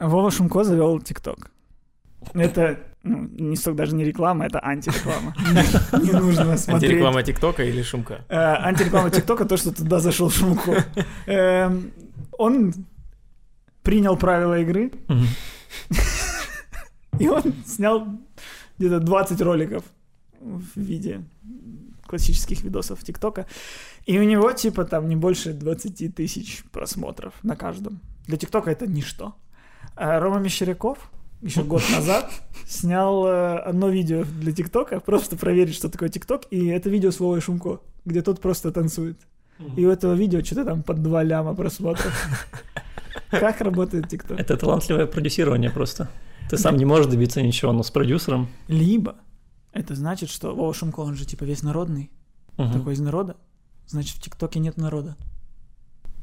[0.00, 1.50] Вова Шумко завел ТикТок.
[2.34, 5.34] Это ну, не столько даже не реклама, это антиреклама.
[6.02, 6.90] Не нужно смотреть.
[6.90, 8.24] Антиреклама ТикТока или Шумка?
[8.28, 10.84] Э, Антиреклама ТикТока, то, что туда зашел Шумко.
[11.26, 11.92] Эм,
[12.38, 12.74] Он
[13.82, 14.92] принял правила игры,
[17.18, 18.06] и он снял
[18.78, 19.82] где-то 20 роликов
[20.40, 21.24] в виде
[22.06, 23.46] классических видосов ТикТока.
[24.06, 28.00] И у него, типа, там не больше 20 тысяч просмотров на каждом.
[28.26, 29.34] Для ТикТока это ничто.
[29.96, 30.98] А Рома Мещеряков
[31.42, 32.30] еще год назад
[32.66, 37.20] снял э, одно видео для ТикТока, просто проверить, что такое ТикТок, и это видео с
[37.20, 39.18] Вовой Шумко, где тот просто танцует.
[39.76, 42.14] И у этого видео что-то там под 2 ляма просмотров.
[43.30, 44.38] Как работает ТикТок?
[44.38, 46.08] Это талантливое продюсирование просто.
[46.48, 48.48] Ты сам не можешь добиться ничего, но с продюсером...
[48.68, 49.16] Либо
[49.72, 52.10] это значит, что Вова Шумко, он же типа весь народный,
[52.56, 52.72] Мгм.
[52.72, 53.36] такой из народа.
[53.86, 55.16] Значит, в ТикТоке нет народа.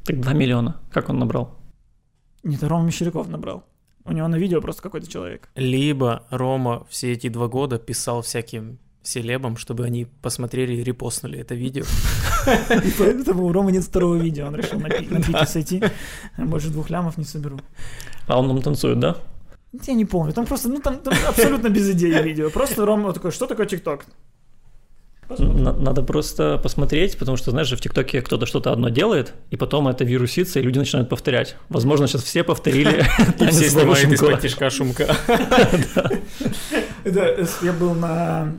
[0.04, 0.80] Так 2 миллиона.
[0.90, 1.56] Как он набрал?
[2.46, 3.64] Нет, Рома Мещеряков набрал.
[4.04, 5.48] У него на видео просто какой-то человек.
[5.56, 11.56] Либо Рома все эти два года писал всяким селебам, чтобы они посмотрели и репостнули это
[11.56, 11.84] видео.
[12.84, 14.46] И поэтому у Ромы нет второго видео.
[14.46, 15.82] Он решил на, пи- на пике сойти.
[16.38, 17.58] Больше двух лямов не соберу.
[18.28, 19.16] А он нам танцует, да?
[19.86, 20.32] Я не помню.
[20.32, 22.50] Там просто, ну там, там абсолютно без идеи видео.
[22.50, 24.06] Просто Рома такой, что такое ТикТок?
[25.28, 29.56] На- Надо просто посмотреть, потому что, знаешь, же в ТикТоке кто-то что-то одно делает, и
[29.56, 31.56] потом это вирусится, и люди начинают повторять.
[31.68, 33.04] Возможно, сейчас все повторили
[33.50, 35.16] все снимают из-под тишка Шумка.
[37.08, 38.52] Э, я был на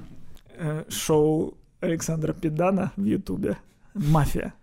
[0.56, 3.58] э, шоу Александра Педана в Ютубе
[3.94, 4.54] «Мафия».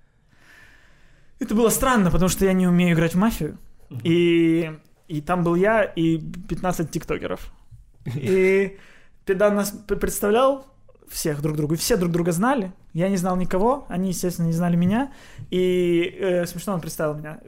[1.39, 3.59] Это было странно, потому что я не умею играть в мафию.
[4.03, 4.73] И,
[5.09, 7.53] и там был я и 15 тиктокеров.
[8.15, 8.79] И
[9.27, 10.67] Педан нас представлял
[11.09, 12.73] всех друг другу, и все друг друга знали.
[12.93, 15.13] Я не знал никого, они, естественно, не знали меня.
[15.51, 17.41] И э, смешно он представил меня,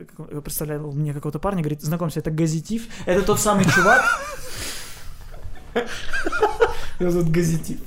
[0.42, 2.86] представлял мне какого-то парня, говорит, знакомься, это Газетив.
[3.06, 4.02] Это тот самый чувак.
[7.00, 7.78] Его зовут Газетив.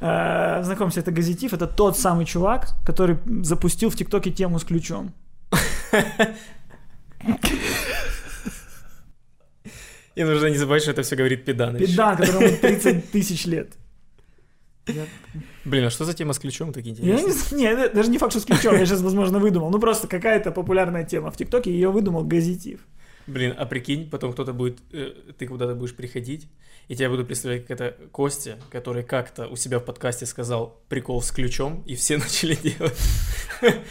[0.00, 5.12] Э, Знакомься, это Газетив, это тот самый чувак, который запустил в ТикТоке тему с ключом.
[10.14, 11.76] И нужно не забывать, что это все говорит Педан.
[11.76, 13.72] Педан, которому 30 тысяч лет.
[14.86, 15.06] Я,
[15.64, 17.26] Блин, а что за тема с ключом так я интересно?
[17.26, 19.70] не знаю, не, это даже не факт, что с ключом, я сейчас, возможно, выдумал.
[19.70, 22.80] Ну, просто какая-то популярная тема в ТикТоке, ее выдумал Газетив.
[23.26, 26.46] Блин, а прикинь, потом кто-то будет, э, ты куда-то будешь приходить,
[26.86, 31.20] и тебя буду представлять как это Костя, который как-то у себя в подкасте сказал прикол
[31.20, 32.96] с ключом, и все начали делать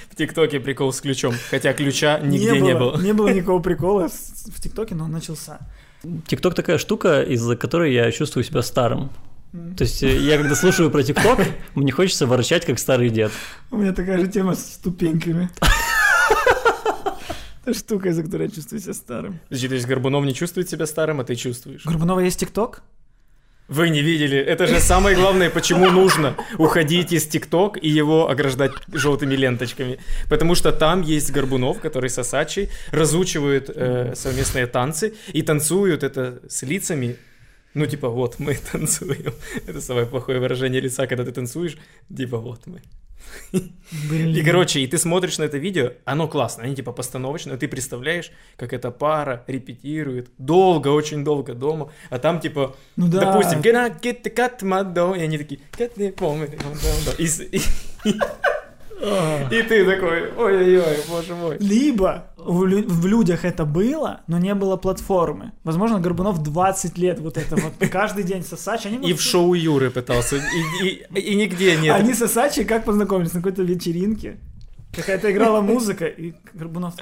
[0.10, 2.98] в ТикТоке прикол с ключом, хотя ключа нигде не было.
[3.02, 5.60] Не было никакого прикола в ТикТоке, но он начался.
[6.28, 9.12] ТикТок такая штука, из-за которой я чувствую себя старым.
[9.78, 11.40] То есть э, я когда слушаю про ТикТок,
[11.76, 13.32] мне хочется ворчать, как старый дед.
[13.72, 15.50] У меня такая же тема с ступеньками.
[17.66, 19.40] Это штука, из-за которой я чувствую себя старым.
[19.50, 21.84] Подожди, то есть Горбунов не чувствует себя старым, а ты чувствуешь?
[21.86, 22.84] Горбунова есть ТикТок?
[23.68, 28.74] Вы не видели, это же самое главное, почему нужно уходить из ТикТок и его ограждать
[28.94, 29.98] желтыми ленточками.
[30.30, 36.42] Потому что там есть Горбунов, который с Асачей разучивают э, совместные танцы и танцуют это
[36.48, 37.16] с лицами.
[37.76, 39.34] Ну, типа, вот мы танцуем.
[39.68, 41.78] Это самое плохое выражение лица, когда ты танцуешь.
[42.18, 42.82] Типа, вот мы.
[44.10, 44.36] Блин.
[44.36, 48.32] И, короче, и ты смотришь на это видео, оно классно, они типа постановочные, ты представляешь,
[48.56, 53.20] как эта пара репетирует долго, очень долго дома, а там типа, Ну да.
[53.32, 55.18] допустим, get the cat my dog?
[55.18, 57.16] и они такие, get the pomade, my dog».
[57.18, 58.20] и, и.
[59.52, 61.58] И ты такой, ой-ой-ой, боже мой.
[61.60, 65.52] Либо в, лю- в людях это было, но не было платформы.
[65.64, 68.86] Возможно, Горбунов 20 лет вот это вот каждый день сосач.
[68.86, 70.38] Они, И в шоу Юры пытался,
[70.82, 71.96] и, и- и нигде нет.
[71.96, 74.38] Они сосачи как познакомились на какой-то вечеринке.
[74.96, 76.94] Какая-то играла музыка, и Горбунов...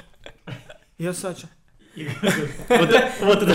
[0.98, 1.48] Я Сача.
[2.68, 2.90] Вот
[3.42, 3.54] это-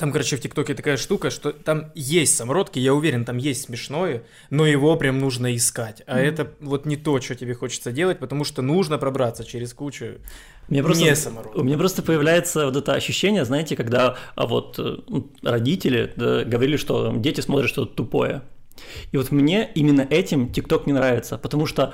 [0.00, 4.22] Там, короче, в ТикТоке такая штука, что там есть самородки, я уверен, там есть смешное,
[4.48, 6.02] но его прям нужно искать.
[6.06, 10.14] А это вот не то, что тебе хочется делать, потому что нужно пробраться через кучу
[10.68, 11.60] Мне просто, не самородков.
[11.60, 16.44] у меня просто появляется вот это ощущение, знаете, когда а вот э, ну, родители да,
[16.44, 18.40] говорили, что дети смотрят что-то тупое.
[19.12, 21.92] И вот мне именно этим ТикТок не нравится, потому что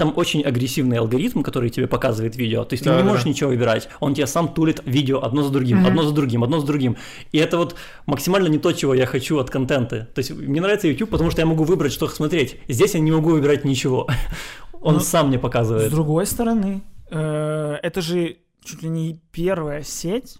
[0.00, 2.64] там очень агрессивный алгоритм, который тебе показывает видео.
[2.64, 3.08] То есть ты Да, не да.
[3.08, 3.88] можешь ничего выбирать.
[4.00, 6.96] Он тебе сам тулит видео одно за другим, одно за другим, одно за другим.
[7.32, 7.76] И это вот
[8.06, 10.08] максимально не то, чего я хочу от контента.
[10.14, 12.56] То есть мне нравится YouTube, потому что я могу выбрать, что смотреть.
[12.68, 14.08] Здесь я не могу выбирать ничего.
[14.80, 15.90] Он Ну, сам мне С показывает.
[15.90, 20.38] другой стороны, э, это же чуть ли не первая сеть,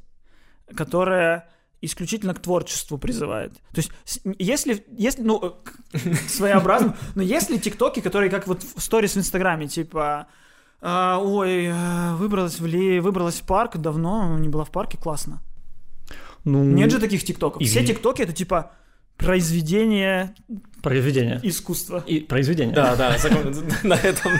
[0.75, 1.49] которая
[1.83, 3.55] исключительно к творчеству призывает.
[3.73, 3.91] То есть,
[4.39, 5.57] если, если ну,
[6.29, 10.27] своеобразно, но если тиктоки, которые как вот в сторис в Инстаграме, типа,
[10.83, 15.41] а, ой, э, выбралась в, ли, выбралась в парк, давно не была в парке, классно.
[16.45, 17.61] Ну, Нет же таких тиктоков.
[17.61, 18.73] и- Все тиктоки это типа
[19.21, 20.35] произведение
[20.83, 21.41] произведение.
[21.43, 22.03] искусства.
[22.07, 22.75] И произведение.
[22.75, 23.17] Да, да,
[23.83, 24.33] на этом.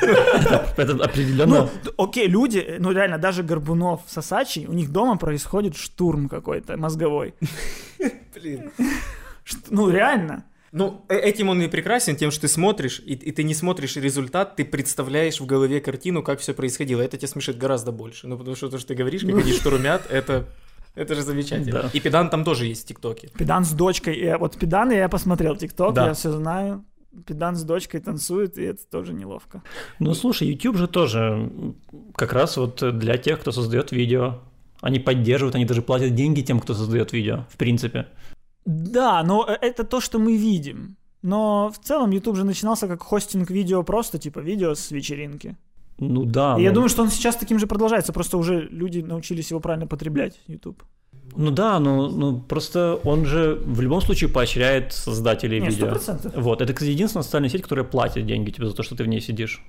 [0.77, 1.71] Это определенно.
[1.85, 7.35] Ну, окей, люди, ну реально, даже Горбунов, Сосачий, у них дома происходит штурм какой-то мозговой.
[8.35, 8.71] Блин.
[9.69, 10.45] Ну, реально.
[10.73, 13.97] Ну, э- этим он и прекрасен, тем, что ты смотришь, и, и ты не смотришь
[13.97, 17.03] результат, ты представляешь в голове картину, как все происходило.
[17.03, 18.29] Это тебя смешит гораздо больше.
[18.29, 20.47] Ну, потому что то, что ты говоришь, как они штурмят, это,
[20.95, 21.83] это же замечательно.
[21.83, 21.91] Да.
[21.93, 23.29] И педан там тоже есть в ТикТоке.
[23.39, 24.19] Педан с дочкой.
[24.19, 26.09] Я, вот Педана я посмотрел ТикТок, Да.
[26.09, 26.85] я все знаю.
[27.27, 29.63] Педан с дочкой танцует, и это тоже неловко.
[29.99, 31.51] Ну, слушай, YouTube же тоже
[32.15, 34.39] как раз вот для тех, кто создает видео.
[34.81, 38.07] Они поддерживают, они даже платят деньги тем, кто создает видео, в принципе.
[38.65, 40.97] Да, но э, это то, что мы видим.
[41.23, 45.57] Но в целом YouTube же начинался как хостинг видео, просто типа видео с вечеринки.
[46.01, 46.57] Ну да.
[46.59, 49.61] И я ну- думаю, что он сейчас таким же продолжается, просто уже люди научились его
[49.61, 50.83] правильно потреблять, YouTube.
[51.37, 55.89] Ну да, ну, ну просто он же в любом случае поощряет создателей Не, видео.
[55.89, 56.41] 100%.
[56.41, 59.07] Вот, это, кстати, единственная социальная сеть, которая платит деньги тебе за то, что ты в
[59.07, 59.63] ней сидишь.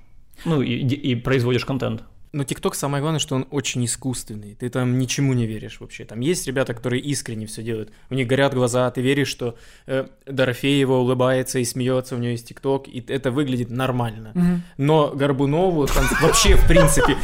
[0.44, 2.02] Ну и, и производишь контент.
[2.32, 4.54] Но ТикТок самое главное, что он очень искусственный.
[4.54, 6.06] Ты там ничему не веришь вообще.
[6.06, 7.90] Там есть ребята, которые искренне все делают.
[8.08, 9.56] У них горят глаза, ты веришь, что
[9.86, 14.62] э, Дорофеева улыбается и смеется, у нее есть ТикТок, и это выглядит нормально.
[14.78, 17.18] Но Горбунову там вообще в принципе,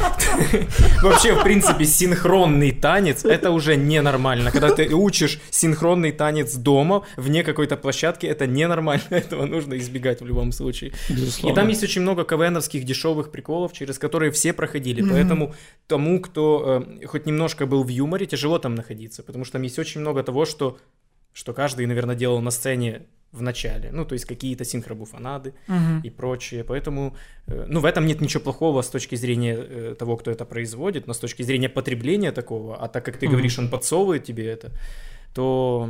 [1.01, 4.51] вообще в принципе синхронный танец, это уже ненормально.
[4.51, 10.25] Когда ты учишь синхронный танец дома, вне какой-то площадки, это ненормально, этого нужно избегать в
[10.27, 10.91] любом случае.
[11.09, 14.98] И там есть очень много КВНовских дешевых приколов, через которые все проходили.
[15.09, 15.53] Поэтому
[15.87, 19.79] тому, кто э, хоть немножко был в юморе, тяжело там находиться, потому что там есть
[19.79, 20.77] очень много того, что,
[21.33, 23.01] что каждый, наверное, делал на сцене
[23.31, 23.89] в начале.
[23.91, 26.01] Ну, то есть какие-то синхробуфонады Мгм.
[26.03, 26.63] и прочее.
[26.63, 27.15] Поэтому,
[27.47, 31.07] э, ну, в этом нет ничего плохого с точки зрения э, того, кто это производит,
[31.07, 33.33] но с точки зрения потребления такого, а так как ты Мгм.
[33.33, 34.71] говоришь, он подсовывает тебе это,
[35.33, 35.87] то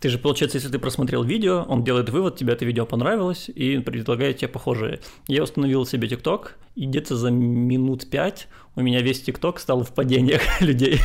[0.00, 3.78] Ты же, получается, если ты просмотрел видео, он делает вывод, тебе это видео понравилось и
[3.78, 5.00] предлагает тебе похожие.
[5.26, 9.92] Я установил себе ТикТок, и где-то за минут пять у меня весь ТикТок стал в
[9.92, 11.00] падениях людей.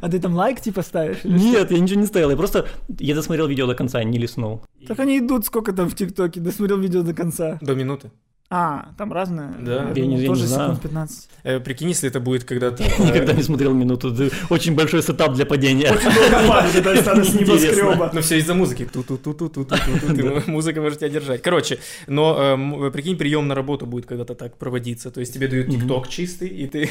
[0.00, 1.24] А ты там лайк типа ставишь?
[1.24, 2.66] или Нет, я ничего не ставил, я просто,
[2.98, 4.60] я досмотрел видео до конца, не листнул.
[4.86, 7.58] Так они идут сколько там в ТикТоке, досмотрел видео до конца.
[7.62, 8.10] до минуты.
[8.56, 9.52] А, там разное.
[9.58, 9.72] Да.
[9.72, 10.68] Я Я думал, не- я не тоже знаю.
[10.68, 11.28] секунд 15.
[11.42, 12.84] Э, прикинь, если это будет когда-то...
[13.00, 14.14] Никогда не смотрел минуту,
[14.48, 15.88] очень большой сетап для падения.
[15.88, 18.10] Долго падает, это стало с небоскреба.
[18.14, 18.84] Ну, все из-за музыки.
[18.92, 20.42] Ту-ту-ту-ту-ту-ту-ту.
[20.46, 21.42] Музыка может тебя держать.
[21.42, 25.10] Короче, но э, м, прикинь, прием на работу будет когда-то так проводиться.
[25.10, 26.88] То есть тебе дают тикток чистый, и ты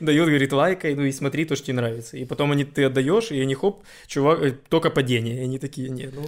[0.00, 2.16] дают, говорит, лайкай, ну и смотри то, что тебе нравится.
[2.16, 5.38] И потом они ты отдаешь, и они хоп, чувак, э, только падение.
[5.40, 6.22] И они такие, нет, ну,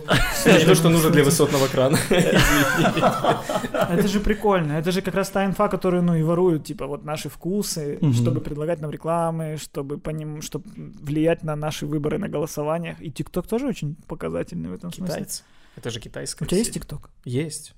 [0.44, 1.98] это не то, что нужно для высотного крана.
[2.10, 4.55] Это же прикольно.
[4.56, 8.12] Это же как раз та инфа, которую, ну, и воруют, типа, вот наши вкусы, Мгм.
[8.12, 13.00] чтобы предлагать нам рекламы, чтобы по ним, чтобы влиять на наши выборы на голосованиях.
[13.00, 15.14] И ТикТок тоже очень показательный в этом смысле.
[15.16, 15.42] Китайцы.
[15.76, 16.72] Это же китайская У тебя есть.
[16.72, 17.10] ТикТок?
[17.24, 17.74] Есть.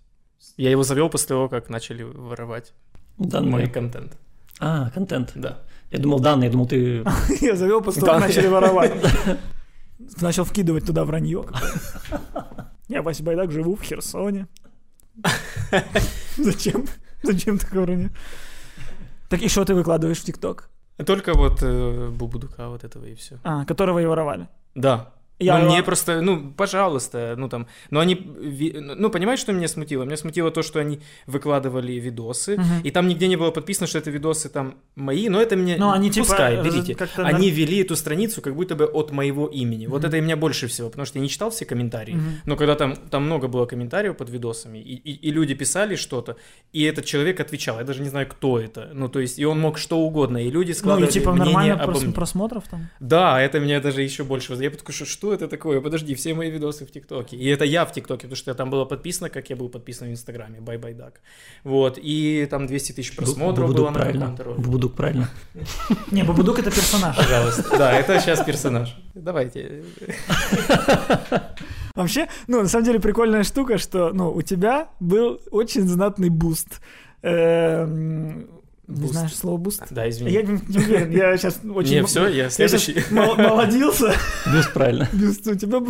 [0.56, 2.72] Я его завел после того, как начали воровать
[3.16, 3.66] мой Данные.
[3.69, 4.16] контент.
[4.60, 5.32] А, контент.
[5.34, 5.58] Да.
[5.90, 7.04] Я думал данные, я думал ты...
[7.40, 8.92] Я завел после того, как начали воровать.
[10.20, 11.44] Начал вкидывать туда вранье.
[12.88, 14.47] Я, Вася Байдак, живу в Херсоне.
[16.37, 16.87] Зачем?
[17.22, 18.10] Зачем такое вранье?
[19.28, 20.70] Так и что ты выкладываешь в ТикТок?
[21.06, 23.38] Только вот э, Бубудука вот этого и все.
[23.44, 24.48] А, которого и воровали.
[24.75, 25.12] Да.
[25.40, 28.14] Я ну, мне просто, ну, пожалуйста, ну там, но они,
[28.97, 30.02] ну, понимаешь, что меня смутило?
[30.04, 32.80] Меня смутило то, что они выкладывали видосы, Мгм.
[32.83, 35.90] и там нигде не было подписано, что это видосы там мои, но это мне, Ну,
[35.92, 36.97] они типа, пускай, э, берите.
[37.16, 39.87] Они вели эту страницу как будто бы от моего имени.
[39.87, 40.09] Вот Мгм.
[40.09, 42.30] это и меня больше всего, потому что я не читал все комментарии, Мгм.
[42.47, 46.37] но когда там, там много было комментариев под видосами, и, и- и люди писали что-то,
[46.73, 49.61] и этот человек отвечал, я даже не знаю, кто это, ну, то есть, и он
[49.61, 52.88] мог что угодно, и люди Ну, складывали и типа мнение нормально прос- просмотров там.
[53.00, 54.54] Да, это меня даже еще больше...
[54.54, 55.80] Я такой, что, что это такое?
[55.80, 57.37] Подожди, все мои видосы в ТикТоке.
[57.37, 60.11] И это я в ТикТоке, потому что там было подписано, как я был подписан в
[60.11, 61.20] Инстаграме, бай бай дак.
[61.64, 64.20] Вот, и там 200 тысяч просмотров Бубудук было на правильно.
[64.20, 64.62] каком-то ролике.
[64.62, 65.28] Бубудук правильно.
[66.11, 67.16] Не, Бабудук это персонаж.
[67.16, 67.78] Пожалуйста.
[67.78, 68.97] Да, это сейчас персонаж.
[69.14, 69.85] Давайте.
[71.94, 76.80] Вообще, ну, на самом деле прикольная штука, что, ну, у тебя был очень знатный boost.
[78.88, 79.12] Эм, Не Boost.
[79.12, 79.82] знаешь слово boost?
[79.90, 80.30] Да, извини.
[80.33, 81.95] Я не, не уверен, я сейчас очень...
[81.95, 83.04] Не, все, я следующий.
[83.11, 84.14] молодился.
[84.52, 85.09] Бюст правильно.
[85.12, 85.80] Бюст, у тебя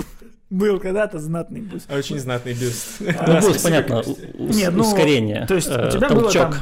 [0.50, 1.90] был когда-то знатный boost.
[1.90, 2.97] Очень знатный бюст.
[3.00, 4.02] Ну, Да, бюст, понятно,
[4.35, 5.47] ну, ускорение.
[5.47, 6.55] То есть у э, тебя было там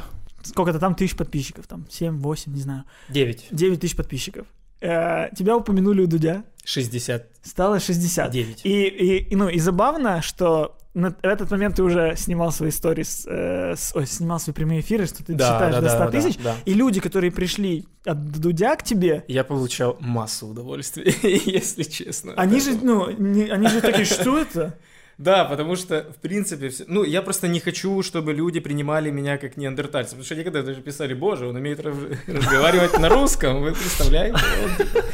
[0.42, 3.46] сколько-то там тысяч подписчиков, там 7, 8, не знаю, 9.
[3.50, 4.46] 9 тысяч подписчиков.
[4.80, 7.22] Э, тебя упомянули у Дудя, 69.
[7.42, 8.34] стало 60.
[8.34, 12.70] И, и, и, ну, и забавно, что на, в этот момент ты уже снимал свои
[12.70, 15.98] истории, э, с- ой, снимал свои прямые эфиры, что ты Да, считаешь да, до 100
[15.98, 16.54] да, да, тысяч, да.
[16.64, 22.32] и люди, которые пришли от Дудя к тебе, Я получал массу удовольствия, если честно.
[22.36, 24.78] они же, ну, не- они же такие, что это?
[25.18, 26.84] Да, потому что, в принципе, все...
[26.88, 30.82] ну, я просто не хочу, чтобы люди принимали меня как неандертальца, потому что некогда даже
[30.82, 31.96] писали, боже, он умеет раз-
[32.26, 34.38] разговаривать на русском, вы представляете?
[34.76, 35.04] Типа-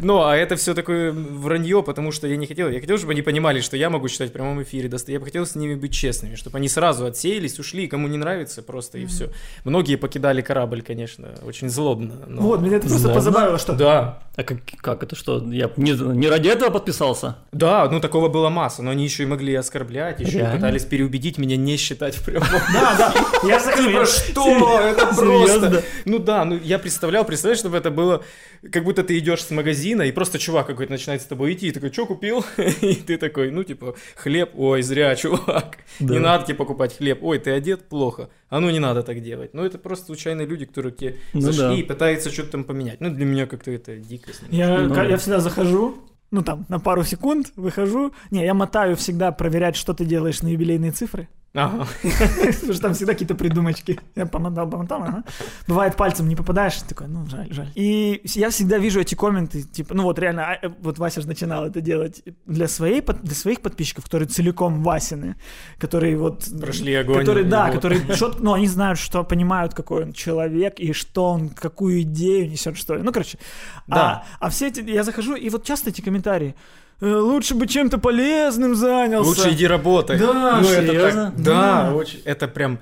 [0.00, 3.22] Ну, а это все такое вранье, потому что я не хотел, я хотел, чтобы они
[3.22, 6.36] понимали, что я могу читать в прямом эфире, я бы хотел с ними быть честными,
[6.36, 9.30] чтобы они сразу отсеялись, ушли, кому не нравится, просто и все.
[9.64, 12.14] Многие покидали корабль, конечно, очень злобно.
[12.28, 15.42] но- Вот, меня это просто позабавило, что Да, А как, как это что?
[15.50, 17.38] Я не, не ради этого подписался?
[17.50, 21.56] да, ну такого было масса, но они еще и могли оскорблять, еще пытались переубедить меня
[21.56, 23.14] не считать в прямом Да, да.
[23.46, 24.80] Я Типа, что?
[24.80, 25.84] Это просто...
[26.04, 28.24] Ну да, ну я представлял, представляешь, чтобы это было,
[28.72, 31.70] как будто ты идешь с магазина, и просто чувак какой-то начинает с тобой идти, и
[31.70, 32.44] такой, что купил?
[32.80, 35.78] И ты такой, ну типа, хлеб, ой, зря, чувак.
[36.00, 38.30] Не надо тебе покупать хлеб, ой, ты одет плохо.
[38.48, 39.54] А ну не надо так делать.
[39.54, 43.00] Ну это просто случайные люди, которые тебе Ну зашли и пытаются что-то там поменять.
[43.00, 44.42] Ну для меня как-то это дикость.
[44.50, 45.98] Я, Ну я всегда захожу,
[46.30, 48.12] ну там, на пару секунд выхожу.
[48.30, 51.28] Не, я мотаю всегда проверять, что ты делаешь на юбилейные цифры.
[51.54, 51.86] Ага.
[52.02, 53.98] Потому что там всегда какие-то придумочки.
[54.14, 55.24] Я помотал, помотал, ага.
[55.66, 57.68] Бывает, пальцем не попадаешь, такой, ну, жаль, жаль.
[57.74, 61.26] И я всегда вижу эти комменты, типа, ну вот реально, а, э, вот Вася же
[61.26, 65.36] начинал это делать для, своей, для своих подписчиков, которые целиком Васины,
[65.78, 66.44] которые вот...
[66.60, 67.20] Прошли огонь.
[67.20, 67.76] Которые, да, его.
[67.76, 68.02] которые,
[68.38, 72.94] ну, они знают, что понимают, какой он человек, и что он, какую идею несет, что
[72.94, 73.02] ли.
[73.02, 73.38] Ну, короче.
[73.86, 74.24] Да.
[74.40, 77.98] А, а все эти, я захожу, и вот часто эти комментарии, «Э, лучше бы чем-то
[77.98, 79.28] полезным занялся.
[79.28, 80.18] Лучше иди работай.
[80.18, 81.24] Да, ну, это серьезно?
[81.32, 81.94] так- да, Да.
[81.94, 82.20] очень.
[82.24, 82.78] Это прям,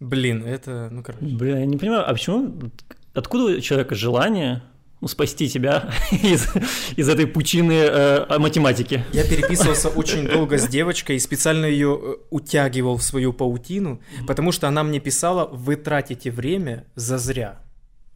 [0.00, 1.24] блин, это, ну короче.
[1.24, 2.52] Бля, я не понимаю, а почему,
[3.14, 4.62] откуда у человека желание
[5.00, 6.46] ну, спасти тебя из,
[6.96, 9.02] из этой пучины э, математики?
[9.12, 14.52] Я переписывался очень долго с девочкой и специально ее э, утягивал в свою паутину, потому
[14.52, 17.60] что она мне писала, вы тратите время зазря.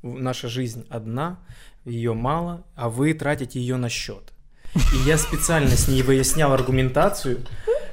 [0.03, 1.39] Наша жизнь одна,
[1.87, 4.34] ее мало, а вы тратите ее на счет.
[4.75, 7.41] И я специально с ней выяснял аргументацию,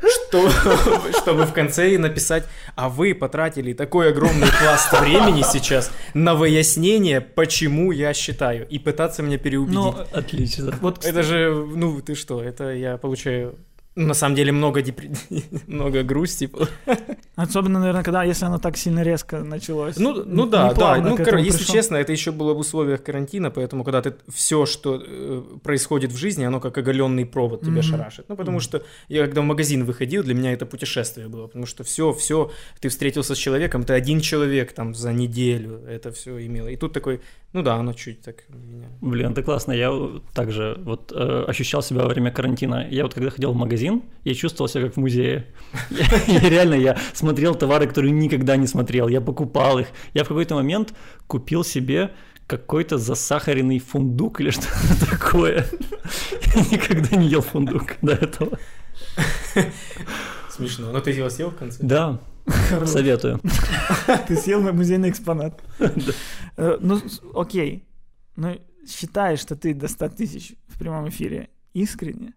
[0.01, 0.49] что,
[1.21, 2.45] чтобы в конце ей написать,
[2.75, 9.21] а вы потратили такой огромный пласт времени сейчас на выяснение, почему я считаю, и пытаться
[9.21, 9.75] меня переубедить.
[9.75, 10.73] Ну, Отлично.
[10.81, 13.55] вот, Это же, ну ты что, это я получаю,
[13.95, 15.15] на самом деле много депр-
[15.67, 16.49] много грусти.
[17.43, 19.97] Особенно, наверное, когда, если оно так сильно резко началось.
[19.97, 20.95] Ну, ну Не да, да.
[20.97, 21.75] Ну, кор- если пришел.
[21.75, 26.17] честно, это еще было в условиях карантина, поэтому когда ты все, что э, происходит в
[26.17, 27.83] жизни, оно как оголенный провод тебя Мгм.
[27.83, 28.25] шарашит.
[28.29, 31.83] Ну, потому что я когда в магазин выходил, для меня это путешествие было, потому что
[31.83, 36.67] все, все, ты встретился с человеком, ты один человек там за неделю, это все имело.
[36.67, 37.21] И тут такой,
[37.53, 38.87] ну да, оно чуть так меня.
[39.01, 39.73] Блин, это классно.
[39.73, 39.91] Я
[40.33, 42.87] также вот э, ощущал себя во время карантина.
[42.89, 45.47] Я вот когда ходил в магазин, я чувствовал себя как в музее.
[46.27, 49.09] Реально, я смотрел товары, которые никогда не смотрел.
[49.09, 49.87] Я покупал их.
[50.13, 50.93] Я в какой-то момент
[51.27, 52.11] купил себе
[52.47, 55.65] какой-то засахаренный фундук или что-то такое.
[56.55, 58.59] Я никогда не ел фундук до этого.
[60.49, 60.91] Смешно.
[60.91, 61.79] Но ты его съел в конце?
[61.81, 62.21] Да,
[62.69, 62.89] Хорош.
[62.89, 63.39] советую.
[64.27, 65.59] Ты съел мой музейный экспонат.
[66.57, 66.99] Э, Ну,
[67.33, 67.85] окей.
[68.35, 72.33] Ну, считаешь, что ты до 100 тысяч в прямом эфире искренне.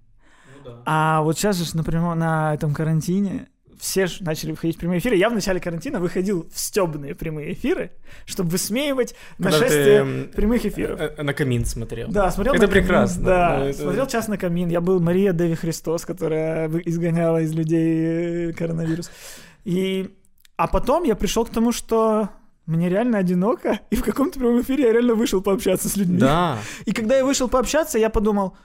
[0.65, 0.83] Ну да.
[0.87, 3.49] А вот сейчас же, например, на этом карантине
[3.81, 5.17] все же начали выходить в прямые эфиры.
[5.17, 7.91] Я в начале карантина выходил в стебные прямые эфиры,
[8.25, 11.01] чтобы высмеивать Когда ты, нашествие эм, прямых эфиров.
[11.01, 12.09] э, э, На камин смотрел.
[12.09, 13.25] Да, смотрел Это на камин, прекрасно.
[13.25, 14.69] Да, Ну, это- смотрел час на камин.
[14.71, 19.11] Я был Мария Деви Христос, которая изгоняла из людей коронавирус.
[19.65, 20.15] И...
[20.57, 22.29] А потом я пришел к тому, что
[22.67, 26.19] мне реально одиноко, и в каком-то прямом эфире я реально вышел пообщаться с людьми.
[26.19, 26.59] Да.
[26.87, 28.57] И когда я вышел пообщаться, я подумал,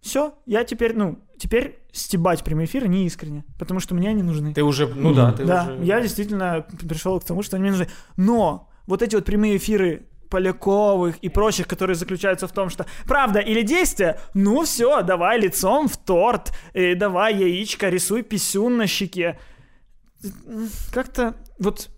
[0.00, 4.52] все, я теперь, ну, теперь стебать прямые эфиры не искренне, потому что мне они нужны.
[4.52, 5.84] Ты уже, ну да, ты да, уже...
[5.84, 7.88] я действительно пришел к тому, что они мне нужны.
[8.16, 13.38] Но вот эти вот прямые эфиры Поляковых и прочих, которые заключаются в том, что правда
[13.38, 19.38] или действие, ну все, давай лицом в торт, э, давай яичко, рисуй писюн на щеке.
[20.92, 21.90] Как-то вот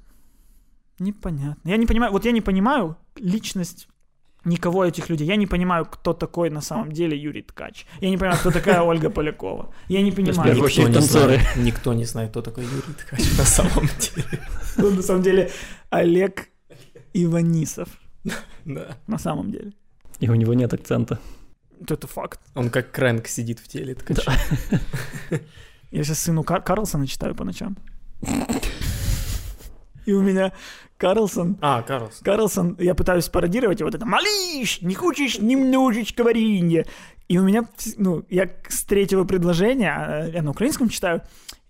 [0.99, 1.69] непонятно.
[1.69, 3.89] Я не понимаю, вот я не понимаю личность
[4.45, 5.27] никого этих людей.
[5.27, 7.87] Я не понимаю, кто такой на самом деле Юрий Ткач.
[8.01, 9.73] Я не понимаю, кто такая Ольга Полякова.
[9.89, 10.53] Я не понимаю.
[10.53, 11.37] Никто очередь не, танцоры.
[11.37, 14.41] знает, никто не знает, кто такой Юрий Ткач на самом деле.
[14.77, 15.53] Ну, на самом деле
[15.91, 16.49] Олег
[17.13, 17.89] Иванисов.
[18.65, 18.97] Да.
[19.07, 19.73] На самом деле.
[20.19, 21.21] И у него нет акцента.
[21.89, 22.41] Это факт.
[22.55, 24.33] Он как Крэнк сидит в теле Ткача.
[25.93, 27.77] Я сейчас сыну Кар- Карлсона читаю по ночам.
[30.07, 30.53] И у меня
[30.99, 32.21] Карлсон А, Карлс.
[32.23, 36.85] Карлсон, я пытаюсь пародировать его, вот это «Малыш, не хочешь немножечко варенья?»
[37.27, 37.67] И у меня,
[37.97, 41.23] ну, я с третьего предложения, а, я на украинском читаю,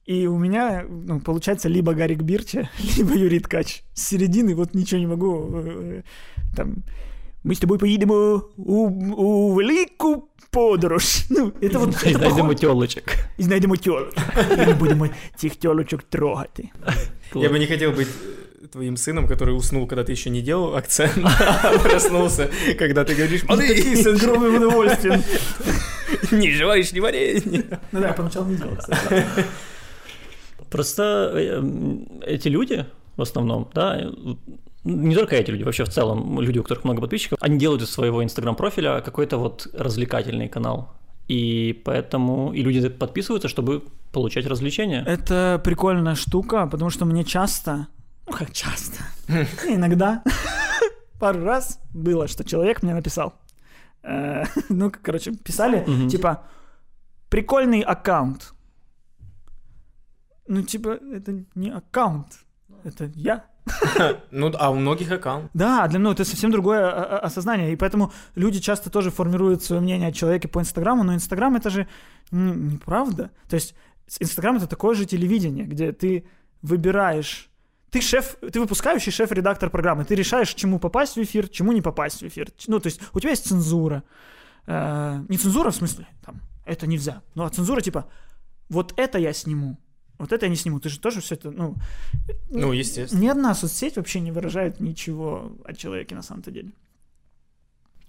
[0.05, 3.83] и у меня, ну, получается, либо Гарик Бирча, либо Юрий Ткач.
[3.95, 5.51] С середины вот ничего не могу.
[5.55, 6.03] э,
[6.57, 6.83] Там,
[7.45, 11.26] мы с тобой поедем у, у велику подорож.
[11.30, 12.56] Ну, это вот, И это знайдемо похоже.
[12.56, 13.04] тілочок.
[13.38, 14.24] І знайдемо тьолочок.
[14.54, 16.70] І ми будемо цих тьолочок трогати.
[17.36, 20.76] Я бы не хотел быть э, твоим сыном, который уснул, когда ты еще не делал
[20.76, 25.24] акцент, а проснулся, когда ты говоришь, И такие с огромным удовольствием.
[26.32, 27.64] не желаешь ни варенья.
[27.92, 29.26] Ну да, я поначалу не делал, кстати.
[30.70, 31.04] Просто
[31.36, 32.86] э, м, эти люди,
[33.18, 34.12] в основном, да, э,
[34.85, 37.91] не только эти люди, вообще в целом люди, у которых много подписчиков, они делают из
[37.91, 40.93] своего инстаграм-профиля какой-то вот развлекательный канал.
[41.27, 45.03] И поэтому и люди подписываются, чтобы получать развлечения.
[45.07, 47.87] Это прикольная штука, потому что мне часто,
[48.27, 49.05] ну как часто,
[49.67, 50.23] иногда,
[51.19, 53.35] пару раз было, что человек мне написал.
[54.03, 56.45] Э, Ну, короче, писали, типа,
[57.31, 58.53] прикольный аккаунт.
[60.47, 62.44] Ну, типа, это не аккаунт,
[62.85, 63.45] это я.
[64.31, 65.51] Ну, а у многих аккаунт.
[65.55, 67.73] Да, для ну, это совсем другое а, а, осознание.
[67.73, 71.71] И поэтому люди часто тоже формируют свое мнение о человеке по Инстаграму, но Инстаграм это
[71.71, 71.89] же
[72.31, 73.31] неправда.
[73.49, 73.75] То есть
[74.21, 76.27] Инстаграм это такое же телевидение, где ты
[76.63, 77.51] выбираешь.
[77.91, 80.05] Ты шеф, ты выпускающий шеф-редактор программы.
[80.05, 82.49] Ты решаешь, чему попасть в эфир, чему не попасть в эфир.
[82.67, 84.03] Ну, то есть у тебя есть цензура.
[84.67, 87.23] Э, не цензура в смысле, там, это нельзя.
[87.35, 88.07] Ну, а цензура типа,
[88.69, 89.79] вот это я сниму,
[90.25, 90.81] вот это я не сниму.
[90.81, 91.75] Ты же тоже все это, ну,
[92.51, 93.21] Ну, естественно.
[93.21, 96.71] ни одна соцсеть вообще не выражает ничего о человеке на самом-то деле.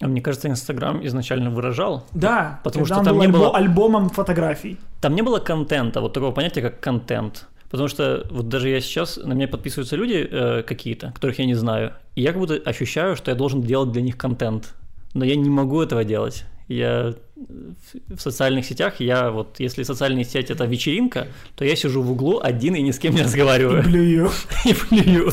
[0.02, 2.06] А мне кажется, Инстаграм изначально выражал.
[2.14, 4.78] Да, Потому что там был не альбо- было- альбомом фотографий.
[5.02, 7.48] Там не было контента, вот такого понятия, как контент.
[7.70, 11.56] Потому что вот даже я сейчас, на меня подписываются люди э, какие-то, которых я не
[11.56, 14.74] знаю, и я как будто ощущаю, что я должен делать для них контент.
[15.14, 16.46] Но я не могу этого делать.
[16.68, 22.12] Я в- социальных сетях, я вот, если социальные сети это вечеринка, то я сижу в
[22.12, 23.84] углу один и ни с кем не разговариваю.
[23.84, 24.32] Блюю.
[24.66, 25.32] И плюю.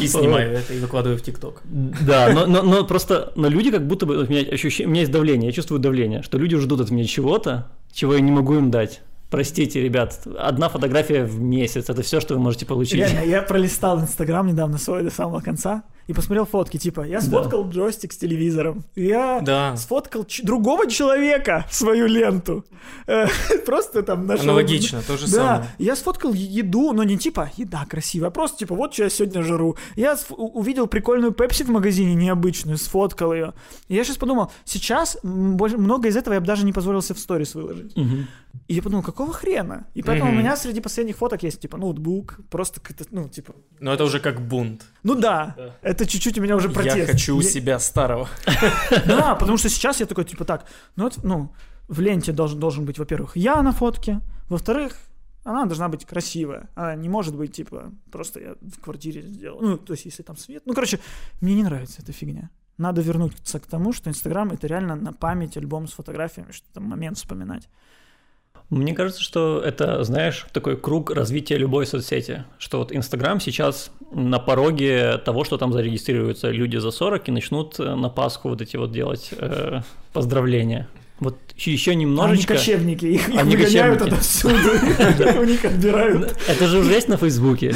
[0.00, 1.62] И снимаю это и выкладываю в ТикТок.
[1.64, 5.00] Да, но, но, но просто, но люди как будто бы, у меня ощущение, у меня
[5.02, 8.54] есть давление, я чувствую давление, что люди ждут от меня чего-то, чего я не могу
[8.54, 9.02] им дать.
[9.30, 12.94] Простите, ребят, одна фотография в месяц, это все, что вы можете получить.
[12.94, 17.68] Реально, я пролистал Инстаграм недавно свой до самого конца и посмотрел фотки, типа, я сфоткал
[17.68, 19.76] джойстик с телевизором, я Да.
[19.76, 22.64] сфоткал ч- другого человека свою ленту.
[23.06, 23.26] Э,
[23.66, 24.44] Просто там нашел...
[24.44, 25.70] Аналогично, то же Да, самое.
[25.78, 29.42] я сфоткал еду, но не типа еда красивая, а просто типа вот что я сегодня
[29.42, 29.76] жру.
[29.96, 33.54] Я сф- увидел прикольную пепси в магазине необычную, сфоткал ее.
[33.88, 37.14] И я сейчас подумал, сейчас больше- много из этого я бы даже не позволил себе
[37.14, 37.96] в сторис выложить.
[37.96, 38.26] Мгм.
[38.68, 39.86] И я подумал, какого хрена?
[39.94, 40.38] И поэтому Мгм.
[40.38, 44.40] у меня среди последних фоток есть типа ноутбук, просто ну типа, Но это уже как
[44.40, 44.82] бунт.
[45.04, 45.76] Ну да, Да.
[45.82, 46.96] это чуть-чуть у меня уже протест.
[46.96, 48.28] Я хочу Я- себя старого.
[49.06, 51.52] Да, потому что сейчас я такой, типа, так, ну, вот, ну
[51.88, 54.96] в ленте должен, должен быть, во-первых, я на фотке, во-вторых,
[55.44, 56.68] она должна быть красивая.
[56.74, 59.60] Она не может быть, типа, просто я в квартире сделал.
[59.60, 60.62] Ну, то есть, если там свет.
[60.66, 60.98] Ну, короче,
[61.42, 62.48] мне не нравится эта фигня.
[62.78, 66.84] Надо вернуться к тому, что Инстаграм это реально на память альбом с фотографиями, что там
[66.84, 67.68] момент вспоминать.
[68.70, 72.44] Мне кажется, что это, знаешь, такой круг развития любой соцсети.
[72.58, 77.78] Что вот Инстаграм сейчас на пороге того, что там зарегистрируются люди за 40 и начнут
[77.78, 79.80] э, на Пасху вот эти вот делать э,
[80.12, 80.88] поздравления.
[81.20, 82.54] Вот еще немножечко...
[82.54, 84.14] Они кочевники, их, их Они выгоняют кочевники.
[84.14, 86.36] отовсюду, у них отбирают.
[86.48, 87.74] Это же уже есть на Фейсбуке.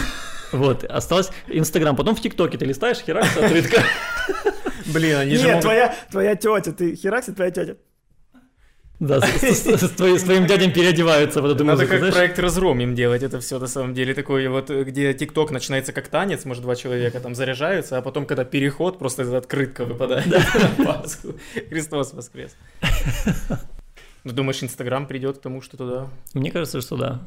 [0.52, 3.82] Вот, осталось Инстаграм, потом в ТикТоке ты листаешь, херакс, открытка.
[4.86, 5.62] Блин, они же Нет, могут...
[5.62, 7.76] твоя, твоя тетя, ты херакси, твоя тетя.
[9.00, 12.80] Да, с, с- с твои- с твоим дядям переодеваются под эту Надо как проект Разром
[12.80, 14.12] им делать это все на самом деле.
[14.12, 18.44] Такой вот, где ТикТок начинается как танец, может, два человека там заряжаются, а потом, когда
[18.44, 20.26] переход, просто эта открытка выпадает
[20.78, 21.28] на Пасху.
[21.68, 22.56] Христос воскрес.
[24.24, 26.08] Ну, думаешь, Инстаграм придет к тому, что туда?
[26.34, 27.20] Мне кажется, что да.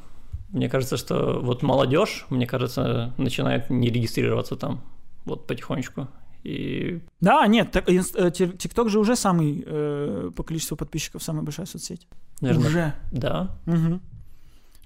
[0.49, 4.81] Мне кажется, что вот молодежь, мне кажется, начинает не регистрироваться там,
[5.25, 6.09] вот потихонечку.
[6.43, 8.31] И Да, нет, так, инст- э,
[8.89, 12.07] же уже самый э, по количеству подписчиков самая большая соцсеть.
[12.41, 12.93] наверное, Уже.
[13.11, 13.57] да.
[13.65, 14.01] Мгм.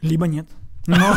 [0.01, 0.47] Либо нет.
[0.87, 0.97] Но,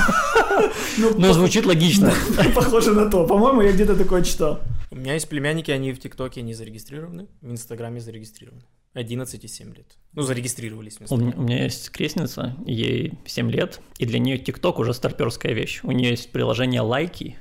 [0.98, 2.12] ну, Но звучит логично.
[2.54, 3.26] похоже на то.
[3.26, 4.60] По-моему, я где-то такое читал.
[4.90, 8.62] У меня есть племянники, они в ТикТоке не зарегистрированы, в Инстаграме зарегистрированы.
[8.94, 9.86] 11 и 7 лет.
[10.14, 14.78] Ну, зарегистрировались У меня, у меня есть крестница, ей 7 лет, и для нее ТикТок
[14.78, 15.80] уже старперская вещь.
[15.82, 17.36] У нее есть приложение лайки,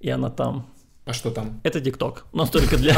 [0.00, 0.71] и она там.
[1.04, 1.60] А что там?
[1.64, 2.94] Это ТикТок, но только для...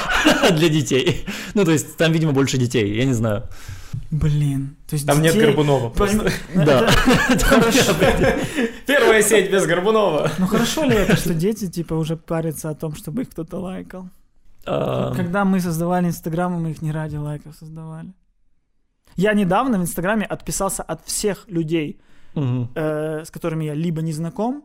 [0.50, 1.24] для детей.
[1.54, 3.44] Ну, то есть там, видимо, больше детей, я не знаю.
[4.10, 4.76] Блин.
[4.88, 6.30] То есть Там нет Горбунова просто.
[6.54, 6.88] Да.
[8.86, 10.30] Первая сеть без Горбунова.
[10.38, 14.08] Ну хорошо ли это, что дети типа уже парятся о том, чтобы их кто-то лайкал?
[14.66, 18.12] А, Когда мы создавали Инстаграм, мы их не ради лайков создавали.
[19.16, 22.00] Я недавно в Инстаграме отписался от всех людей,
[22.34, 24.64] э, с которыми я либо не знаком,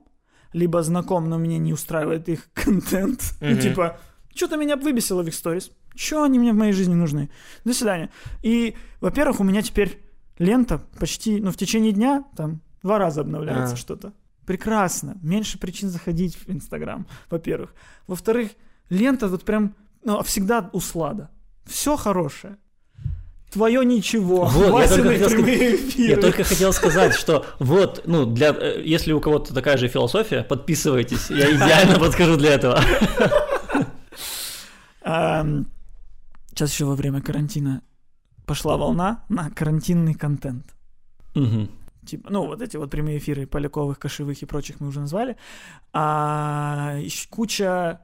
[0.53, 3.21] либо знаком, но меня не устраивает их контент.
[3.41, 3.59] Мгм.
[3.59, 3.97] типа,
[4.33, 5.71] что-то меня выбесило в их сторис.
[5.95, 7.29] Что они мне в моей жизни нужны?
[7.65, 8.09] До свидания.
[8.41, 10.01] И, во-первых, у меня теперь
[10.39, 13.77] лента почти, ну, в течение дня там два раза обновляется А.
[13.77, 14.13] что-то.
[14.47, 15.17] Прекрасно.
[15.21, 17.73] Меньше причин заходить в Инстаграм, во-первых.
[18.07, 18.51] Во-вторых,
[18.89, 21.29] лента вот прям, ну, всегда услада.
[21.65, 22.57] Все хорошее.
[23.53, 24.45] Твое ничего.
[24.45, 25.95] Вот, я только хотел сказать-.
[25.95, 30.43] Я только хотел сказать, что вот, ну, для, э, если у кого-то такая же философия,
[30.43, 32.83] подписывайтесь, я идеально подскажу для этого.
[36.49, 37.81] Сейчас еще во время карантина
[38.45, 40.65] пошла волна на карантинный контент.
[42.05, 45.37] Типа, ну, вот эти вот прямые эфиры Поляковых, Кошевых и прочих мы уже назвали.
[45.93, 46.97] А
[47.29, 48.01] куча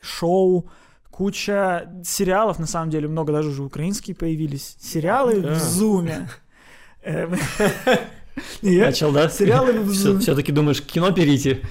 [0.00, 0.68] шоу,
[1.16, 4.76] куча сериалов, на самом деле, много даже уже украинские появились.
[4.80, 5.54] Сериалы Да.
[5.54, 6.28] в зуме.
[7.02, 7.26] Э,
[8.62, 9.30] Начал, да?
[9.30, 10.20] Сериалы в зуме.
[10.20, 11.62] Все-таки думаешь, к кино перейти?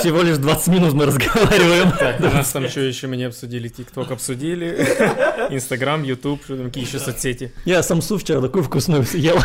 [0.00, 1.92] Всего лишь 20 минут мы разговариваем.
[1.92, 3.68] Так, у нас там что еще мы не обсудили?
[3.68, 4.68] ТикТок обсудили,
[5.50, 7.52] Инстаграм, Ютуб, что там, какие еще соцсети?
[7.64, 9.38] Я самсу вчера такую вкусную съел.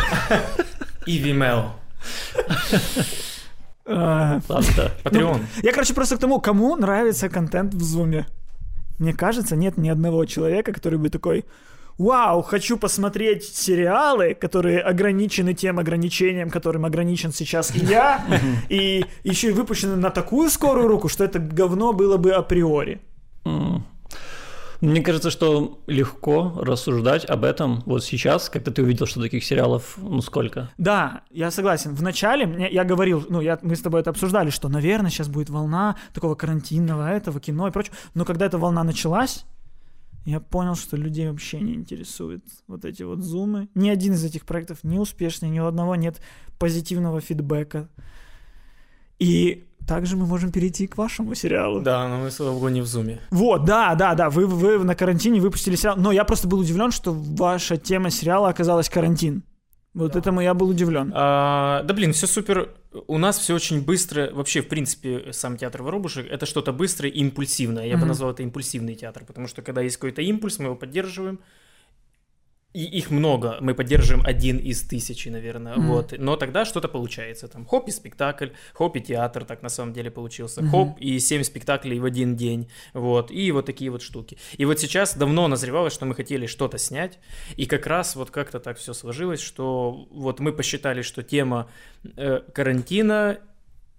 [1.06, 1.68] И Vimeo.
[3.84, 5.46] Патреон.
[5.62, 8.26] Я, короче, просто к тому, кому нравится контент в зуме.
[8.98, 11.44] Мне кажется, нет ни одного человека, который бы такой,
[11.98, 18.24] вау, хочу посмотреть сериалы, которые ограничены тем ограничением, которым ограничен сейчас и я,
[18.68, 23.00] и еще и выпущены на такую скорую руку, что это говно было бы априори.
[24.80, 29.98] Мне кажется, что легко рассуждать об этом вот сейчас, когда ты увидел, что таких сериалов,
[29.98, 30.70] ну сколько?
[30.78, 31.94] Да, я согласен.
[31.94, 35.28] В начале мне, я говорил, ну, я, мы с тобой это обсуждали, что, наверное, сейчас
[35.28, 37.96] будет волна такого карантинного этого, кино и прочего.
[38.14, 39.44] Но когда эта волна началась,
[40.24, 43.68] я понял, что людей вообще не интересуют вот эти вот зумы.
[43.74, 46.20] Ни один из этих проектов не успешный, ни у одного нет
[46.58, 47.88] позитивного фидбэка.
[49.18, 51.80] И также мы можем перейти к вашему сериалу.
[51.80, 53.18] Да, но мы, слава богу, не в зуме.
[53.30, 55.96] Вот, да, да, да, вы, вы на карантине выпустили сериал.
[55.96, 59.42] Но я просто был удивлен, что ваша тема сериала оказалась карантин.
[59.94, 61.10] Вот этому я был удивлен.
[61.14, 62.70] А, да блин, все супер.
[63.08, 64.30] У нас все очень быстро.
[64.32, 67.86] Вообще, в принципе, сам театр воробушек это что-то быстрое и импульсивное.
[67.86, 68.08] Я бы Мгм.
[68.08, 71.40] назвал это импульсивный театр, потому что когда есть какой-то импульс, мы его поддерживаем.
[72.78, 75.88] И их много, мы поддерживаем один из тысячи, наверное, Мгм.
[75.88, 76.14] вот.
[76.18, 77.48] Но тогда что-то получается.
[77.48, 80.62] Там хоп и спектакль, хоп и театр, так на самом деле получился.
[80.62, 80.70] Мгм.
[80.70, 83.30] Хоп и семь спектаклей в один день, вот.
[83.32, 84.38] И вот такие вот штуки.
[84.60, 87.18] И вот сейчас давно назревалось, что мы хотели что-то снять,
[87.56, 91.68] и как раз вот как-то так все сложилось, что вот мы посчитали, что тема
[92.16, 93.38] э, карантина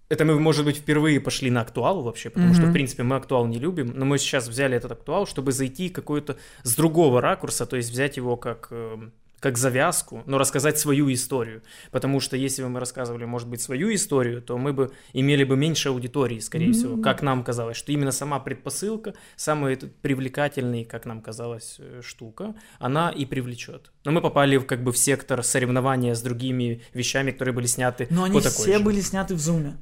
[0.10, 2.72] это мы, может быть, впервые пошли на актуал вообще, потому что, Мгм.
[2.72, 6.38] в принципе, мы актуал не любим, но мы сейчас взяли этот актуал, чтобы зайти какой-то
[6.63, 8.98] с другого ракурса, то есть взять его как, э,
[9.39, 11.62] как завязку, но рассказать свою историю.
[11.91, 15.56] Потому что если бы мы рассказывали, может быть, свою историю, то мы бы имели бы
[15.56, 17.02] меньше аудитории, скорее всего, М.
[17.02, 22.54] как нам казалось, что именно сама предпосылка, самый этот привлекательный, как нам казалось, э, штука,
[22.80, 23.91] она и привлечет.
[24.04, 28.08] Но мы попали в, как бы в сектор соревнования с другими вещами, которые были сняты
[28.10, 28.84] Но они все же.
[28.84, 29.78] были сняты в зуме.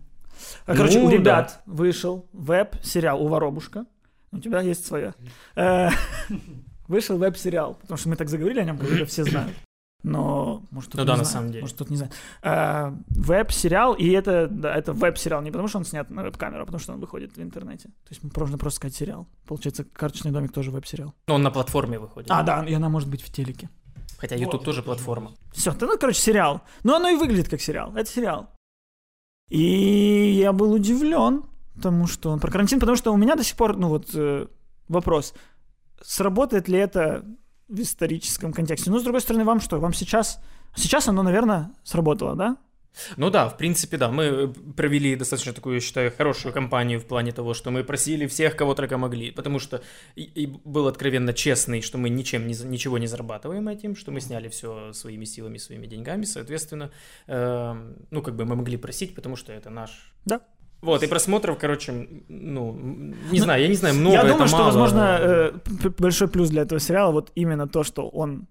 [0.65, 1.11] А, Ну, короче, у да.
[1.11, 3.85] ребят вышел веб-сериал у Воробушка.
[4.31, 5.13] У тебя есть своя.
[5.55, 5.89] Э,
[6.87, 9.53] Вышел веб-сериал, потому что мы так заговорили о нем, как все знают.
[10.03, 11.61] Но, может, кто-то Ну да, не на знает, самом деле.
[11.61, 12.13] Может, кто-то не знает.
[12.43, 16.65] Э, Веб-сериал, и это, да, это веб-сериал не потому, что он снят на веб-камеру, а
[16.65, 17.89] потому что он выходит в интернете.
[17.89, 19.27] То есть можно просто сказать сериал.
[19.47, 21.13] Получается, «Карточный домик» тоже веб-сериал.
[21.27, 22.29] Но он на платформе выходит.
[22.31, 23.69] А, да, и она может быть в телеке.
[24.17, 25.31] Хотя YouTube тоже платформа.
[25.51, 26.61] Все, ну, короче, сериал.
[26.83, 27.93] Но оно и выглядит как сериал.
[27.95, 28.49] Это сериал.
[29.49, 31.43] И я был удивлен
[31.81, 34.47] тому, что он про карантин, потому что у меня до сих пор, ну вот, э,
[34.87, 35.33] вопрос,
[36.01, 37.23] сработает ли это
[37.67, 38.91] в историческом контексте?
[38.91, 39.79] Ну, с другой стороны, вам что?
[39.79, 40.39] Вам сейчас...
[40.75, 42.57] Сейчас оно, наверное, сработало, да?
[43.17, 44.09] Ну да, в принципе, да.
[44.09, 48.27] Мы э, провели достаточно такую, я считаю, хорошую кампанию в плане того, что мы просили
[48.27, 49.31] всех, кого только могли.
[49.31, 49.81] Потому что
[50.15, 54.21] и, и был откровенно честный, что мы ничем не, ничего не зарабатываем этим, что мы
[54.21, 56.25] сняли все своими силами, своими деньгами.
[56.25, 56.91] Соответственно,
[57.27, 60.13] э, ну как бы мы могли просить, потому что это наш...
[60.25, 60.41] Да.
[60.81, 62.73] Вот, и просмотров, короче, ну,
[63.31, 64.67] не знаю, я не знаю, много я это думаю, что, мало.
[64.67, 65.51] возможно, э,
[65.97, 68.47] большой плюс для этого сериала вот именно то, что он,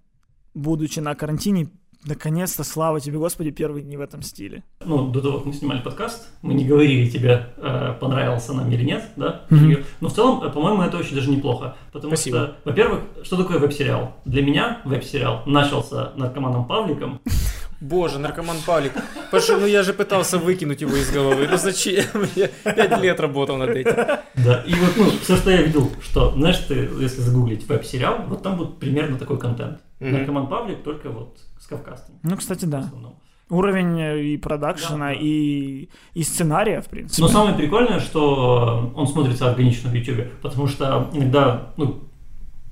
[0.53, 1.69] будучи на карантине,
[2.05, 4.63] Наконец-то, слава тебе, Господи, первый не в этом стиле.
[4.85, 8.85] Ну, до того, как мы снимали подкаст, мы не говорили тебе, э, понравился нам или
[8.85, 9.43] нет, да?
[9.51, 11.77] И- Но в целом, э, по-моему, это очень даже неплохо.
[11.93, 12.39] Потому Спасибо.
[12.39, 14.15] что, во-первых, что такое веб-сериал?
[14.25, 17.21] Для меня веб-сериал начался наркоманом Павликом.
[17.81, 18.93] Боже, наркоман Павлик.
[19.31, 21.47] Паша, ну я же пытался выкинуть его из головы.
[21.51, 22.05] Ну зачем?
[22.37, 23.95] Я пять лет работал над этим.
[24.37, 28.43] Да, и вот, ну, все, что я видел, что, знаешь, ты, если загуглить веб-сериал, вот
[28.43, 29.81] там будет примерно такой контент.
[30.01, 30.13] Мгм.
[30.13, 32.19] Наркоман Павлик только вот с кавказцами.
[32.23, 32.79] Ну, кстати, в да.
[32.81, 33.17] основном.
[33.49, 35.21] Уровень э, и продакшена, Да, да.
[35.21, 37.23] и, и сценария, в принципе.
[37.23, 42.03] Но самое прикольное, что он смотрится органично в YouTube, потому что иногда, ну,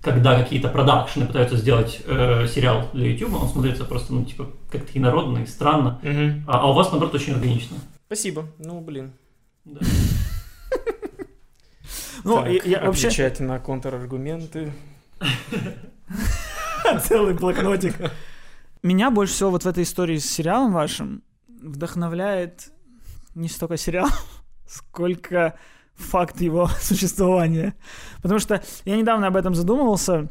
[0.02, 4.98] когда какие-то продакшены пытаются сделать э, сериал для YouTube, он смотрится просто, ну, типа, как-то
[4.98, 6.44] инородно и странно, Мгм.
[6.48, 7.76] а, а у вас, наоборот, очень органично.
[8.06, 8.46] Спасибо.
[8.58, 9.12] Ну, блин.
[9.64, 9.80] Да.
[12.24, 14.72] Ну, я, вообще отвечать на контраргументы.
[17.06, 17.94] целый блокнотик.
[18.84, 22.70] Меня больше всего вот в этой истории с сериалом вашим вдохновляет
[23.34, 24.10] не столько сериал,
[24.66, 25.58] сколько
[25.94, 27.76] факт его существования.
[28.20, 30.28] Потому что я недавно об этом задумывался,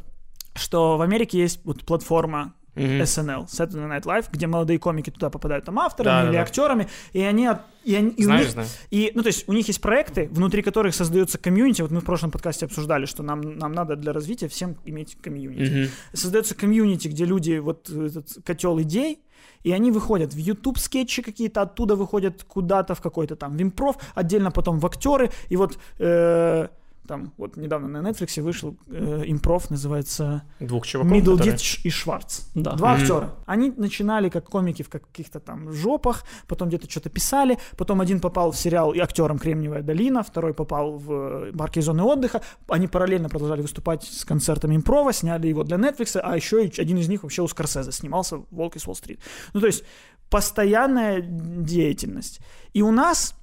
[0.54, 3.02] что в Америке есть вот платформа Мгм.
[3.02, 6.42] SNL, Saturday Night Live, где молодые комики туда попадают там авторами Да, да, или да.
[6.42, 7.48] актерами, и они,
[7.84, 8.68] и они и у Знаю, них- знаю.
[8.90, 11.82] и, ну, то есть у них есть проекты, внутри которых создается комьюнити.
[11.82, 15.70] Вот мы в прошлом подкасте обсуждали, что нам, нам надо для развития всем иметь комьюнити.
[15.70, 15.88] Мгм.
[16.12, 19.20] Создается комьюнити, где люди, вот этот котел идей,
[19.62, 23.96] и они выходят в YouTube скетчи какие-то, оттуда выходят куда-то в какой-то там в импров,
[24.14, 25.30] отдельно потом в актеры.
[25.48, 26.68] И вот э,
[27.06, 31.10] там вот недавно на Netflix вышел э, импров, называется Двух чуваков.
[31.38, 31.52] Которые-
[31.84, 32.40] и Шварц.
[32.54, 32.72] Да.
[32.72, 33.02] Два Мгм.
[33.02, 33.34] актера.
[33.46, 38.52] Они начинали как комики в каких-то там жопах, потом где-то что-то писали, потом один попал
[38.52, 42.40] в сериал и актером «Кремниевая долина», второй попал в э, парки и зоны отдыха.
[42.68, 47.08] Они параллельно продолжали выступать с концертами импрова, сняли его для Netflix, а еще один из
[47.08, 49.20] них вообще у Скорсезе снимался «Волк из Уолл-стрит».
[49.52, 49.84] Ну, то есть
[50.30, 52.40] постоянная деятельность.
[52.72, 53.34] И у нас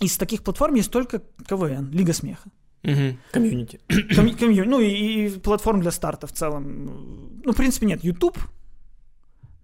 [0.00, 2.48] из таких платформ есть только КВН, Лига смеха.
[2.82, 3.80] Комьюнити.
[4.14, 7.40] Ком- комью- ну и, и платформ для старта в целом.
[7.44, 8.04] Ну, в принципе, нет.
[8.04, 8.38] YouTube.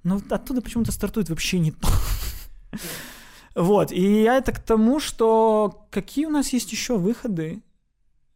[0.04, 1.88] Но оттуда почему-то стартует вообще не то.
[3.54, 3.92] Вот.
[3.92, 7.60] И я это к тому, что какие у нас есть еще выходы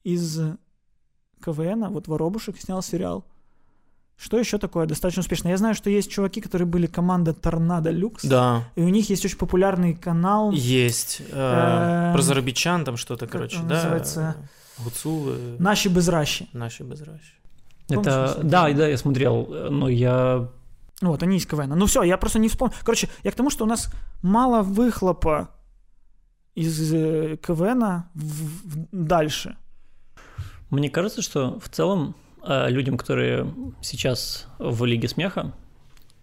[0.04, 0.38] из
[1.42, 1.88] КВН?
[1.88, 3.24] Вот Воробушек снял сериал.
[4.18, 5.48] Что еще такое достаточно успешно?
[5.48, 8.24] Я знаю, что есть чуваки, которые были команда Торнадо Люкс.
[8.24, 8.64] Да.
[8.74, 10.52] И у них есть очень популярный канал.
[10.52, 11.22] Есть.
[11.30, 13.74] э, Эм, Про зарабичан там что-то, короче, да.
[13.76, 14.36] называется?
[14.84, 15.56] Гуцулы.
[15.58, 16.48] Наши безращи.
[16.52, 17.32] Наши безращи.
[17.88, 20.48] Помнишь, Это, да, да, я смотрел, э, но я
[21.02, 21.70] Вот, они из КВН.
[21.76, 22.74] Ну все, я просто не вспомнил.
[22.82, 25.50] Короче, я к тому, что у нас мало выхлопа
[26.54, 29.56] из э, КВН в- в- дальше.
[30.70, 35.52] Мне кажется, что в целом э, людям, которые сейчас в Лиге смеха,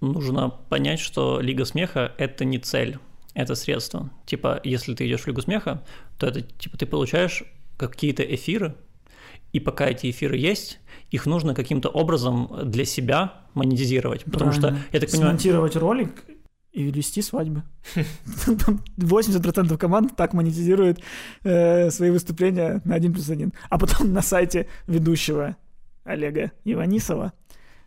[0.01, 2.97] нужно понять, что Лига смеха– это не цель,
[3.35, 4.09] это средство.
[4.25, 5.81] Типа, если ты идешь в Лигу смеха,
[6.17, 7.43] то это типа ты получаешь
[7.87, 8.75] какие-то эфиры,
[9.51, 10.79] и пока эти эфиры есть,
[11.11, 14.25] их нужно каким-то образом для себя монетизировать.
[14.25, 14.85] Потому что, Правильно.
[14.91, 16.23] я так понимаю, Смонтировать ролик
[16.71, 17.63] и вести свадьбы.
[18.65, 20.99] Там 80% команд так монетизирует
[21.43, 23.53] э, свои выступления на 1 плюс 1.
[23.69, 25.55] А потом на сайте ведущего
[26.03, 27.33] Олега Иванисова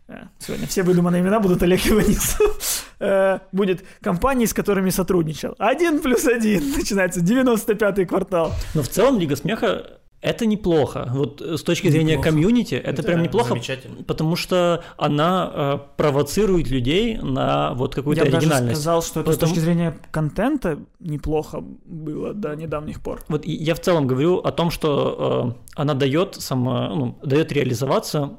[0.07, 2.86] э, Сегодня все выдуманные имена будут Олег Иванисов.
[2.99, 5.55] Э, Будет компании, с которыми сотрудничал.
[5.57, 6.61] Один плюс один.
[6.77, 8.51] Начинается 95-й квартал.
[8.73, 11.07] но в целом Лига смеха это неплохо.
[11.13, 12.29] Вот э, с точки зрения Неплохо.
[12.29, 14.03] комьюнити, это, прям неплохо, Замечательно.
[14.03, 18.81] потому что она э, провоцирует людей на вот какую-то Я бы даже оригинальность.
[18.81, 23.23] сказал, что это с точки зрения контента неплохо было до недавних пор.
[23.27, 28.31] Вот я в целом говорю о том, что э, она дает само, ну, дает реализоваться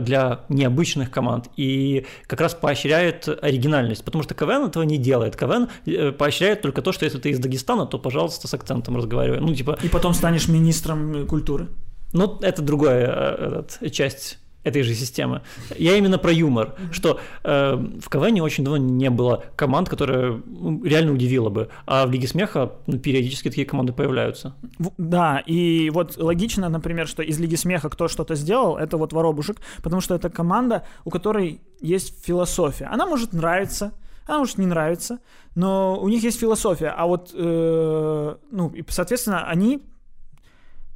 [0.00, 5.36] для необычных команд и как раз поощряет оригинальность, потому что КВН этого не делает.
[5.36, 9.40] КВН э, поощряет только то, что если ты из Дагестана, то, пожалуйста, с акцентом разговаривай.
[9.40, 11.68] Ну, типа, И потом станешь министром э, культуры.
[12.12, 15.42] ну, это другая э, этот, часть этой же системы.
[15.78, 20.84] Я именно про юмор, что э, в КВН очень давно не было команд, которые ну,
[20.84, 24.54] реально удивило бы, а в Лиге Смеха ну, периодически такие команды появляются.
[24.98, 29.58] Да, и вот логично, например, что из Лиги Смеха кто что-то сделал, это вот Воробушек,
[29.82, 32.86] потому что это команда, у которой есть философия.
[32.86, 33.92] Она может нравиться,
[34.26, 35.18] она может не нравиться,
[35.54, 36.88] но у них есть философия.
[36.88, 39.80] А вот, э, ну, и, соответственно, они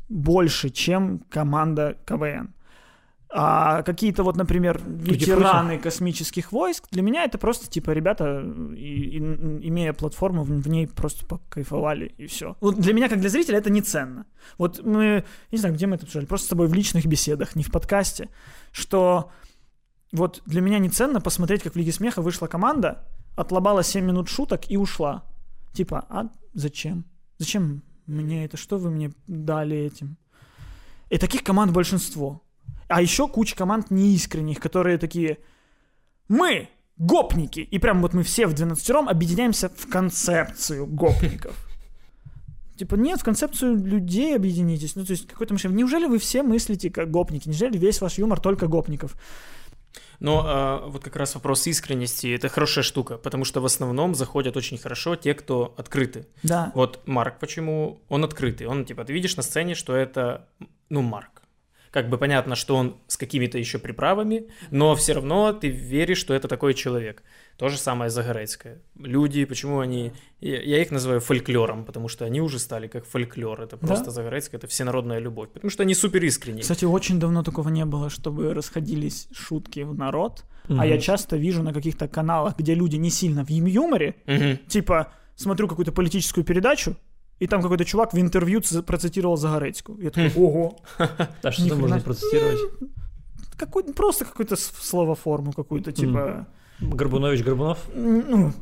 [0.09, 2.53] больше, чем команда КВН.
[3.33, 8.43] А какие-то вот, например, ветераны космических войск, для меня это просто типа ребята,
[8.77, 12.57] и- и- имея платформу, в в ней просто покайфовали и все.
[12.61, 14.27] Вот для меня, как для зрителя, это не ценно.
[14.59, 17.63] Вот мы, не знаю, где мы это обсуждали, просто с тобой в личных беседах, не
[17.63, 18.29] в подкасте,
[18.73, 19.31] что
[20.13, 24.29] вот для меня не ценно посмотреть, как в Лиге Смеха вышла команда, отлобала 7 минут
[24.29, 25.23] шуток и ушла.
[25.73, 27.05] Типа, а зачем?
[27.39, 28.57] Зачем мне это?
[28.57, 30.17] Что вы мне дали этим?
[31.11, 32.43] И таких команд большинство.
[32.91, 35.39] А еще куча команд неискренних, которые такие,
[36.29, 37.61] мы гопники.
[37.61, 41.55] И прям вот мы все в 12 объединяемся в концепцию гопников.
[42.77, 44.97] Типа, нет, в концепцию людей объединитесь.
[44.97, 45.79] Ну, то есть, какой-то мышление.
[45.79, 47.49] Неужели вы все мыслите как гопники?
[47.49, 49.17] Неужели весь ваш юмор только гопников?
[50.19, 54.57] Но а, вот как раз вопрос искренности– это хорошая штука, потому что в основном заходят
[54.57, 56.27] очень хорошо те, кто открыты.
[56.43, 56.73] Да.
[56.75, 58.01] Вот Марк почему?
[58.09, 58.67] Он открытый.
[58.67, 60.49] Он, типа, ты видишь на сцене, что это,
[60.91, 61.40] ну, Марк.
[61.91, 66.35] Как бы понятно, что он с какими-то еще приправами, но все равно ты веришь, что
[66.35, 67.23] это такой человек.
[67.57, 68.81] То же самое Загорецкое.
[68.97, 70.13] Люди, почему они...
[70.41, 73.61] Я их называю фольклором, потому что они уже стали как фольклор.
[73.61, 74.11] Это просто Да?
[74.13, 75.51] Загорецкое, это всенародная любовь.
[75.53, 76.63] Потому что они супер искренние.
[76.63, 80.45] Кстати, очень давно такого не было, чтобы расходились шутки в народ.
[80.69, 80.83] А Мгм.
[80.85, 84.59] я часто вижу на каких-то каналах, где люди не сильно в юморе, Мгм.
[84.69, 86.97] типа, смотрю какую-то политическую передачу,
[87.41, 89.99] и там какой-то чувак в интервью процитировал Загорецкую.
[90.01, 90.79] Я такой, ого,
[91.43, 92.59] А что там можно процитировать?
[93.61, 96.47] какой, просто какую-то словоформу какую-то, типа...
[96.81, 97.79] Горбунович Горбунов?
[97.95, 98.53] Ну,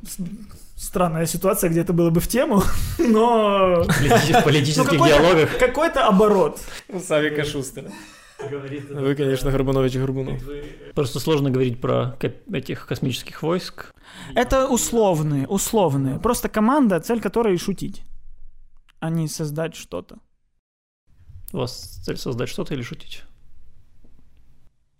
[0.74, 2.62] странная ситуация, где это было бы в тему,
[2.98, 3.84] но...
[3.84, 5.58] В полити- в политических диалогах.
[5.58, 6.58] Какой-то оборот.
[6.88, 7.90] У Савика Шустера.
[8.90, 10.40] Вы, конечно, Горбунович Горбунов.
[10.94, 12.16] Просто сложно говорить про
[12.52, 13.92] этих космических войск.
[14.34, 16.18] Это условные, условные.
[16.18, 18.02] Просто команда, цель которой шутить,
[19.00, 20.18] а не создать что-то.
[21.52, 23.22] У вас цель создать что-то или шутить?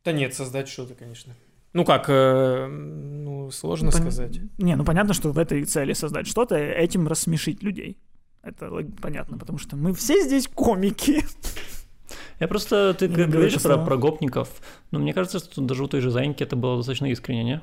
[0.05, 1.35] Да нет, создать что-то, конечно.
[1.75, 4.41] Ну как, э, ну сложно Пон- сказать.
[4.57, 7.99] Не, ну понятно, что в этой цели создать что-то, этим рассмешить людей.
[8.43, 8.71] Это
[9.03, 11.25] понятно, потому что мы все здесь комики.
[12.41, 14.49] Я просто, ты люблю говоришь про, про гопников,
[14.91, 17.61] но мне кажется, что даже у той же Зайки это было достаточно искренне, не?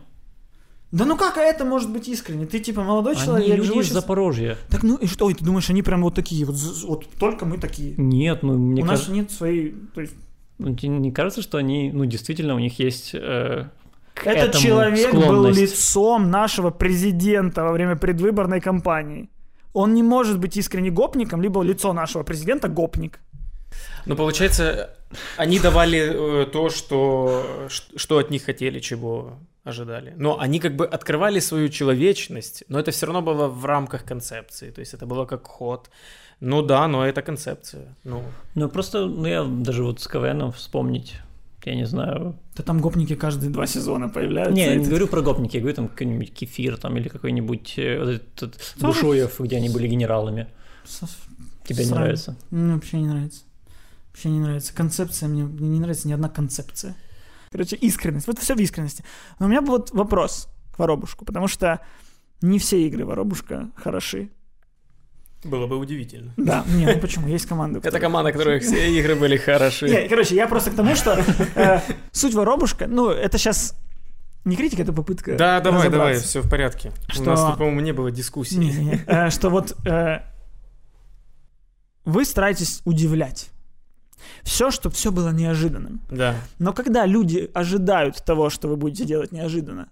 [0.91, 2.45] Да ну как это может быть искренне?
[2.45, 4.57] Ты типа молодой человек, Они люди живущий из Запорожья.
[4.69, 5.29] Так ну и что?
[5.29, 7.95] И ты думаешь, они прям вот такие, вот, вот только мы такие.
[7.97, 9.75] Нет, ну мне у нас кажется, нет своей...
[9.93, 10.13] То есть,
[10.59, 13.67] тебе не кажется, что они, ну действительно, у них есть э,
[14.23, 15.59] этот человек был склонность?
[15.59, 19.29] лицом нашего президента во время предвыборной кампании.
[19.73, 23.19] Он не может быть искренне гопником, либо лицо нашего президента гопник.
[24.05, 24.89] Ну, получается,
[25.37, 30.13] они давали э, то, что, что от них хотели, чего ожидали.
[30.17, 34.71] Но они как бы открывали свою человечность, но это все равно было в рамках концепции.
[34.71, 35.89] То есть это было как ход.
[36.39, 37.95] Ну да, но это концепция.
[38.03, 38.23] Ну,
[38.55, 41.15] Ну просто, ну я даже вот с КВНом вспомнить,
[41.65, 42.35] я не знаю.
[42.55, 44.53] Да там гопники каждые два сезона появляются.
[44.53, 47.99] Не, я не говорю про гопники, я говорю там какой-нибудь кефир там или какой-нибудь э,
[47.99, 50.47] вот этот Бушуев, где они были генералами.
[51.63, 52.35] Тебе не нравится?
[52.51, 53.41] Мне вообще не нравится.
[54.15, 54.73] Вообще не нравится.
[54.73, 56.95] Концепция мне, мне не нравится ни одна концепция.
[57.51, 58.27] Короче, искренность.
[58.27, 59.03] Вот все в искренности.
[59.39, 61.81] Но у меня вот вопрос к Воробушку, потому что
[62.41, 64.29] не все игры Воробушка хороши.
[65.43, 66.33] было бы удивительно.
[66.37, 67.27] Да, не, ну почему?
[67.27, 67.81] Есть команды.
[67.83, 69.89] Это команда, которых все игры были хороши.
[69.89, 71.21] Не, короче, я просто к тому, что
[71.55, 71.81] э,
[72.13, 73.75] суть Воробушка, ну, это сейчас
[74.45, 76.93] не критика, это попытка Да, давай, давай, все в порядке.
[77.09, 78.55] У Что- нас тут, по-моему, не было дискуссий.
[78.59, 79.03] Не, не, не.
[79.07, 80.19] Э, Что вот э,
[82.05, 83.49] вы стараетесь удивлять.
[84.43, 86.01] Все, чтобы все было неожиданным.
[86.09, 86.35] Да.
[86.59, 89.89] Но когда люди ожидают того, что вы будете делать неожиданно,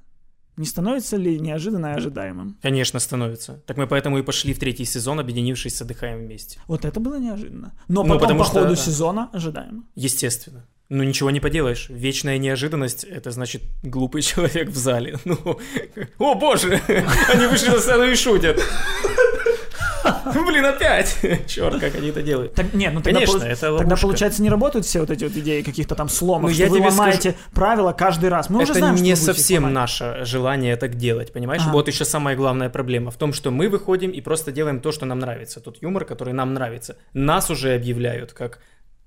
[0.58, 2.58] не становится ли неожиданное ожидаемым?
[2.62, 3.64] Конечно, становится.
[3.66, 6.60] Так мы поэтому и пошли в третий сезон, объединившись с «Отдыхаем вместе».
[6.68, 7.72] Вот это было неожиданно.
[7.88, 9.84] Но Ну, потом по что- ходу сезона ожидаемо.
[9.96, 10.68] Естественно.
[10.90, 11.88] Ну, ничего не поделаешь.
[11.90, 15.18] Вечная неожиданность— это значит глупый человек в зале.
[15.26, 15.60] Ну,
[16.20, 16.80] о боже,
[17.34, 18.62] они вышли на сцену и шутят.
[20.48, 21.18] Блин, опять!
[21.48, 22.54] Черт, как они это делают.
[22.54, 25.34] Так, нет, ну тогда, Конечно, полу- это тогда получается не работают все вот эти вот
[25.34, 28.50] идеи каких-то там сломов, Ну, что я вы тебе ломаете правила каждый раз.
[28.50, 31.62] Мы уже это знаем, что не совсем наше желание так делать, понимаешь?
[31.64, 31.72] Ага.
[31.72, 35.06] Вот еще самая главная проблема в том, что мы выходим и просто делаем то, что
[35.06, 35.60] нам нравится.
[35.60, 36.98] Тот юмор, который нам нравится.
[37.14, 38.60] Нас уже объявляют как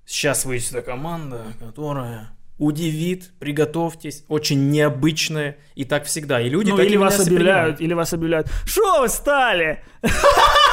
[0.07, 5.57] «Сейчас выйдет эта команда, которая удивит, приготовьтесь, очень необычная».
[5.75, 6.41] И так всегда.
[6.41, 8.49] И люди Ну, так или вас объявляют, или вас объявляют.
[8.65, 9.83] Что вы стали?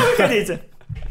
[0.00, 0.60] Выходите.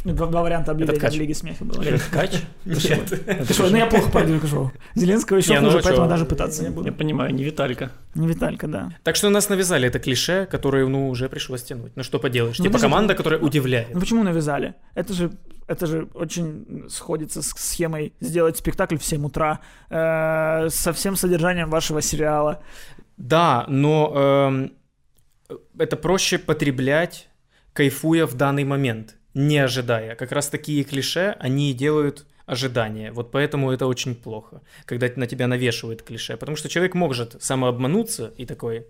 [0.05, 1.81] Два, два варианта объявления в Лиге смеха было.
[1.81, 2.31] Это ткач?
[2.63, 4.71] Ты что, ну я плохо пародирую шоу.
[4.93, 6.87] Зеленского еще ну хуже, а поэтому даже пытаться не буду.
[6.87, 7.91] Я понимаю, не Виталька.
[8.13, 8.91] Не Виталька, да.
[9.03, 11.91] Так что нас навязали это клише, которое, ну, уже пришлось тянуть.
[11.95, 12.59] Ну, что поделаешь.
[12.59, 13.93] Ну, типа команда, которая удивляет.
[13.93, 14.75] Ну почему навязали?
[14.93, 15.31] Это же,
[15.67, 19.59] это же очень сходится с схемой сделать спектакль в 7 утра
[19.89, 22.61] э, со всем содержанием вашего сериала.
[23.17, 24.71] Да, но эм,
[25.79, 27.27] это проще потреблять,
[27.75, 30.15] кайфуя в данный момент, не ожидая.
[30.15, 33.11] Как раз такие клише, они делают ожидания.
[33.11, 36.37] Вот поэтому это очень плохо, когда на тебя навешивают клише.
[36.37, 38.85] Потому что человек может самообмануться и такой,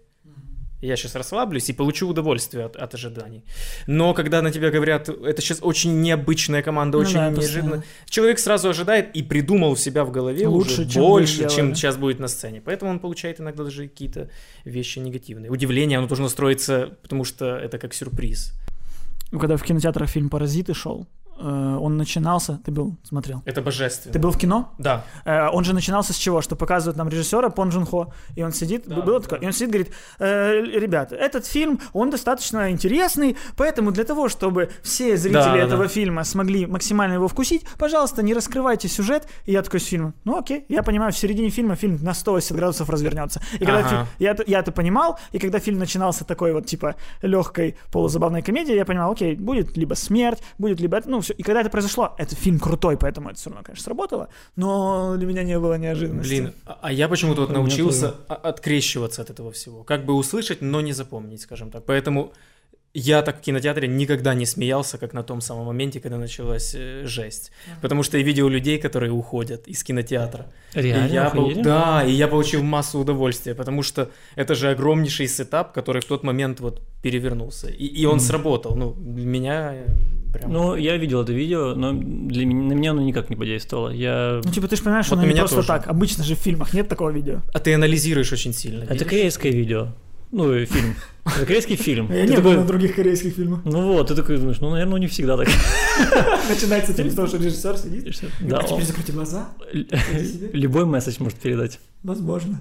[0.81, 3.43] я сейчас расслаблюсь и получу удовольствие от, от ожиданий.
[3.87, 8.37] Но когда на тебя говорят, это сейчас очень необычная команда, Ну очень да, неожиданно, человек
[8.37, 12.19] сразу ожидает и придумал у себя в голове Лучше, уже чем больше, чем сейчас будет
[12.19, 12.61] на сцене.
[12.63, 14.29] Поэтому он получает иногда даже какие-то
[14.63, 15.49] вещи негативные.
[15.49, 18.53] Удивление, оно должно строиться, потому что это как сюрприз.
[19.35, 21.07] Ну, Когда в кинотеатрах фильм «Паразиты» шел,
[21.37, 22.59] он начинался...
[22.65, 23.41] Ты был, смотрел?
[23.45, 24.13] Это божественно.
[24.13, 24.73] Ты был в кино?
[24.77, 25.03] Да.
[25.25, 26.41] Э, Он же начинался с чего?
[26.41, 29.23] Что показывают нам режиссера Пон Джун Хо, и он сидит, Да, было да.
[29.23, 34.29] такое, и он сидит, говорит, «Э, ребята, этот фильм, он достаточно интересный, поэтому для того,
[34.29, 35.89] чтобы все зрители Да, этого да.
[35.89, 39.27] фильма смогли максимально его вкусить, пожалуйста, не раскрывайте сюжет.
[39.45, 42.55] И я такой с фильма, ну окей, я понимаю, в середине фильма фильм на 180
[42.55, 43.41] градусов развернется.
[43.53, 43.89] И когда Ага.
[44.17, 48.73] фи- я, я это понимал, и когда фильм начинался такой вот, типа, легкой полузабавной комедии,
[48.75, 51.33] я понимал, окей, будет либо смерть, будет либо ну, все.
[51.33, 55.27] И когда это произошло, это фильм крутой, поэтому это все равно, конечно, сработало, но для
[55.27, 56.29] меня не было неожиданности.
[56.29, 59.83] Блин, а а я почему-то вот научился открещиваться от этого всего.
[59.83, 61.83] Как бы услышать, но не запомнить, скажем так.
[61.85, 62.31] Поэтому
[62.97, 67.05] я так в кинотеатре никогда не смеялся, как на том самом моменте, когда началась э,
[67.05, 67.51] жесть.
[67.81, 70.45] Потому что я видел людей, которые уходят из кинотеатра.
[70.73, 71.07] Реально?
[71.07, 71.61] И я охуели?
[71.61, 76.23] Да, и я получил массу удовольствия, потому что это же огромнейший сетап, который в тот
[76.23, 77.67] момент вот перевернулся.
[77.67, 78.75] И, и он сработал.
[78.75, 79.73] Ну, для меня
[80.37, 80.51] прям...
[80.51, 83.89] Ну, я видел это видео, но для меня, на меня оно никак не подействовало.
[83.89, 84.41] Я...
[84.43, 85.67] Ну, типа, ты же понимаешь, что Вот оно не просто тоже.
[85.67, 85.87] так.
[85.87, 87.41] Обычно же в фильмах нет такого видео.
[87.53, 88.83] А ты анализируешь очень сильно.
[88.83, 89.07] Это видишь?
[89.07, 89.87] корейское видео.
[90.31, 90.95] Ну, и фильм.
[91.25, 92.11] Это корейский фильм.
[92.11, 93.61] Я Ты не был такой, на других корейских фильмах.
[93.63, 95.47] Ну вот, ты такой думаешь, ну, наверное, не всегда так.
[96.49, 98.21] Начинается фильм с того, что режиссер сидит.
[98.41, 99.49] Да, а теперь закройте глаза.
[100.53, 101.79] Любой месседж может передать.
[102.03, 102.59] Возможно.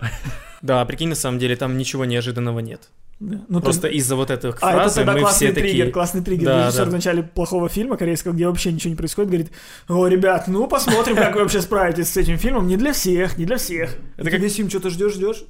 [0.62, 2.90] Да, прикинь, на самом деле там ничего неожиданного нет.
[3.20, 3.40] Да.
[3.48, 5.92] Ну, Просто ты- из-за вот этих А, это тогда мы классный все триггер, такие...
[5.92, 6.46] классный триггер.
[6.46, 6.90] Да, Режиссер да.
[6.90, 9.50] в начале плохого фильма корейского, где вообще ничего не происходит, говорит,
[9.88, 12.66] о, ребят, ну посмотрим, как вы вообще справитесь с этим фильмом.
[12.66, 13.96] Не для всех, не для всех.
[14.16, 15.44] Это как- весь фильм что-то ждешь, ждешь.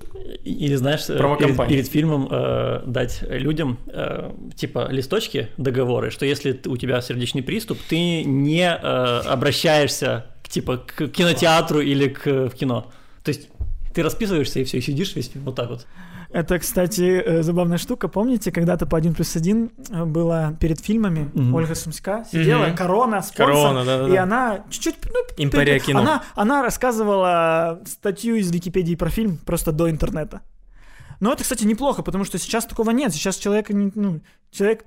[0.45, 6.61] Или, знаешь, э, перед, перед фильмом э, дать людям, э, типа, листочки, договоры, что если
[6.67, 8.77] у тебя сердечный приступ, ты не э,
[9.27, 12.93] обращаешься, к, типа, к кинотеатру или к, в кино.
[13.23, 13.49] То есть
[13.95, 15.87] ты расписываешься и все, и сидишь весь фильм вот так вот.
[16.35, 18.09] Это, кстати, э, забавная штука.
[18.09, 19.70] Помните, когда-то по 1 плюс 1
[20.07, 21.55] было перед фильмами Мгм.
[21.55, 22.76] Ольга Сумска сидела, Мгм.
[22.76, 24.97] корона, спонсор, Корона, и она чуть-чуть...
[25.12, 26.01] ну, Империя кино.
[26.01, 30.41] Она, она рассказывала статью из Википедии про фильм просто до интернета.
[31.21, 33.12] Но это, кстати, неплохо, потому что сейчас такого нет.
[33.12, 34.85] Сейчас человек, ну, человек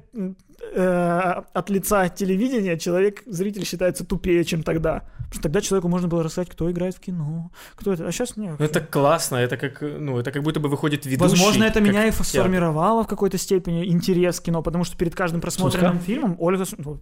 [0.73, 5.03] э, от лица телевидения, человек, зритель считается тупее, чем тогда.
[5.17, 8.07] Потому что тогда человеку можно было рассказать, кто играет в кино, кто это.
[8.07, 8.55] А сейчас нет.
[8.59, 11.31] Ну, Это классно, это как, ну, это как будто бы выходит ведущий.
[11.31, 15.41] Возможно, это меня и сформировало в какой-то степени интерес к кино, потому что перед каждым
[15.41, 16.05] просмотренным Сумска?
[16.05, 16.97] фильмом Ольга, ну,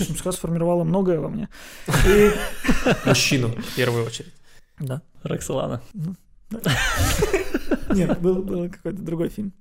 [0.00, 1.48] Сумска сформировала многое во мне.
[2.06, 2.30] И...
[3.04, 4.32] Мужчину, в первую очередь.
[4.78, 5.02] Да.
[5.22, 5.82] Роксолана.
[7.94, 9.52] Нет, был, был какой-то другой фильм.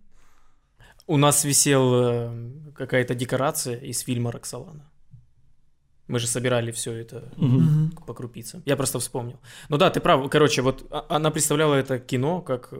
[1.07, 4.89] У нас висел э, какая-то декорация из фильма «Роксолана».
[6.07, 7.91] Мы же собирали все это Мгм.
[8.07, 8.61] по крупицам.
[8.65, 9.39] Я просто вспомнил.
[9.69, 10.29] Ну да, ты прав.
[10.29, 12.73] Короче, вот а- она представляла это кино как...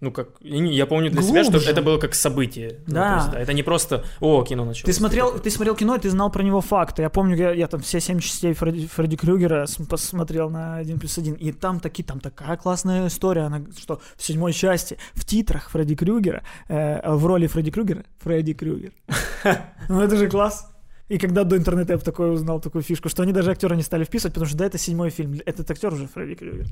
[0.00, 0.28] Ну, как...
[0.42, 1.70] Я не- я помню для себя, что Глубже.
[1.70, 2.80] это было как событие.
[2.86, 3.08] Ну, Да.
[3.08, 4.84] то есть, да, Это не просто «О, кино началось».
[4.84, 7.00] Ты смотрел, ты смотрел кино, и ты знал про него факты.
[7.00, 11.16] Я помню, я, я там все семь частей Фредди, Фредди Крюгера посмотрел на 1 плюс
[11.16, 15.70] 1, и там таки, там такая классная история, она, что в седьмой части в титрах
[15.70, 18.92] Фредди Крюгера, э, в роли Фредди Крюгера, Фредди Крюгер.
[19.88, 20.68] Ну это же класс.
[21.08, 23.82] И когда до интернета я бы такое узнал, такую фишку, что они даже актера не
[23.82, 26.66] стали вписывать, потому что да, это седьмой фильм, этот актер уже Фредди Крюгер.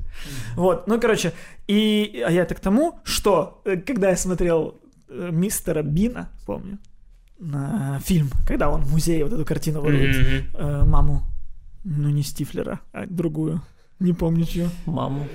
[0.55, 1.31] Вот, ну короче,
[1.67, 4.75] и а я это к тому, что э, когда я смотрел
[5.07, 6.79] э, мистера Бина, помню,
[7.39, 10.57] на фильм, когда он в музее вот эту картину ворует, Мгм.
[10.57, 11.23] э, маму,
[11.85, 13.61] ну не Стифлера, а другую,
[13.99, 15.27] не помню чью, Маму.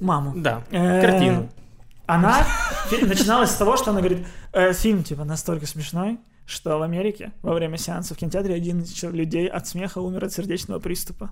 [0.00, 0.32] маму.
[0.36, 1.48] Да, Э, картину.
[2.06, 2.44] Она
[3.02, 6.18] начиналась с того, что она говорит, «Э, фильм типа настолько смешной,
[6.48, 10.32] что в Америке во время сеанса в кинотеатре один из людей от смеха умер от
[10.32, 11.30] сердечного приступа.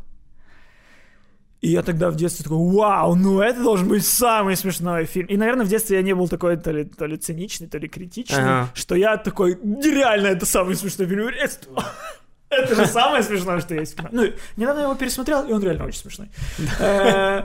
[1.62, 5.26] И я тогда в детстве такой, вау, ну это должен быть самый смешной фильм.
[5.28, 7.88] И, наверное, в детстве я не был такой то ли, то ли циничный, то ли
[7.88, 8.70] критичный, Ага.
[8.74, 11.28] что я такой, реально это самый смешной фильм.
[11.28, 11.56] Это,
[12.50, 13.96] это же самое смешное, что есть.
[14.12, 14.24] Ну,
[14.58, 16.28] недавно я его пересмотрел, и он реально очень смешной.
[16.78, 17.44] Э,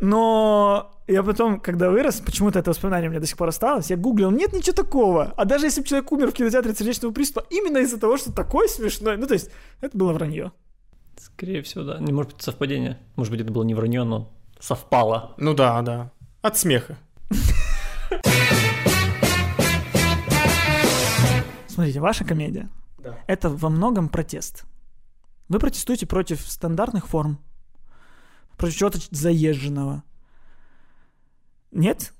[0.00, 3.96] Но я потом, когда вырос, почему-то это воспоминание у меня до сих пор осталось, я
[3.96, 5.32] гуглил, нет ничего такого.
[5.36, 8.32] А даже если бы человек умер в кинотеатре от сердечного приступа, именно из-за того, что
[8.32, 9.50] такой смешной, ну то есть,
[9.80, 10.52] это было вранье.
[11.16, 11.98] Скорее всего, да.
[11.98, 12.98] Не может быть совпадение.
[13.14, 15.34] Может быть, это было не вранье, но совпало.
[15.38, 16.10] Ну да, да.
[16.42, 16.98] От смеха.
[21.68, 23.18] Смотрите, ваша комедия Да.
[23.26, 24.64] это во многом протест.
[25.48, 27.38] Вы протестуете против стандартных форм,
[28.56, 30.02] против чего-то заезженного.
[31.76, 32.12] Нет?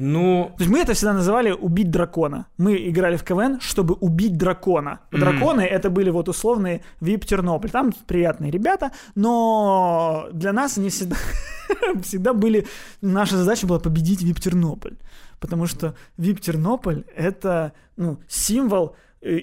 [0.00, 2.46] Ну, То есть мы это всегда называли убить дракона.
[2.56, 5.00] Мы играли в КВН, чтобы убить дракона.
[5.10, 7.70] Драконы это были вот условные VIP Тернополь.
[7.70, 11.16] Там приятные ребята, но для нас они всегда,
[12.02, 12.68] всегда были...
[13.00, 14.96] Наша задача была победить VIP Тернополь.
[15.40, 19.40] Потому что VIP Тернополь это ну, символ э,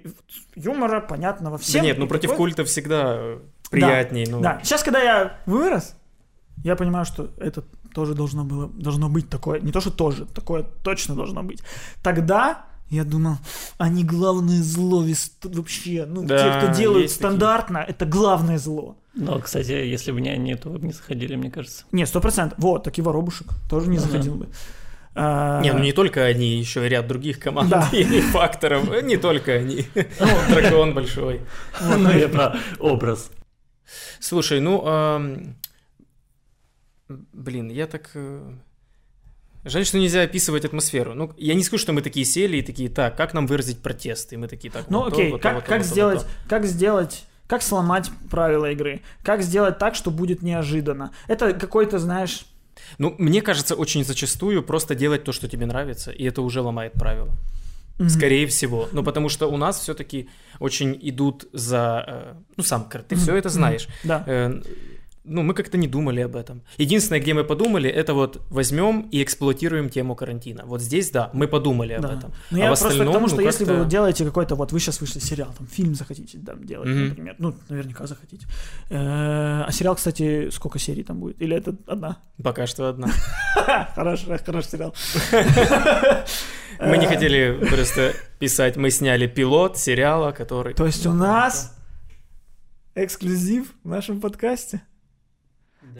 [0.56, 1.84] юмора, понятного да всем.
[1.84, 4.26] нет, ну против такой- культа всегда приятней.
[4.30, 4.40] ну.
[4.40, 5.98] Да, сейчас, когда я вырос,
[6.64, 7.66] я понимаю, что это
[7.96, 11.62] тоже должно было, должно быть такое, не то, что тоже, такое точно должно быть.
[12.04, 13.38] Тогда я думал,
[13.80, 15.04] они главное зло
[15.43, 17.30] вообще, ну, Да, те, кто делают есть такие.
[17.30, 18.98] стандартно, это главное зло.
[19.16, 21.86] Но, кстати, если бы не они, то вы бы не заходили, мне кажется.
[21.93, 22.60] Не, сто процентов.
[22.60, 24.50] Вот, так и воробушек тоже не заходил бы.
[25.18, 27.88] А, Не, ну не только они, еще и ряд других команд Да.
[27.93, 28.91] и факторов.
[28.91, 29.88] Э, Не только они.
[30.50, 31.39] Дракон большой.
[31.82, 33.32] Ну, я про образ.
[34.20, 34.84] Слушай, ну,
[37.08, 38.12] блин, я так...
[38.16, 38.53] э,
[39.64, 41.16] Жаль, что нельзя описывать атмосферу.
[41.16, 44.32] Ну, я не скажу, что мы такие сели и такие, так, как нам выразить протест?
[44.34, 46.20] И мы такие, так, Ну вот то, окей, то, как, вот то, как то, сделать,
[46.20, 49.01] вот как сделать, как сломать правила игры?
[49.24, 51.12] Как сделать так, что будет неожиданно?
[51.28, 52.45] Это какой-то, знаешь, то.
[52.99, 56.93] Ну, мне кажется, очень зачастую просто делать то, что тебе нравится, и это уже ломает
[56.93, 57.32] правила.
[57.97, 58.10] мгм.
[58.10, 58.88] Скорее всего.
[58.91, 60.30] Ну, потому что у нас все-таки
[60.60, 62.03] очень идут за...
[62.08, 63.88] э, Ну, сам, ты Мгм, все это знаешь.
[64.03, 64.24] да.
[64.28, 64.62] Э,
[65.26, 66.61] ну, мы как-то не думали об этом.
[66.78, 70.63] Единственное, где мы подумали, это вот возьмем и эксплуатируем тему карантина.
[70.65, 72.13] Вот здесь, да, мы подумали об Да.
[72.13, 72.34] этом.
[72.51, 74.71] Ну, А я в просто к остальном, тому, ну, что если вы делаете какой-то, вот
[74.71, 77.09] вы сейчас вышли сериал, там, фильм захотите там делать, Мгм.
[77.09, 78.45] например, ну, наверняка захотите.
[78.89, 81.41] Э, А сериал, кстати, сколько серий там будет?
[81.41, 82.17] Или это одна?
[82.43, 83.07] Пока что одна.
[83.95, 84.93] Хороший, хороший сериал.
[86.80, 90.73] Мы не Э, хотели просто писать, мы сняли пилот сериала, который...
[90.73, 91.73] То есть у нас
[92.95, 94.82] эксклюзив в нашем подкасте.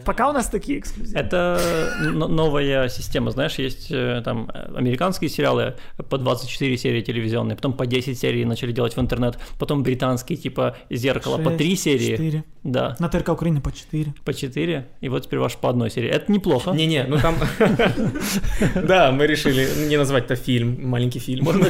[0.04, 1.18] Пока у нас такие эксклюзивы.
[1.18, 1.60] Это
[2.00, 5.74] но- новая система, знаешь, есть э, там э, американские сериалы
[6.10, 10.76] по 24 серии телевизионные, потом по 10 серий начали делать в интернет, потом британские типа
[10.90, 12.44] «Зеркало» по 3 Шесть, серии, Четыре.
[12.64, 14.12] да, На ТРК Украины по четыре.
[14.24, 16.10] по 4, и вот теперь ваш по одной серии.
[16.10, 16.70] Это неплохо.
[16.72, 17.36] Не-не, ну там...
[18.74, 21.44] Да, мы решили не назвать это фильм, маленький фильм.
[21.44, 21.66] Можно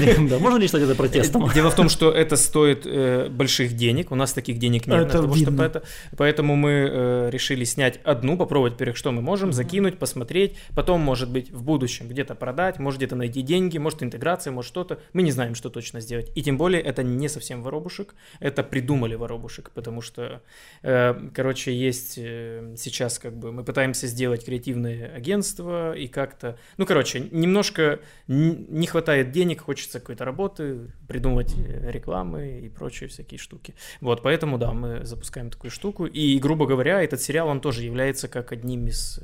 [0.58, 1.50] ли, считать это протестом?
[1.54, 4.12] Дело в том, что это стоит э, больших денег.
[4.12, 5.84] У нас таких денег нет.
[6.16, 10.56] Поэтому мы э, решили снять одну, попробовать, во-первых, что мы можем, закинуть, посмотреть.
[10.74, 14.98] Потом, может быть, в будущем где-то продать, может где-то найти деньги, может интеграция, может что-то.
[15.12, 16.30] Мы не знаем, что точно сделать.
[16.34, 18.14] И тем более это не совсем воробушек.
[18.40, 20.42] Это придумали воробушек, потому что,
[20.82, 26.58] э, короче, есть э, сейчас как бы мы пытаемся сделать креативное агентство и как-то...
[26.76, 33.38] Ну, короче, немножко не хватает денег, хочется какой-то работы, придумывать э, рекламы и прочие всякие
[33.38, 33.74] штуки.
[34.00, 36.06] Вот, поэтому, да, мы запускаем такую штуку.
[36.06, 39.22] И, грубо говоря, этот сериал, он тоже является как одним из э,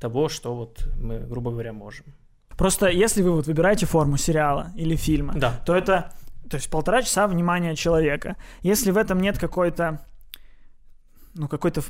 [0.00, 2.06] того, что вот мы, грубо говоря, можем.
[2.56, 5.60] Просто если вы вот выбираете форму сериала или фильма, Да.
[5.64, 6.12] то это
[6.48, 8.36] то есть полтора часа внимания человека.
[8.62, 10.00] Если в этом нет какой-то
[11.34, 11.82] ну какой-то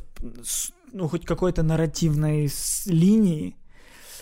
[0.91, 2.49] ну хоть какой-то нарративной
[2.85, 3.55] линии,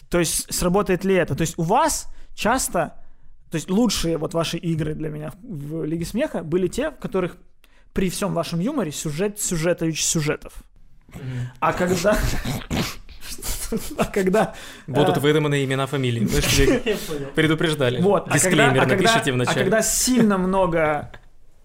[0.10, 1.36] то есть сработает ли это?
[1.36, 2.96] То есть у вас часто,
[3.50, 6.98] то есть лучшие вот ваши игры для меня в, в Лиге смеха были те, в
[6.98, 7.38] которых
[7.94, 10.54] при всем вашем юморе сюжет сюжетович сюжетов.
[11.60, 12.18] А когда
[13.98, 14.54] а когда
[14.88, 15.20] Будут А.
[15.20, 16.28] выдуманы имена, фамилии.
[17.36, 18.02] Предупреждали.
[18.02, 21.12] Вот, а Дисклеймер а напишите в а когда сильно много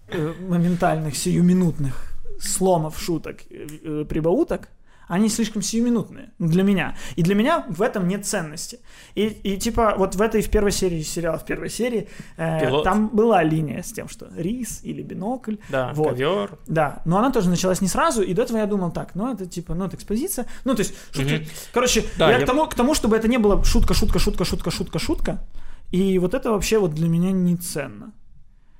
[0.07, 1.93] э, моментальных, сиюминутных
[2.39, 4.69] сломов, шуток, э, э, прибауток,
[5.11, 6.95] они слишком сиюминутные ну, для меня.
[7.17, 8.79] И для меня в этом нет ценности.
[9.13, 12.07] И, и типа вот в этой в первой серии сериала, в первой серии,
[12.37, 12.85] э, Пилот.
[12.85, 15.57] там была линия с тем, что рис или бинокль.
[15.69, 16.11] Да, вот.
[16.11, 16.57] ковер.
[16.65, 19.45] Да, но она тоже началась не сразу, и до этого я думал, так, ну это
[19.45, 21.33] типа, ну это экспозиция, ну то есть, шутки.
[21.33, 21.45] Мгм.
[21.73, 24.45] короче, Да, я, я- К, тому, к тому, чтобы это не было шутка, шутка, шутка,
[24.45, 25.47] шутка, шутка, шутка,
[25.91, 28.13] и вот это вообще вот для меня не ценно.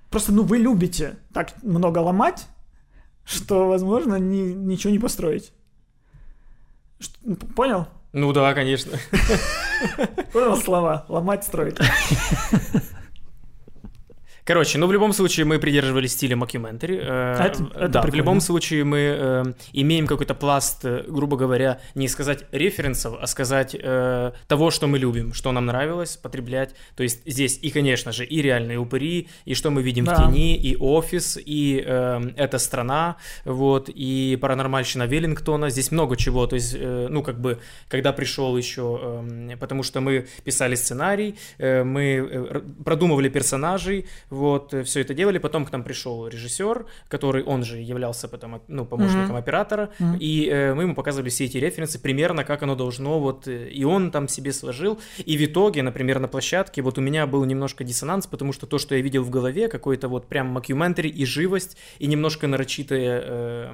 [0.09, 2.47] Просто, ну вы любите так много ломать,
[3.25, 5.51] что, возможно, ни- ничего не построить.
[7.23, 7.87] Ну, Понял?
[8.13, 8.97] Ну да, конечно.
[10.33, 11.05] Понял слова?
[11.07, 11.77] Ломать, строить.
[14.43, 16.97] Короче, ну в любом случае мы придерживались стиля мокьюментари.
[16.97, 18.15] Э, Это- это да, в прикольно.
[18.17, 23.75] любом случае мы э, имеем какой-то пласт, э, грубо говоря, не сказать референсов, а сказать
[23.79, 26.73] э, того, что мы любим, что нам нравилось потреблять.
[26.95, 30.15] То есть здесь и, конечно же, и реальные упыри, и что мы видим Да.
[30.15, 35.69] в тени, и офис, и э, эта страна, вот, и паранормальщина Веллингтона.
[35.69, 36.47] Здесь много чего.
[36.47, 38.99] То есть, э, ну как бы, когда пришел еще,
[39.51, 45.37] э, потому что мы писали сценарий, э, мы э, продумывали персонажей, вот, все это делали.
[45.37, 49.35] Потом к нам пришел режиссер, который, он же являлся потом, ну, помощником Мгм.
[49.35, 50.17] оператора, Мгм.
[50.19, 53.83] и э, мы ему показывали все эти референсы, примерно как оно должно, вот, э, и
[53.83, 54.99] он там себе сложил.
[55.25, 58.79] И в итоге, например, на площадке, вот у меня был немножко диссонанс, потому что то,
[58.79, 63.21] что я видел в голове, какой-то вот прям макюментари и живость, и немножко нарочитые...
[63.23, 63.73] э,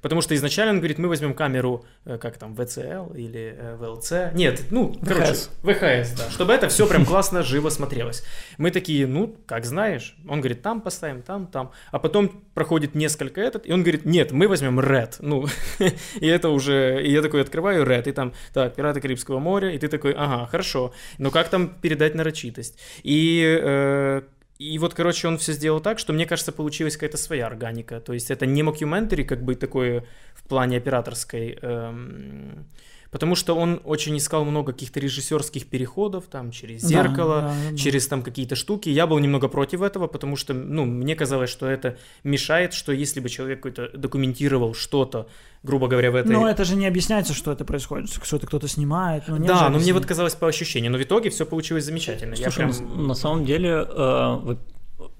[0.00, 4.34] Потому что изначально он говорит, мы возьмем камеру, э, как там, VCL или э, VLC.
[4.34, 5.50] Нет, ну, короче, VHS.
[5.62, 6.30] VHS, да.
[6.30, 8.24] Чтобы это все прям классно, живо смотрелось.
[8.58, 10.16] Мы такие, ну, как знаешь.
[10.28, 11.72] Он говорит, там поставим, там, там.
[11.90, 15.16] А потом проходит несколько этот, и он говорит, нет, мы возьмем Red.
[15.20, 15.46] Ну,
[16.20, 17.02] и это уже...
[17.02, 20.46] И я такой открываю Red, и там, так, Пираты Карибского моря, и ты такой, ага,
[20.46, 20.92] хорошо.
[21.18, 22.78] Но как там передать нарочитость?
[23.02, 23.58] И...
[23.60, 24.22] э,
[24.58, 28.00] и вот, короче, он все сделал так, что, мне кажется, получилась какая-то своя органика.
[28.00, 30.04] То есть это не мокьюментари, как бы такое
[30.34, 32.66] в плане операторской, эм,
[33.10, 37.76] потому что он очень искал много каких-то режиссерских переходов, там, через Да, зеркало, да, да.
[37.76, 38.88] через там какие-то штуки.
[38.90, 43.20] Я был немного против этого, потому что, ну, мне казалось, что это мешает, что если
[43.20, 45.28] бы человек какой-то документировал что-то,
[45.62, 46.32] грубо говоря, в этой...
[46.32, 49.24] Но это же не объясняется, что это происходит, что это кто-то снимает.
[49.28, 52.34] Ну, да, но мне вот казалось по ощущению, но в итоге все получилось замечательно.
[52.34, 54.58] Я Слушай, прям- на, на самом деле, э, вот,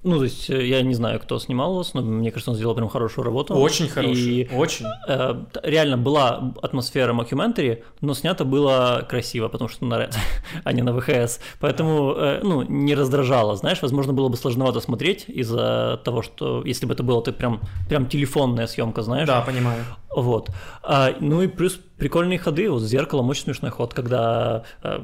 [0.03, 2.75] ну, то есть, э, я не знаю, кто снимал вас, но мне кажется, он сделал
[2.75, 3.53] прям хорошую работу.
[3.55, 4.85] Очень хороший, И очень.
[5.07, 10.15] э, реально была атмосфера мокьюментари, но снято было красиво, потому что на Red,
[10.63, 11.39] а не на VHS.
[11.59, 13.55] Поэтому, э, ну, не раздражало.
[13.55, 17.61] Знаешь, возможно, было бы сложновато смотреть из-за того, что если бы это было ты прям,
[17.87, 19.27] прям телефонная съемка, знаешь.
[19.27, 19.83] Да, понимаю.
[20.15, 20.49] Вот.
[20.83, 22.69] А, ну и плюс прикольные ходы.
[22.69, 24.99] Вот с зеркалом очень смешной ход, когда э,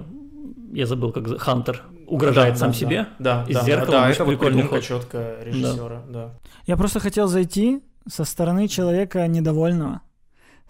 [0.73, 3.07] я забыл, как Хантер угрожает Да, сам да, себе.
[3.19, 4.83] Да, из да, зеркала да, это вот прикольный придумка ход.
[4.83, 6.33] четко режиссера, да.
[6.65, 10.01] Я просто хотел зайти со стороны человека недовольного.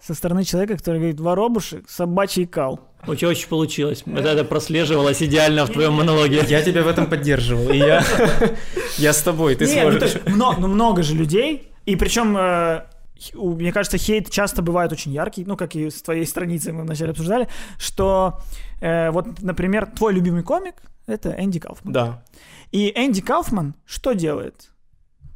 [0.00, 2.80] Со стороны человека, который говорит, воробушек, собачий кал.
[3.06, 4.02] У тебя очень получилось.
[4.04, 6.44] Это, это прослеживалось идеально в твоем монологе.
[6.48, 8.04] Я тебя в этом поддерживал, и я,
[8.98, 10.20] я с тобой, ты ну, то сможешь.
[10.26, 12.84] ну, много же людей, и причем, э,
[13.32, 17.12] мне кажется, хейт часто бывает очень яркий, ну, как и с твоей страницей мы вначале
[17.12, 18.40] обсуждали, что
[18.80, 20.74] э, вот, например, твой любимый комик—
[21.06, 21.92] это Энди Кауфман.
[21.92, 22.24] Да.
[22.72, 24.70] И Энди Кауфман что делает?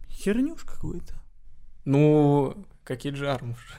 [0.09, 1.15] Хернюш какую-то.
[1.85, 2.55] Ну,
[2.85, 3.77] как и Джармуш.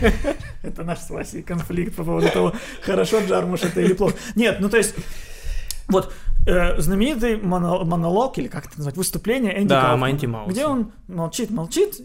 [0.62, 4.14] Это наш с Васей конфликт по поводу того, хорошо Джармуш это или плохо.
[4.36, 4.94] Нет, ну то есть,
[5.88, 6.12] вот
[6.46, 10.50] э, знаменитый моно- монолог, или как это назвать, выступление Энди Да, Маус.
[10.50, 12.00] где он молчит, молчит,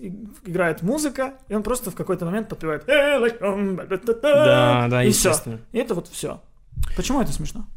[0.45, 5.03] играет музыка, и он просто в какой-то момент подпевает «Э, like, um, ба-ба-та-та», Да, да,
[5.03, 5.29] и все.
[5.29, 5.59] естественно.
[5.71, 6.41] И это вот все.
[6.95, 7.67] Почему это смешно?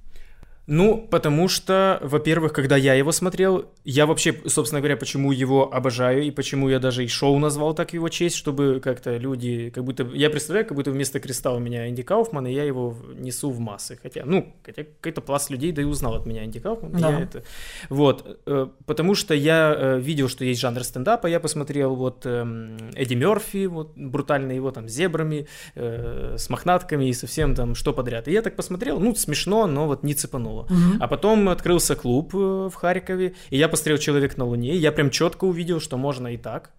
[0.71, 6.23] Ну, потому что, во-первых, когда я его смотрел, я вообще, собственно говоря, почему его обожаю
[6.23, 9.83] и почему я даже и шоу назвал так в его честь, чтобы как-то люди, как
[9.83, 13.51] будто, я представляю, как будто вместо креста у меня Энди Кауфман, и я его несу
[13.51, 13.99] в массы.
[14.01, 16.93] Хотя, ну, хотя какой-то пласт людей да и узнал от меня Энди Кауфман.
[16.93, 17.11] Да.
[17.11, 17.43] Я это...
[17.89, 22.77] Вот, э, потому что я э, видел, что есть жанр стендапа, я посмотрел вот эм,
[22.95, 27.93] Эдди Мерфи, вот брутально его там с зебрами, э, с мохнатками и совсем там что
[27.93, 28.29] подряд.
[28.29, 30.60] И я так посмотрел, ну, смешно, но вот не цепануло.
[31.01, 34.93] А потом открылся клуб э, в Харькове, и я посмотрел «Человек на Луне», и я
[34.93, 36.71] прям четко увидел, что можно и так.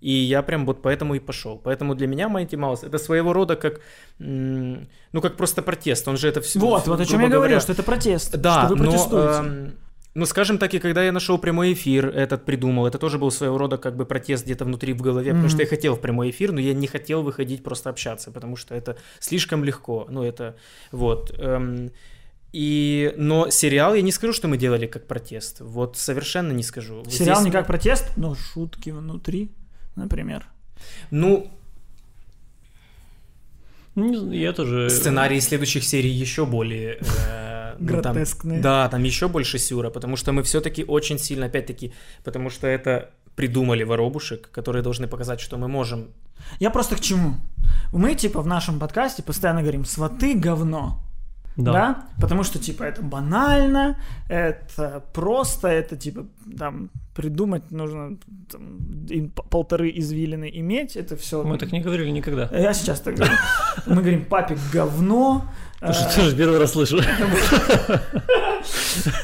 [0.00, 1.60] И я прям вот поэтому и пошел.
[1.62, 3.80] Поэтому для меня Майти Маус это своего рода как,
[4.18, 6.08] ну, как просто протест.
[6.08, 6.58] Он же это все...
[6.58, 9.38] Вот, вот о чем я говорил, что это протест, Да, что вы но, протестуете.
[9.38, 9.72] эм,
[10.14, 13.56] ну, скажем так, и когда я нашел прямой эфир, этот придумал, это тоже был своего
[13.58, 15.50] рода как бы протест где-то внутри в голове, потому Мгм.
[15.50, 18.74] что я хотел в прямой эфир, но я не хотел выходить просто общаться, потому что
[18.74, 20.06] это слишком легко.
[20.10, 20.56] Ну, это
[20.90, 21.32] вот.
[21.38, 21.92] эм,
[22.52, 25.60] и, но сериал, я не скажу, что мы делали как протест.
[25.60, 26.96] Вот совершенно не скажу.
[26.96, 29.50] Вот Сериал здесь- не как протест, но шутки внутри,
[29.96, 30.46] например.
[31.10, 31.50] Ну,
[33.94, 34.88] Ну, я тоже...
[34.90, 36.98] сценарии следующих серий еще более...
[37.28, 38.60] э, ну, там- Гротескные.
[38.60, 41.92] да, там еще больше сюра, потому что мы все-таки очень сильно, опять-таки,
[42.24, 46.08] потому что это придумали воробушек, которые должны показать, что мы можем.
[46.60, 47.34] Я просто к чему?
[47.92, 51.00] Мы, типа, в нашем подкасте постоянно говорим «сваты говно».
[51.56, 52.06] Да.
[52.20, 53.96] Потому что, типа, это банально,
[54.28, 56.26] это просто, это, типа,
[56.58, 58.16] там, придумать нужно
[58.50, 61.42] там, полторы извилины иметь, это все.
[61.42, 62.48] Мы так не говорили никогда.
[62.52, 63.34] Я сейчас так говорю.
[63.86, 65.44] Мы говорим «папик говно»,
[65.82, 67.00] тоже первый раз слышу.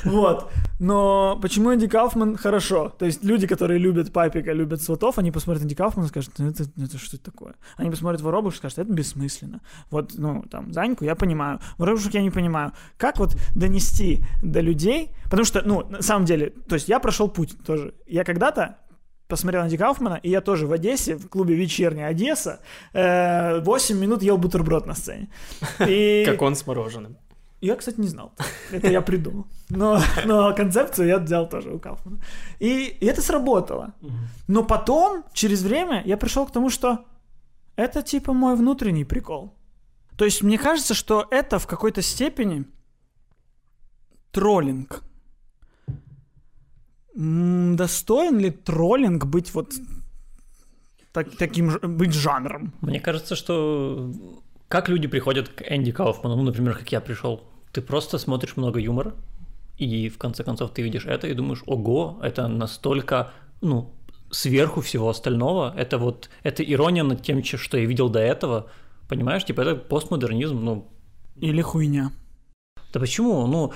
[0.04, 0.50] Вот.
[0.80, 2.88] Но почему Энди Кауфман хорошо?
[2.98, 6.48] То есть люди, которые любят Папика, любят сватов, они посмотрят Энди Кауфмана и скажут, ну
[6.48, 7.54] это, это что это такое?
[7.76, 9.60] Они посмотрят Воробуш и скажут, это бессмысленно.
[9.90, 12.72] Вот, ну, там, Заньку я понимаю, Воробушек я не понимаю.
[12.96, 15.10] Как вот донести до людей?
[15.24, 17.94] Потому что, ну, на самом деле, то есть я прошел путь тоже.
[18.06, 18.78] Я когда-то
[19.28, 22.60] посмотрел Энди Кауфмана, и я тоже в Одессе, в клубе «Вечерняя Одесса»,
[22.92, 25.28] э, 8 минут ел бутерброд на сцене.
[25.88, 26.24] И...
[26.26, 27.16] Как он с мороженым.
[27.60, 28.32] Я, кстати, не знал.
[28.70, 29.46] Это я придумал.
[29.68, 32.20] Но, но концепцию я взял тоже у Кауфмана.
[32.60, 33.94] И, и это сработало.
[34.46, 37.04] Но потом, через время, я пришел к тому, что
[37.76, 39.54] это типа мой внутренний прикол.
[40.16, 42.64] То есть мне кажется, что это в какой-то степени
[44.30, 45.02] троллинг.
[47.18, 49.72] Достоин ли троллинг быть вот
[51.12, 52.72] так- таким быть жанром?
[52.80, 54.12] Мне кажется, что
[54.68, 57.42] как люди приходят к Энди Кауфману, ну, например, как я пришел,
[57.72, 59.14] ты просто смотришь много юмора,
[59.78, 63.92] и в конце концов ты видишь это и думаешь, ого, это настолько, ну,
[64.30, 68.70] сверху всего остального, это вот, это ирония над тем, что я видел до этого,
[69.08, 70.88] понимаешь, типа это постмодернизм, ну,
[71.34, 72.12] Или хуйня?
[72.92, 73.72] да почему, ну,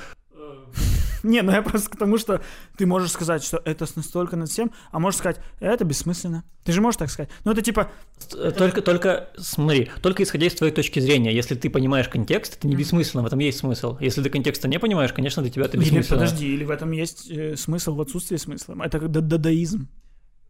[1.29, 2.41] Не, ну я просто к тому, что
[2.77, 6.45] ты можешь сказать, что это настолько над всем, а можешь сказать, это бессмысленно.
[6.65, 7.31] Ты же можешь так сказать.
[7.45, 7.91] Ну это типа,
[8.37, 12.69] Э, Только, только, смотри, только исходя из твоей точки зрения, если ты понимаешь контекст, это
[12.69, 13.97] не бессмысленно, в этом есть смысл.
[14.01, 16.21] Если ты контекста не понимаешь, конечно, для тебя это или бессмысленно.
[16.21, 18.77] подожди, или в этом есть э, смысл в отсутствии смысла.
[18.85, 19.89] Это как да- дадаизм.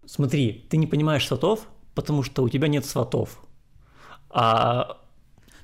[0.04, 3.38] Смотри, ты не понимаешь сватов, потому что у тебя нет сватов.
[4.30, 4.98] А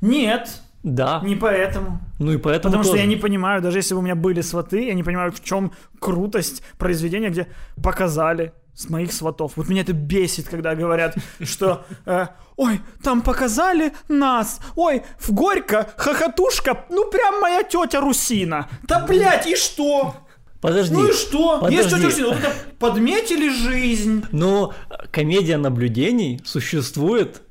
[0.01, 0.63] Нет,
[0.95, 2.01] да, не поэтому.
[2.19, 3.03] ну и поэтому Потому что тоже.
[3.03, 5.73] я не понимаю, даже если бы у меня были сваты, я не понимаю, в чем
[6.01, 7.47] крутость произведения, где
[7.83, 9.53] показали с моих сватов.
[9.57, 12.27] Вот меня это бесит, когда говорят, что э,
[12.57, 18.69] ой, там показали нас, ой, в Горько хохотушка, ну прям моя тетя Русина.
[18.85, 20.15] Да блять, и что?
[20.61, 20.95] Подожди.
[20.95, 21.69] Ну и что?
[21.69, 21.91] Есть Подожди.
[21.91, 24.25] тетя Русина, вот это подметили жизнь.
[24.33, 24.73] Но
[25.11, 27.43] комедия наблюдений существует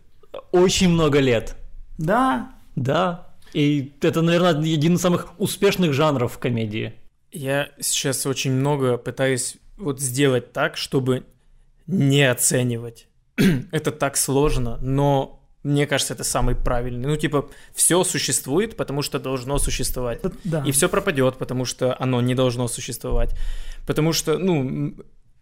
[0.51, 1.55] очень много лет.
[1.97, 3.26] Да, Да.
[3.53, 6.93] И это, наверное, один из самых успешных жанров в комедии.
[7.31, 11.25] Я сейчас очень много пытаюсь вот сделать так, чтобы
[11.85, 13.07] не оценивать.
[13.71, 17.09] это так сложно, но мне кажется, это самый правильный.
[17.09, 20.21] Ну, типа, все существует, потому что должно существовать.
[20.43, 20.63] да.
[20.65, 23.35] И все пропадет, потому что оно не должно существовать.
[23.85, 24.93] Потому что, ну,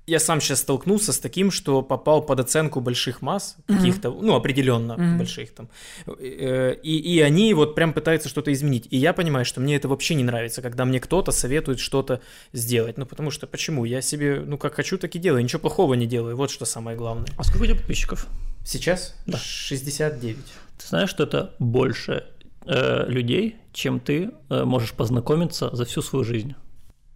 [0.07, 4.95] я сам сейчас столкнулся с таким, что попал под оценку больших масс, каких-то, ну, определенно
[4.97, 5.17] Мгм.
[5.17, 5.67] больших там.
[6.07, 8.87] Э, И, и они вот прям пытаются что-то изменить.
[8.91, 12.19] И я понимаю, что мне это вообще не нравится, когда мне кто-то советует что-то
[12.53, 12.97] сделать.
[12.97, 13.85] Ну, потому что почему?
[13.85, 15.43] Я себе, ну, как хочу, так и делаю.
[15.43, 16.35] Ничего плохого не делаю.
[16.35, 17.27] Вот что самое главное.
[17.37, 18.27] А сколько у тебя подписчиков?
[18.65, 19.15] Сейчас?
[19.25, 19.37] Да.
[19.37, 20.37] 69.
[20.77, 22.25] Ты знаешь, что это больше
[22.65, 26.55] э, людей, чем ты э, можешь познакомиться за всю свою жизнь?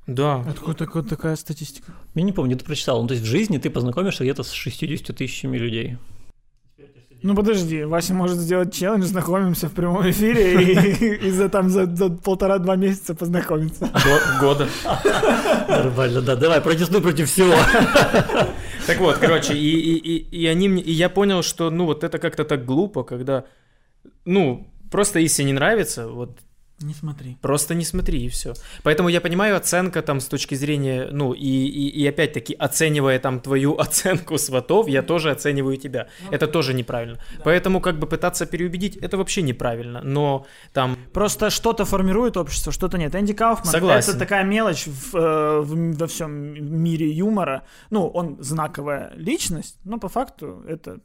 [0.09, 0.43] Да.
[0.47, 1.93] Откуда такая, такая статистика?
[2.15, 3.01] Я не помню, где ты прочитал.
[3.01, 5.97] Ну, то есть в жизни ты познакомишься где-то с 60 тысячами людей.
[7.21, 11.85] Ну подожди, Вася может сделать челлендж, знакомимся в прямом эфире и, и за там за,
[11.85, 13.87] за полтора-два месяца познакомиться.
[13.87, 14.67] Го- Года.
[15.67, 17.53] Нормально, да, давай, протестуй против всего.
[18.87, 22.03] Так вот, короче, и, и, и, и они мне, и я понял, что, ну, вот
[22.03, 23.43] это как-то так глупо, когда,
[24.25, 26.39] ну, просто если не нравится, вот
[26.81, 27.37] Не смотри.
[27.41, 28.53] просто не смотри и все.
[28.83, 33.39] Поэтому я понимаю оценка там с точки зрения, ну, и, и, и опять-таки оценивая там
[33.39, 36.07] твою оценку сватов, я тоже оцениваю тебя.
[36.31, 37.17] Это тоже неправильно.
[37.43, 40.01] Поэтому как бы пытаться переубедить, это вообще неправильно.
[40.03, 43.13] Но там Просто что-то формирует общество, что-то нет.
[43.15, 44.11] Энди Кауфман Согласен.
[44.11, 46.31] это такая мелочь в, э, в- во всем
[46.83, 47.63] мире юмора.
[47.89, 50.99] Ну, он знаковая личность, но по факту это...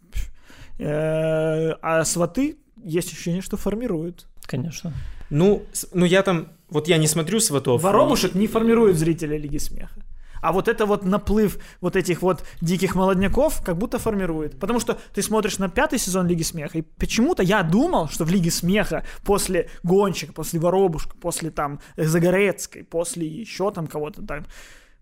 [0.79, 4.27] э, а сваты есть ощущение, что формируют.
[4.47, 4.93] Конечно.
[5.31, 7.83] Ну, ну я там, вот я не смотрю сватов.
[7.83, 10.03] Воробушек не формирует зрителя Лиги Смеха.
[10.45, 14.61] А вот это вот наплыв вот этих вот диких молодняков как будто формирует.
[14.61, 18.31] Потому что ты смотришь на пятый сезон Лиги Смеха, и почему-то я думал, что в
[18.31, 24.45] Лиге Смеха после Гонщика, после Воробушка, после там э, Загорецкой, после еще там кого-то там,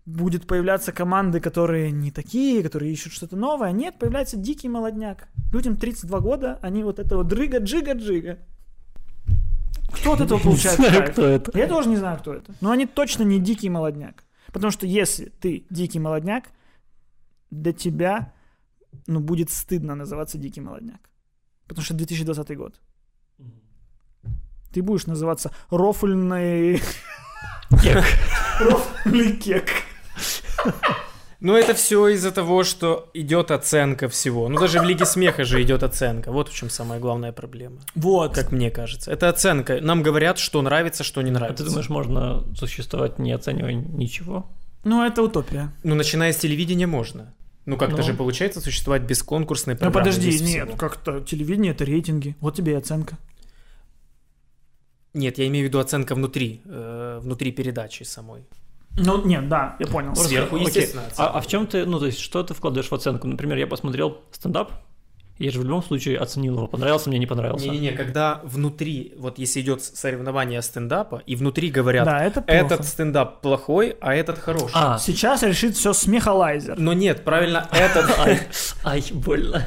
[0.05, 3.73] будет появляться команды, которые не такие, которые ищут что-то новое.
[3.73, 5.27] Нет, появляется дикий молодняк.
[5.51, 8.39] Людям 32 года, они вот это вот дрыга-джига-джига.
[9.93, 11.13] Кто от этого получает Не знаю, кайф?
[11.13, 11.57] кто это.
[11.57, 12.53] Я тоже не знаю, кто это.
[12.61, 14.23] Но они точно не дикий молодняк.
[14.51, 16.45] Потому что если ты дикий молодняк,
[17.49, 18.33] для тебя
[19.07, 21.09] ну, будет стыдно называться дикий молодняк.
[21.67, 22.79] Потому что 2020 год.
[24.73, 26.81] Ты будешь называться рофльный...
[27.81, 28.03] Кек.
[28.59, 29.69] рофльный кек.
[31.43, 34.47] Ну, это все из-за того, что идет оценка всего.
[34.47, 36.31] Ну, даже в Лиге Смеха же идет оценка.
[36.31, 37.77] Вот в чем самая главная проблема.
[37.95, 38.33] Вот.
[38.33, 39.11] Как мне кажется.
[39.11, 39.81] Это оценка.
[39.81, 41.63] Нам говорят, что нравится, что не А нравится.
[41.65, 44.45] ты думаешь, можно существовать, не оценивая ничего?
[44.85, 45.69] Ну, это утопия.
[45.83, 47.33] Ну, начиная с телевидения можно.
[47.65, 48.03] Ну, как-то Ну.
[48.03, 50.05] же получается существовать без конкурсной Ну, программы.
[50.05, 50.77] подожди, без нет, всего.
[50.77, 52.35] как-то телевидение— это рейтинги.
[52.39, 53.17] Вот тебе и оценка.
[55.13, 58.45] Нет, я имею в виду оценка внутри, э, внутри передачи самой.
[58.97, 60.15] Ну, нет, да, я понял.
[60.15, 60.67] Сверху, Окей.
[60.67, 63.27] естественно, А, а в чем ты, ну, то есть, что ты вкладываешь в оценку?
[63.27, 64.71] Например, я посмотрел стендап,
[65.39, 67.65] Я же в любом случае оценил его, понравился мне, не понравился.
[67.67, 72.59] Не-не-не, когда внутри, вот если идет соревнование стендапа, и внутри говорят, Да, это плохо.
[72.65, 74.71] этот стендап плохой, а этот хороший.
[74.75, 76.77] А, Сейчас решит все смехолайзер.
[76.77, 78.15] Но нет, правильно, этот,
[78.85, 79.65] ай, больно.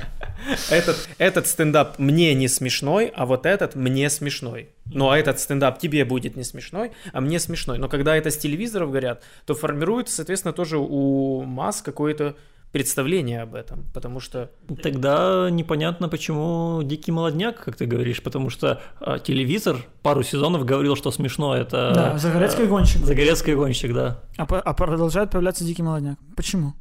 [0.71, 4.71] Этот, этот стендап мне не смешной, а вот этот мне смешной.
[4.87, 7.79] Ну, а этот стендап тебе будет не смешной, а мне смешной.
[7.79, 12.37] Но когда это с телевизоров говорят, то формируется, соответственно, тоже у масс какое-то
[12.73, 14.51] представление об этом, потому что...
[14.83, 20.95] Тогда непонятно, почему дикий молодняк, как ты говоришь, потому что а, телевизор пару сезонов говорил,
[20.95, 21.93] что смешно это...
[21.95, 23.03] Да, Загорецкий гонщик.
[23.05, 24.21] Загорецкий гонщик, да.
[24.37, 26.19] А, а продолжает появляться Дикий Молодняк.
[26.37, 26.75] Почему?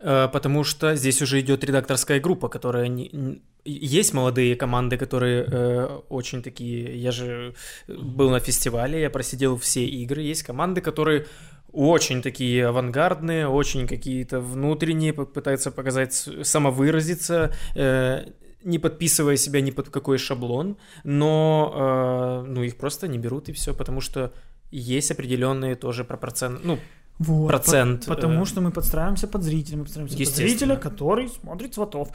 [0.00, 6.00] Э, Потому что здесь уже идет редакторская группа, которая не- есть молодые команды, которые э,
[6.08, 6.96] очень такие.
[7.02, 7.54] Я же
[7.88, 10.22] был на фестивале, я просидел все игры.
[10.22, 11.26] Есть команды, которые
[11.72, 18.24] очень такие авангардные, очень какие-то внутренние, пытаются показать, самовыразиться, э,
[18.64, 23.52] не подписывая себя ни под какой шаблон, но э, ну их просто не берут и
[23.52, 24.32] все, потому что
[24.72, 26.78] есть определенные тоже пропорционные, ну
[27.20, 31.28] Вот, Процент, по- потому э, что мы подстраиваемся под зрителя, мы подстраиваемся под зрителя, который
[31.28, 32.08] смотрит сватов.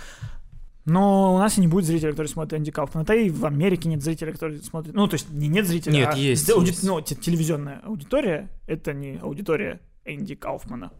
[0.85, 3.05] Но у нас и не будет зрителя, который смотрит Энди Кауфмана.
[3.05, 4.93] Да и в Америке нет зрителя, который смотрит...
[4.95, 6.83] Ну, то есть не нет зрителя, Нет, а есть, ауди- есть.
[6.83, 10.91] Ну, те- телевизионная аудитория— это не аудитория Энди Кауфмана.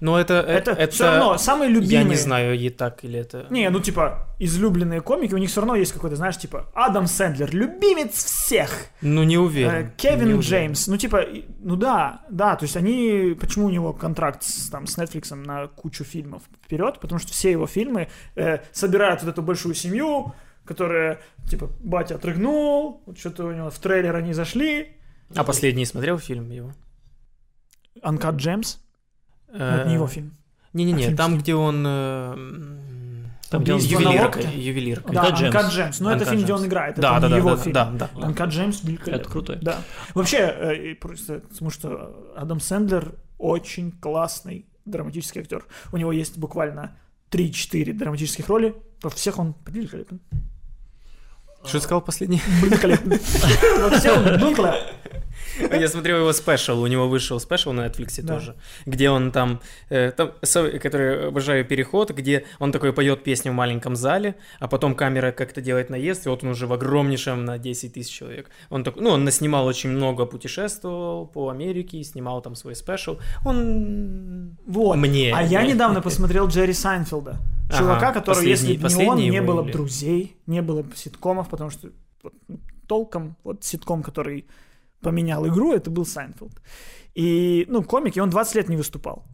[0.00, 1.98] Но это, Это, это, все равно самые любимые...
[1.98, 3.46] Я не знаю, и так или это.
[3.50, 7.54] Не, ну типа, излюбленные комики, у них все равно есть какой-то, знаешь, типа, Адам Сэндлер,
[7.54, 8.70] любимец всех.
[9.00, 9.70] Ну, не уверен.
[9.70, 10.40] Э, Кевин Не уверен.
[10.40, 11.24] Джеймс, ну типа,
[11.60, 15.68] ну да, да, то есть они, почему у него контракт с, там, с Netflix на
[15.68, 21.20] кучу фильмов вперед, потому что все его фильмы э, собирают вот эту большую семью, которая,
[21.48, 24.96] типа, батя отрыгнул, вот что-то у него в трейлер они зашли,
[25.34, 26.72] А последний смотрел фильм его?
[28.02, 28.18] Э, Ну,
[29.54, 30.32] это не его фильм.
[30.72, 31.84] Не-не-не, А фильм там, где он...
[31.86, 32.34] э,
[33.50, 34.40] Там, где он Ювелирка.
[34.40, 35.12] Ювелирка.
[35.12, 35.30] Да.
[35.30, 37.56] Uncut Gems, ну это фильм, где он играет, Да, это да, не да, его да,
[37.56, 37.72] фильм.
[37.72, 38.10] да, да.
[38.14, 39.20] Uncut Gems великолепный.
[39.20, 39.58] Это крутой.
[39.62, 39.78] Да.
[40.14, 45.64] Вообще, э, просто потому что Адам Сэндлер очень классный драматический актер.
[45.92, 46.96] У него есть буквально
[47.30, 48.74] 3-4 драматических роли.
[49.02, 50.20] Во всех он великолепен.
[51.64, 52.42] Что сказал последний?
[52.62, 53.10] Великолепен.
[53.80, 54.94] Во всех он великолепен.
[55.80, 58.54] Я смотрел его special, у него вышел special на Netflix тоже,
[58.86, 60.32] где он там, э, там,
[60.82, 65.60] который обожаю переход, где он такой поет песню в маленьком зале, а потом камера как-то
[65.60, 68.50] делает наезд, и вот он уже в огромнейшем на 10 тысяч человек.
[68.70, 73.18] Он такой, ну, он наснимал очень много, путешествовал по Америке, снимал там свой special.
[73.44, 74.96] Он Вот.
[74.96, 75.32] мне.
[75.34, 77.36] А я недавно посмотрел Джерри Сайнфилда.
[77.68, 80.94] Ага, Чувака, который, последний- если бы не он, не было бы друзей, не было бы
[80.96, 81.88] ситкомов, потому что
[82.22, 84.46] ну, толком вот ситком, который
[85.04, 86.60] поменял игру, это был Сайнфилд.
[87.14, 89.24] И, ну, комик, и он 20 лет не выступал.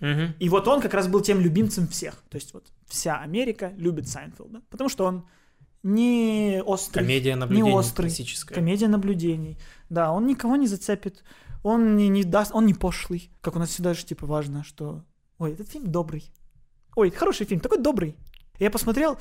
[0.00, 0.34] Мгм.
[0.38, 2.22] И вот он как раз был тем любимцем всех.
[2.28, 4.60] То есть вот вся Америка любит Сайнфилда.
[4.68, 5.24] Потому что он
[5.82, 7.02] не острый.
[7.02, 8.06] Комедия наблюдений не острый.
[8.06, 8.54] классическая.
[8.54, 9.58] Комедия наблюдений.
[9.88, 11.22] Да, он никого не зацепит.
[11.62, 13.30] Он не, не даст, он не пошлый.
[13.40, 15.02] Как у нас всегда же типа важно, что...
[15.38, 16.30] Ой, этот фильм добрый.
[16.96, 18.16] Ой, хороший фильм, такой добрый.
[18.58, 19.18] Я посмотрел,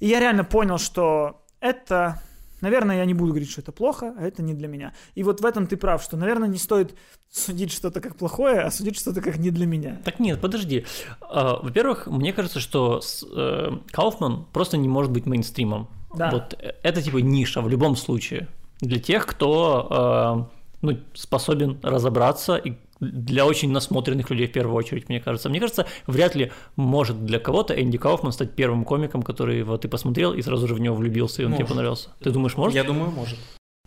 [0.00, 2.20] и я реально понял, что это...
[2.64, 4.94] Наверное, я не буду говорить, что это плохо, а это не для меня.
[5.14, 6.94] И вот в этом ты прав, что, наверное, не стоит
[7.30, 10.00] судить что-то как плохое, а судить что-то как не для меня.
[10.02, 10.86] Так нет, подожди.
[11.20, 13.02] А, Во-первых, мне кажется, что
[13.36, 15.88] э, Кауфман просто не может быть мейнстримом.
[16.14, 16.30] Да.
[16.30, 18.48] Вот э, это типа ниша в любом случае.
[18.80, 22.72] Для тех, кто э, ну, способен разобраться и
[23.12, 25.48] для очень насмотренных людей в первую очередь, мне кажется.
[25.48, 29.88] Мне кажется, вряд ли может для кого-то Энди Кауфман стать первым комиком, который вот ты
[29.88, 31.68] посмотрел и сразу же в него влюбился, и он тебе Может.
[31.76, 32.08] понравился.
[32.22, 32.74] Ты думаешь, может?
[32.74, 33.38] Я думаю, может.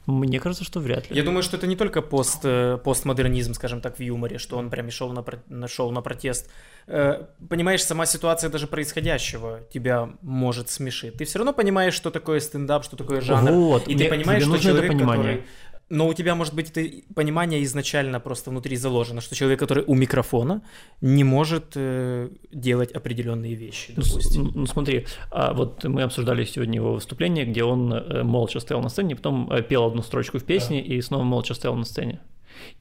[0.05, 1.17] Мне кажется, что вряд ли.
[1.17, 4.69] Я думаю, что это не только пост, э, постмодернизм, скажем так, в юморе, что он
[4.69, 6.49] прям шел на, шел на протест.
[6.87, 11.15] Э, Понимаешь, сама ситуация даже происходящего тебя может смешить.
[11.15, 13.51] Ты все равно понимаешь, что такое стендап, что такое жанр.
[13.51, 15.35] Вот, и мне- ты понимаешь, тебе что нужно это человек, понимание.
[15.37, 15.47] который...
[15.89, 16.85] Но у тебя, может быть, это
[17.15, 20.61] понимание изначально просто внутри заложено, что человек, который у микрофона,
[20.99, 24.51] не может э, делать определенные вещи, Ну, допустим.
[24.53, 28.89] Ну, смотри, а вот мы обсуждали сегодня его выступление, где он э, молча стоял на
[28.89, 32.19] сцене, потом э, пел одну строчку в песне и снова молча стоял на сцене.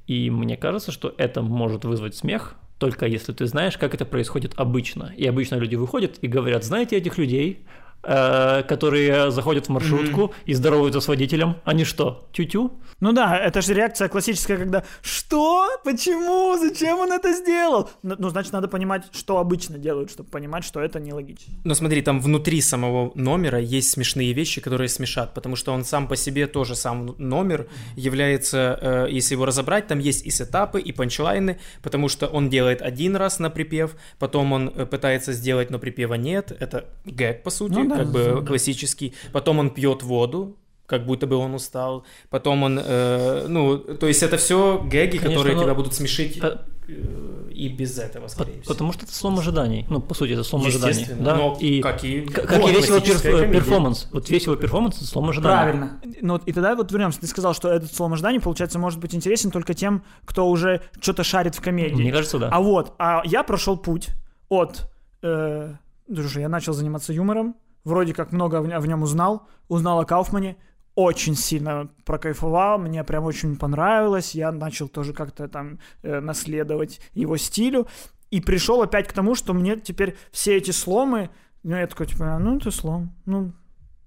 [0.09, 4.53] И мне кажется, что это может вызвать смех, только если ты знаешь, как это происходит
[4.57, 5.13] обычно.
[5.17, 7.65] И обычно люди выходят и говорят, знаете этих людей,
[8.07, 11.57] которые заходят в маршрутку и здороваются с водителем.
[11.65, 12.73] Они что, тю-тю?
[13.01, 15.69] Ну да, это же реакция классическая, когда «Что?
[15.85, 16.57] Почему?
[16.59, 20.81] Зачем он это сделал?» Ну, ну, значит, надо понимать, что обычно делают, чтобы понимать, что
[20.81, 21.53] это нелогично.
[21.65, 26.09] Но смотри, там внутри самого номера есть смешные вещи, которые смешат, потому что он сам
[26.09, 30.93] по себе тоже сам номер является, э, если его разобрать, там есть и сетапы, и
[30.93, 35.79] панчлайны, потому что он делает один раз на припев, потом он э, пытается сделать, но
[35.79, 40.57] припева нет, это гэг, по сути, Ну да, как бы классический, потом он пьет воду,
[40.87, 45.31] как будто бы он устал, потом он, э, ну, то есть это все гэги, Конечно,
[45.31, 48.73] которые но- тебя будут смешить По- э, и без этого, По- скорее всего.
[48.73, 49.85] Потому что это слом ожиданий.
[49.91, 51.07] Ну, по сути, это слом ожиданий.
[51.19, 51.35] Да?
[51.35, 53.53] но и как и, как вот и весь его комедия.
[53.53, 54.09] перформанс.
[54.13, 55.57] Вот весь его перформанс это слом ожиданий.
[55.57, 56.01] Правильно.
[56.21, 57.21] Ну, вот и тогда вот вернемся.
[57.21, 61.25] Ты сказал, что этот слом ожиданий, получается, может быть интересен только тем, кто уже что-то
[61.25, 61.95] шарит в комедии.
[61.95, 62.49] Мне кажется, да.
[62.53, 64.11] А вот, а я прошел путь
[64.49, 64.89] от...
[65.23, 65.75] Э,
[66.15, 67.57] слушай, я начал заниматься юмором,
[67.87, 70.57] вроде как много в, нем узнал, узнал о Кауфмане,
[70.97, 77.37] очень сильно прокайфовал, мне прям очень понравилось, я начал тоже как-то там э, наследовать его
[77.37, 77.87] стилю,
[78.31, 81.31] и пришел опять к тому, что мне теперь все эти сломы,
[81.63, 83.53] ну, я такой, типа, ну, это слом, ну,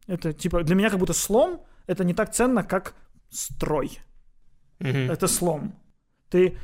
[0.08, 2.96] это, типа, для меня как будто слом, это не так ценно, как
[3.30, 4.00] строй.
[4.80, 5.10] Мгм.
[5.10, 5.74] Это слом.
[6.30, 6.58] Ты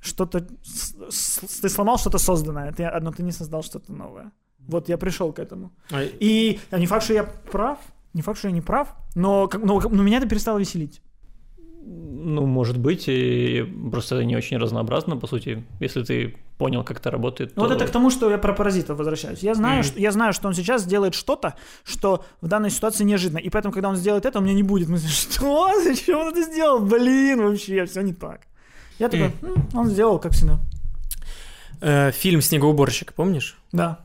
[0.00, 0.40] что-то...
[0.40, 4.32] Ты сломал что-то созданное, ты, но ты не создал что-то новое.
[4.68, 5.70] Вот я пришел к этому.
[5.90, 7.78] А, И а не факт, что я прав,
[8.14, 11.00] не факт, что я не прав, но, но, но меня это перестало веселить.
[11.90, 15.64] Ну, может быть, и просто это не очень разнообразно, по сути.
[15.80, 18.52] Если ты понял, как это работает, Ну, Вот то- это к тому, что я про
[18.52, 19.38] паразитов возвращаюсь.
[19.42, 19.84] Я знаю, Мгм.
[19.84, 21.54] что, я знаю, что он сейчас делает что-то,
[21.84, 23.38] что в данной ситуации неожиданно.
[23.38, 25.70] И поэтому, когда он сделает это, у меня не будет мысли, что?
[25.82, 26.80] Зачем он это сделал?
[26.80, 28.40] Блин, вообще, все не так.
[28.98, 30.58] Я такой, «М, он сделал, как всегда.
[31.80, 33.56] э, фильм «Снегоуборщик», помнишь?
[33.72, 34.00] Да.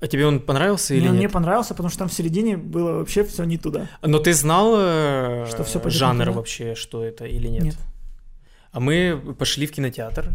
[0.00, 1.22] А тебе он понравился или Мне он нет?
[1.22, 3.86] не понравился, потому что там в середине было вообще все не туда.
[4.02, 7.62] Но ты знал э, Что не жанр вообще, что это или нет?
[7.62, 7.76] Нет.
[8.72, 10.30] А мы пошли в кинотеатр,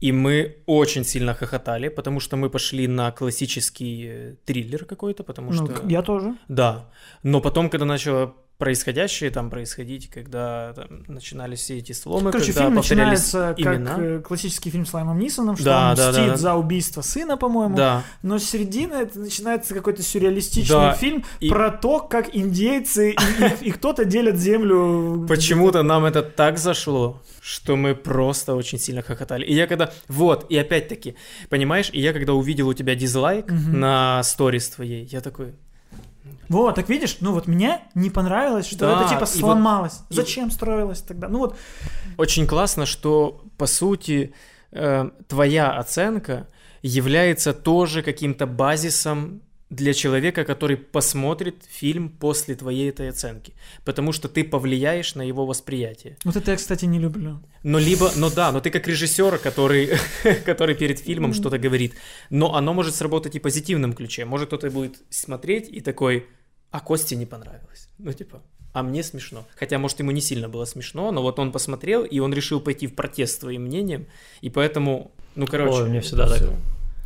[0.00, 5.52] и мы очень сильно хохотали, потому что мы пошли на классический э, триллер какой-то, потому
[5.52, 5.88] Ну, что...
[5.88, 6.34] я тоже.
[6.48, 6.88] Да.
[7.22, 8.34] Но потом, когда начало
[8.64, 13.96] происходяее там происходить, когда там, начинались все эти сломы, Короче, когда фильм начинается как имена.
[13.98, 16.36] э, классический фильм с Лаймом Нисоном, что Да, он да, мстит да.
[16.36, 17.76] за убийство сына, по-моему.
[17.76, 18.02] Да.
[18.22, 23.14] Но с середины это начинается какой-то сюрреалистичный Да, фильм и- про то, как индейцы и,
[23.14, 25.26] и- и кто-то делят землю.
[25.28, 29.44] Почему-то нам это так зашло, что мы просто очень сильно хохотали.
[29.44, 29.92] И я когда...
[30.08, 31.16] Вот, и опять-таки,
[31.50, 33.80] понимаешь, и я когда увидел у тебя дизлайк Мгм.
[33.80, 35.54] на сторис твоей, я такой...
[36.54, 40.00] Вот, так видишь, ну вот мне не понравилось, что Да, это и типа вот- сломалось.
[40.10, 41.28] и- Зачем строилось тогда?
[41.28, 41.56] Ну вот,
[42.16, 44.32] Очень классно, что, по сути,
[44.72, 46.46] э, твоя оценка
[46.82, 49.40] является тоже каким-то базисом
[49.70, 53.54] для человека, который посмотрит фильм после твоей этой оценки.
[53.84, 56.16] Потому что ты повлияешь на его восприятие.
[56.24, 57.40] вот это я, кстати, не люблю.
[57.64, 59.88] Но либо, ну да, но ты как режиссер, который,
[60.46, 61.94] который перед фильмом что-то говорит,
[62.30, 64.24] но оно может сработать и в позитивном ключе.
[64.24, 66.26] Может кто-то будет смотреть и такой,
[66.74, 67.88] а Косте не понравилось.
[67.98, 69.44] Ну типа, а мне смешно.
[69.54, 72.88] Хотя, может, ему не сильно было смешно, но вот он посмотрел, и он решил пойти
[72.88, 74.06] в протест с твоим мнением,
[74.40, 75.82] и поэтому, ну короче.
[75.82, 76.42] Ой, мне всегда так.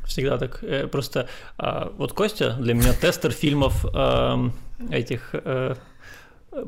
[0.06, 0.64] Всегда так.
[0.64, 4.54] Э, Просто а, вот Костя для меня тестер фильмов эм,
[4.88, 5.74] этих э,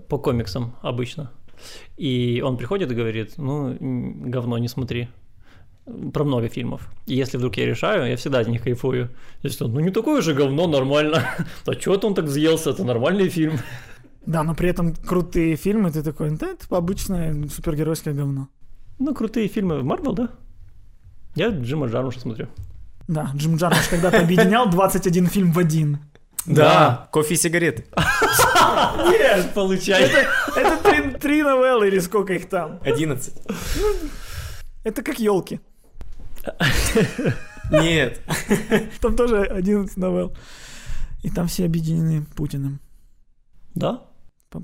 [0.08, 1.30] по комиксам обычно.
[1.96, 5.08] И он приходит и говорит, ну, говно не смотри.
[5.86, 6.88] Про много фильмов.
[7.06, 9.10] И если вдруг я решаю, я всегда от них кайфую.
[9.42, 11.24] Если он, ну не такое же говно, нормально.
[11.66, 12.70] А чего он так взъелся?
[12.70, 13.58] Это нормальный фильм.
[14.26, 18.48] Да, но при этом крутые фильмы, ты такой, да, это обычное супергеройское говно.
[18.98, 20.28] Ну, крутые фильмы в Марвел, да?
[21.34, 22.48] Я Джима Джармуша смотрю.
[23.08, 25.98] Да, Джим Джармуш когда-то объединял 21 фильм в один.
[26.46, 27.86] Да, кофе и сигареты.
[29.10, 30.26] Нет, получается.
[30.56, 32.78] Это, три, три новеллы или сколько их там.
[32.82, 33.34] 11.
[34.84, 35.60] Это как елки.
[37.70, 38.20] Нет.
[39.00, 40.36] Там тоже 11 новелл.
[41.22, 42.80] И там все объединены Путиным.
[43.74, 44.02] Да?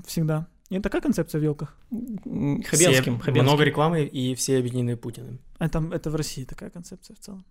[0.05, 0.47] Всегда.
[0.69, 1.77] И такая концепция в елках.
[1.89, 3.19] Хабенским.
[3.19, 3.43] Хабенским.
[3.43, 5.39] Много рекламы, и все объединены Путиным.
[5.59, 7.45] Это, это в России такая концепция в целом.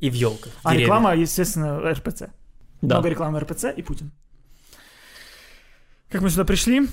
[0.00, 0.52] И в елках.
[0.64, 2.22] А реклама, естественно, РПЦ.
[2.80, 2.96] Да.
[2.96, 4.10] Много рекламы РПЦ и Путин.
[6.08, 6.88] Как мы сюда пришли?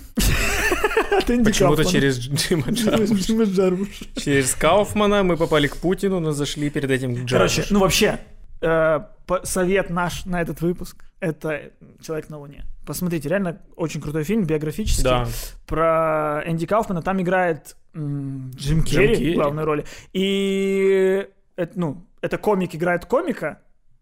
[1.44, 3.14] Почему-то через Джима Джармуша.
[3.14, 4.06] Джима Джармуша.
[4.16, 8.20] Через Кауфмана мы попали к Путину, но зашли перед этим к Короче, ну вообще,
[8.62, 9.00] э,
[9.44, 11.72] совет наш на этот выпуск— это
[12.02, 12.66] «Человек на Луне».
[12.86, 15.28] Посмотрите, реально очень крутой фильм, биографический, Да.
[15.68, 17.02] про Энди Кауфмана.
[17.04, 19.32] Там играет м, Джим Керри Керри.
[19.34, 19.86] в главной роли.
[20.14, 23.60] И это, ну, это комик играет комика,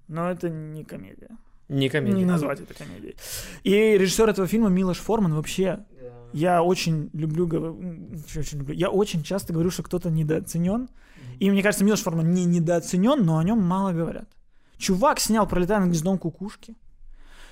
[0.07, 1.29] но это не комедия.
[1.69, 2.15] Не комедия.
[2.17, 3.15] Не назвать это комедией.
[3.63, 5.79] И режиссер этого фильма Милош Форман вообще
[6.33, 7.45] я очень люблю,
[8.35, 10.89] очень люблю, я очень часто говорю, что кто-то недооценен.
[11.39, 14.27] И мне кажется, Милош Форман не недооценен, но о нем мало говорят.
[14.77, 16.75] Чувак снял «Пролетая над гнездом кукушки».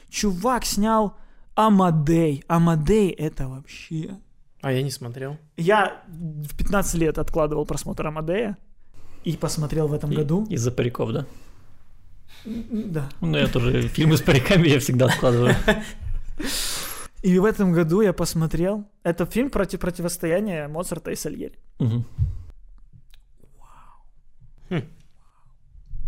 [0.09, 1.15] Чувак снял
[1.55, 2.43] Амадей.
[2.47, 4.17] Амадей это вообще...
[4.61, 5.37] А я не смотрел.
[5.57, 8.57] Я в 15 лет откладывал просмотр Амадея
[9.23, 10.45] и посмотрел в этом И- году.
[10.49, 11.25] Из-за париков, да?
[12.45, 13.09] Да.
[13.21, 15.55] Ну, я тоже фильмы с париками я всегда откладываю.
[17.25, 18.83] И в этом году я посмотрел.
[19.03, 21.57] Это фильм против противостояния Моцарта и Сальери.
[21.79, 22.05] Мгм.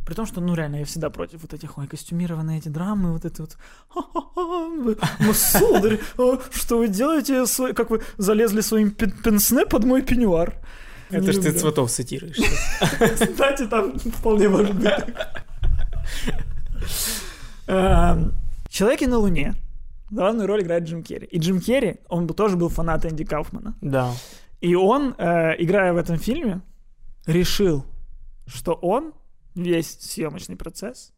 [0.05, 3.26] При том, что, ну, реально, я всегда против вот этих, ой, костюмированные эти драмы, вот
[3.26, 3.57] это вот,
[3.89, 9.84] «Ха-ха-ха, вы, ну, сударь, а, что вы делаете, как вы залезли своим пен- пенсне под
[9.86, 10.53] мой пеньюар.
[11.09, 12.38] Не Это ж ты цветов цитируешь.
[13.32, 14.93] Кстати, там вполне может быть.
[17.68, 18.34] Эм,
[18.70, 19.55] Человеки на Луне.
[20.10, 21.28] Главную роль играет Джим Керри.
[21.28, 23.76] И Джим Керри, он тоже был фанат Энди Кауфмана.
[23.82, 24.14] Да.
[24.62, 26.62] И он, э, играя в этом фильме,
[27.26, 27.86] решил,
[28.45, 29.14] что он
[29.55, 31.14] весь съемочный процесс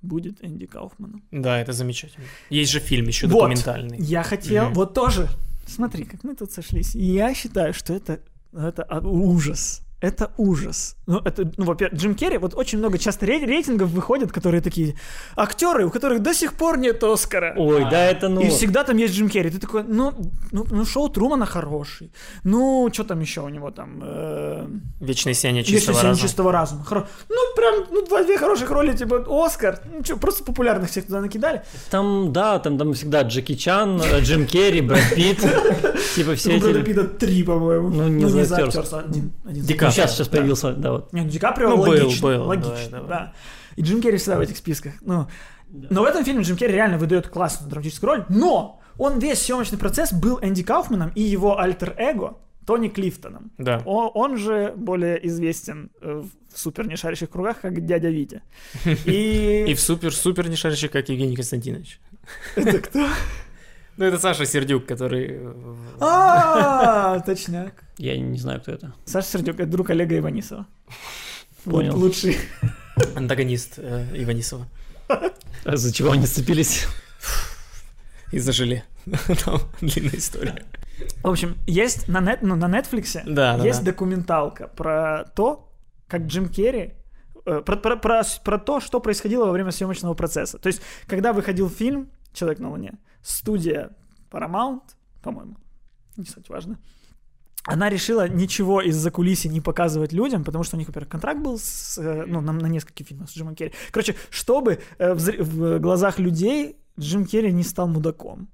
[0.00, 1.22] будет Энди Кауфманом.
[1.30, 2.24] Да, это замечательно.
[2.50, 3.34] Есть же фильм еще Вот.
[3.40, 3.98] документальный.
[3.98, 4.74] Я хотел, Мгм.
[4.74, 5.28] вот тоже,
[5.66, 6.94] смотри, как мы тут сошлись.
[6.94, 8.20] Я считаю, что это,
[8.52, 9.82] это ужас.
[10.02, 10.96] Это ужас.
[11.06, 14.94] Ну, это, ну, во-первых, Джим Керри, вот очень много часто рей- рейтингов выходят, которые такие
[15.36, 17.54] актеры, у которых до сих пор нет Оскара.
[17.56, 18.40] Ой, да это ну...
[18.40, 19.50] И всегда там есть Джим Керри.
[19.50, 20.12] Ты такой, ну,
[20.50, 22.10] ну, ну шоу Трумана хороший.
[22.44, 24.00] Ну, что там еще у него там?
[24.02, 24.66] Э,
[25.00, 26.28] Вечное сияние чистого «Семь разума.
[26.28, 26.84] чистого разума.
[26.88, 29.78] Хоро- Ну, прям, ну, два, две хороших роли, типа, Оскар.
[29.92, 31.62] Ну, что, просто популярных всех туда накидали.
[31.90, 35.38] Там, да, там, там всегда Джеки Чан, э, Джим Керри, Брэд Питт,
[36.16, 36.86] типа все У Брэда эти...
[36.86, 37.88] Питта три, по-моему.
[37.88, 39.32] Ну, не за за актерство, один.
[39.92, 40.36] Сейчас, сейчас Да.
[40.38, 41.12] появился, да, вот.
[41.12, 43.32] Не, ну Ди Каприо Ну, был, логично, был, логично, да, да, да.
[43.76, 44.94] И Джим Керри всегда в этих списках.
[45.02, 45.26] Ну,
[45.70, 49.78] но в этом фильме Джим Керри реально выдает классную драматическую роль, но он весь съемочный
[49.78, 52.36] процесс был Энди Кауфманом и его альтер-эго
[52.66, 53.50] Тони Клифтоном.
[53.58, 53.82] Да.
[53.84, 56.22] О- он же более известен э,
[56.54, 58.42] в супер нешарящих кругах как дядя Витя.
[59.06, 59.64] И...
[59.68, 61.98] И в супер-супер не шарящий, как Евгений Константинович.
[62.54, 63.08] Это кто?
[63.96, 65.26] Ну, это Саша Сердюк, который...
[65.42, 65.54] э,
[66.00, 67.84] А, точняк.
[67.98, 68.94] Я не знаю, кто это.
[69.04, 70.66] Саша Сердюк, это друг Олега Иванисова.
[71.64, 71.92] Понял.
[71.94, 72.36] Лу- Лучший.
[73.14, 74.66] Антагонист э, Иванисова.
[75.08, 76.86] А За чего они сцепились?
[78.32, 78.84] Из-за желе.
[79.44, 80.64] Там длинная история.
[81.22, 83.92] В общем, есть на, нет, ну, на Netflix Да, да, есть да.
[83.92, 85.68] документалка про то,
[86.08, 86.94] как Джим Керри
[87.44, 90.58] э, про, про, про, про то, что происходило во время съемочного процесса.
[90.58, 93.90] То есть, когда выходил фильм «Человек на Луне», студия
[94.30, 94.82] Paramount,
[95.22, 95.56] по-моему,
[96.16, 96.78] не суть важно,
[97.64, 101.58] она решила ничего из-за кулиси не показывать людям, потому что у них, во-первых, контракт был
[101.58, 103.72] с, э, ну, на, на несколько фильмов с Джимом Керри.
[103.92, 108.48] Короче, чтобы э, в, в глазах людей Джим Керри не стал мудаком.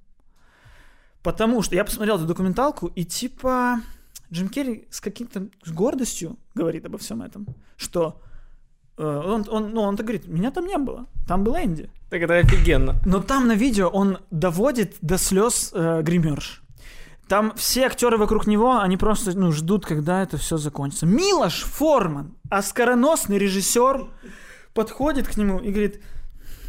[1.22, 3.80] Потому что я посмотрел эту документалку, и типа
[4.30, 7.46] Джим Керри с каким-то с гордостью говорит обо всем этом,
[7.76, 8.20] что
[8.98, 11.90] э, он, он, ну, он так говорит, меня там не было, там был Энди.
[12.10, 12.96] Так это офигенно.
[13.04, 16.62] Но там на видео он доводит до слез э, гримерш.
[17.28, 21.04] Там все актеры вокруг него, они просто ну, ждут, когда это все закончится.
[21.04, 24.08] Милош Форман, оскароносный режиссер,
[24.72, 26.02] подходит к нему и говорит,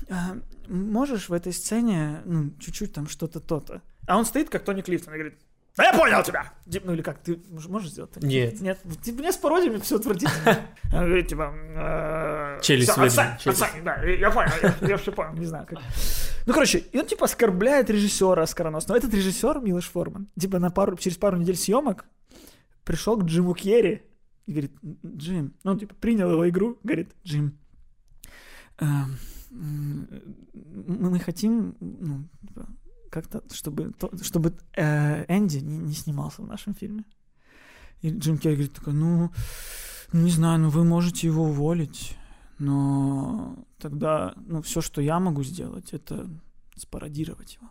[0.10, 0.36] «А,
[0.68, 3.82] можешь в этой сцене ну, чуть-чуть там что-то то-то.
[4.08, 5.40] А он стоит, как Тони Клифтон, и говорит,
[5.80, 6.54] да я понял тебя!
[6.70, 8.24] Тип, Ну или как, ты мож- можешь сделать так?
[8.24, 8.62] Нет.
[8.62, 10.60] Нет, типа, мне с пародиями все отвратительно.
[10.94, 11.54] Он говорит, типа...
[11.56, 13.62] э, Челюсть «Всё, выдвинь, отстань, челюсть».
[13.62, 15.80] отстань, да, я понял, я- я все понял, не знаю как.
[16.46, 18.98] Ну, короче, и он типа оскорбляет режиссера оскароносного.
[18.98, 22.06] Этот режиссер, Милош Форман, типа на пару, через пару недель съемок
[22.84, 24.02] пришел к Джиму Керри
[24.48, 24.74] и говорит,
[25.06, 27.58] Джим, ну, типа принял его игру, говорит, Джим,
[28.80, 29.18] эм,
[29.52, 32.68] мы хотим, ну, типа,
[33.10, 37.04] как-то, чтобы, то- чтобы э, Энди не, не снимался в нашем фильме.
[38.02, 39.32] И Джим Керри говорит такой, ну,
[40.14, 42.18] не знаю, ну вы можете его уволить,
[42.60, 46.30] но тогда, ну, все, что я могу сделать, это
[46.76, 47.70] спародировать его.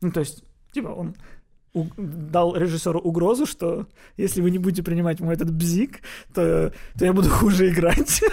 [0.00, 1.16] Ну, то есть, типа, он
[1.96, 3.86] дал режиссеру угрозу, что
[4.16, 6.00] если вы не будете принимать мой этот бзик,
[6.34, 8.22] то, то я буду хуже играть.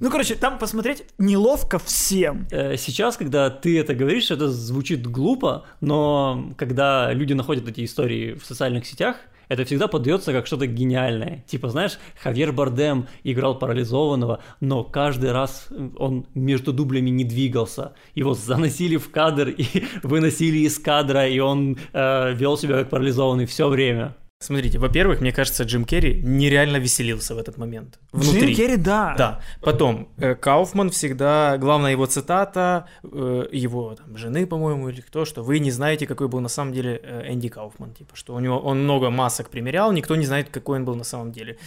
[0.00, 2.46] Ну, короче, там посмотреть неловко всем.
[2.50, 8.32] Э, Сейчас, когда ты это говоришь, это звучит глупо, но когда люди находят эти истории
[8.32, 9.16] в социальных сетях,
[9.48, 11.44] это всегда подается как что-то гениальное.
[11.46, 15.68] Типа, знаешь, Хавьер Бардем играл парализованного, но каждый раз
[15.98, 17.92] он между дублями не двигался.
[18.14, 19.66] Его заносили в кадр и
[20.02, 24.16] выносили из кадра, и он э, вел себя как парализованный все время.
[24.42, 27.98] Смотрите, во-первых, мне кажется, Джим Керри нереально веселился в этот момент.
[28.10, 28.40] Внутри.
[28.40, 29.14] Джим Керри, да.
[29.18, 29.40] Да.
[29.60, 35.42] Потом, э, Кауфман всегда, главная его цитата, э, его там, жены, по-моему, или кто, что
[35.42, 37.92] вы не знаете, какой был на самом деле э, Энди Кауфман.
[37.92, 41.04] Типа, что у него он много масок примерял, никто не знает, какой он был на
[41.04, 41.58] самом деле.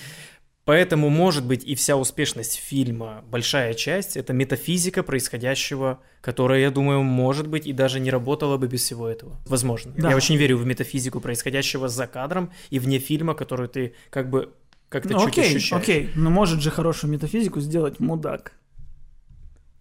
[0.66, 7.04] Поэтому, может быть, и вся успешность фильма, большая часть, это метафизика происходящего, которая, я думаю,
[7.04, 9.42] может быть, и даже не работала бы без всего этого.
[9.46, 9.94] Возможно.
[9.98, 10.10] Да.
[10.12, 14.54] Я очень верю в метафизику происходящего за кадром и вне фильма, которую ты как бы
[14.88, 15.82] как-то Ну, чуть окей, ощущаешь.
[15.84, 16.10] окей.
[16.16, 18.54] Но может же хорошую метафизику сделать мудак.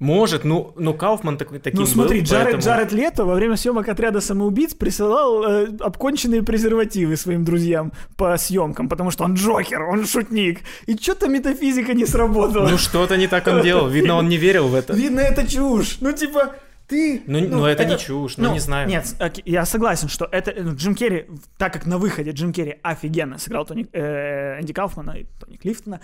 [0.02, 3.56] Может, ну, ну Кауфман так, таким Ну смотри, был, Джаред, поэтому- Джаред Лето во время
[3.56, 9.82] съемок отряда самоубийц присылал э, обконченные презервативы своим друзьям по съемкам, потому что он Джокер,
[9.82, 10.62] он шутник.
[10.86, 12.68] И что-то метафизика не сработала.
[12.68, 13.86] Ну, что-то не так он делал.
[13.86, 14.92] Видно, он не верил в это.
[14.92, 15.98] Видно, это чушь.
[16.00, 16.56] Ну, типа,
[16.88, 17.22] ты...
[17.28, 18.88] Ну, ну, это не чушь, ну, не знаю.
[18.88, 19.14] Нет,
[19.44, 21.26] я согласен, что это ну, Джим Керри,
[21.58, 26.00] так как на выходе Джим Керри офигенно сыграл Тони, э, Энди Кауфмана и Тони Клифтона,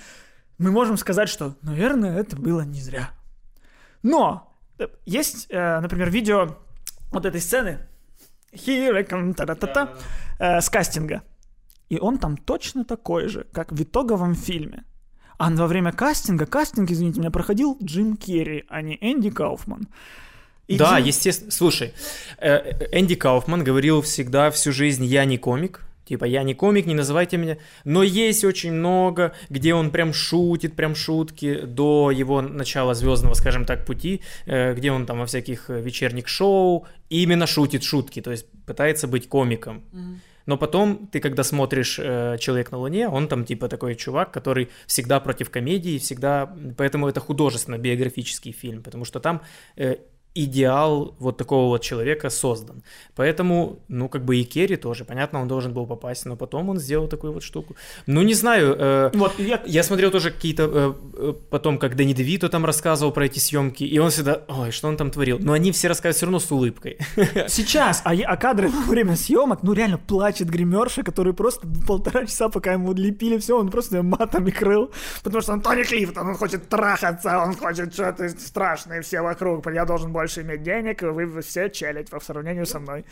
[0.58, 3.10] мы можем сказать, что, наверное, это было не зря.
[4.02, 6.56] Но э, есть, э, например, видео
[7.10, 7.80] вот этой сцены
[8.52, 9.94] Here I come, та-та-та-та,
[10.38, 11.22] э, с кастинга.
[11.88, 14.84] И он там точно такой же, как в итоговом фильме.
[15.38, 19.88] А во время кастинга, кастинг, извините меня, проходил Джим Керри, а не Энди Кауфман.
[20.66, 21.50] И да, Джим- естественно.
[21.50, 21.94] Слушай,
[22.40, 27.36] Энди Кауфман говорил всегда всю жизнь «я не комик», Типа, я не комик, не называйте
[27.36, 27.58] меня.
[27.84, 33.66] Но есть очень много, где он прям шутит, прям шутки до его начала звездного, скажем
[33.66, 38.30] так, пути, э, где он там во всяких э, вечерних шоу именно шутит шутки, то
[38.30, 39.82] есть пытается быть комиком.
[40.46, 44.68] Но потом ты, когда смотришь э, «Человек на Луне», он там типа такой чувак, который
[44.86, 46.50] всегда против комедии, всегда...
[46.78, 49.42] Поэтому это художественно-биографический фильм, потому что там
[49.76, 49.96] э,
[50.34, 52.82] идеал вот такого вот человека создан.
[53.16, 56.78] Поэтому, ну, как бы и Керри тоже, понятно, он должен был попасть, но потом он
[56.78, 57.74] сделал такую вот штуку.
[58.06, 62.12] Ну, не знаю, э, Вот, я, я смотрел тоже какие-то, э, э, потом, как Дэнни
[62.12, 65.38] Девито там рассказывал про эти съемки, и он всегда, ой, что он там творил.
[65.40, 66.98] Но они все рассказывают все равно с улыбкой.
[67.48, 72.48] Сейчас, а, а кадры во время съемок, ну реально плачет гримерша, который просто полтора часа,
[72.48, 74.92] пока ему лепили все, он просто матами крыл,
[75.24, 79.84] потому что он Тони Клифтон, он хочет трахаться, он хочет что-то страшное, все вокруг, я
[79.84, 83.04] должен больше иметь денег, вы все челядь по сравнению со мной.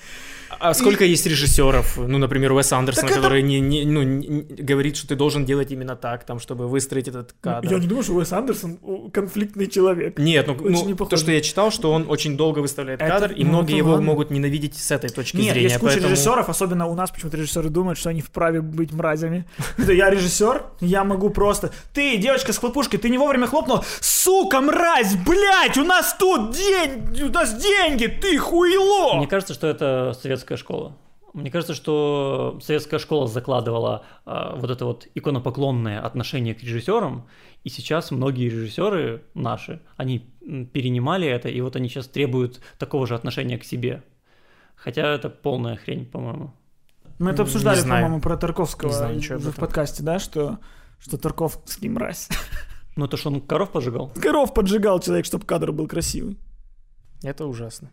[0.59, 4.43] А сколько есть режиссеров, ну, например, Уэс Андерсон, Так это- который не, не- ну, не-
[4.65, 7.69] говорит, что ты должен делать именно так, там, чтобы выстроить этот кадр.
[7.73, 8.78] Я не думаю, что Уэс Андерсон
[9.12, 10.19] конфликтный человек.
[10.19, 13.33] Нет, ну, Очень ну, то, что я читал, что он очень долго выставляет Это- кадр,
[13.33, 14.07] и ну, многие это его ладно.
[14.07, 15.62] могут ненавидеть с этой точки Нет, зрения.
[15.69, 19.45] есть куча поэтому- режиссеров, особенно у нас почему-то режиссеры думают, что они вправе быть мразями.
[19.78, 21.70] Это я режиссер, я могу просто...
[21.95, 23.85] Ты, девочка с хлопушкой, ты не вовремя хлопнула.
[24.01, 29.14] Сука, мразь, блядь, у нас тут день, у нас деньги, ты хуйло!
[29.18, 30.97] Мне кажется, что это советская школа.
[31.32, 37.28] Мне кажется, что советская школа закладывала а, вот это вот иконопоклонное отношение к режиссерам,
[37.62, 40.20] и сейчас многие режиссеры наши, они
[40.73, 44.02] перенимали это, и вот они сейчас требуют такого же отношения к себе.
[44.77, 46.55] Хотя это полная хрень, по-моему.
[47.18, 48.05] Мы это Не обсуждали, знаю.
[48.05, 49.60] по-моему, про Тарковского Не знаю ничего в этом.
[49.60, 50.59] подкасте, да, что,
[50.98, 52.28] что Тарковский мразь.
[52.97, 54.10] Ну то, что он коров пожигал.
[54.23, 56.39] Коров поджигал человек, чтобы кадр был красивый.
[57.27, 57.90] Это ужасно.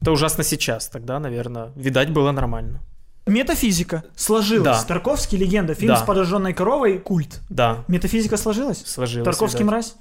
[0.00, 2.80] Это ужасно сейчас, тогда, наверное, видать, было нормально.
[3.26, 4.64] Метафизика сложилась.
[4.64, 4.84] Да.
[4.84, 5.74] Тарковский легенда.
[5.74, 5.96] Фильм Да.
[6.00, 7.40] с подожженной коровой культ.
[7.50, 8.82] Да, Метафизика сложилась?
[8.86, 9.26] сложилось.
[9.26, 9.70] Тарковский видать.
[9.70, 9.94] мразь?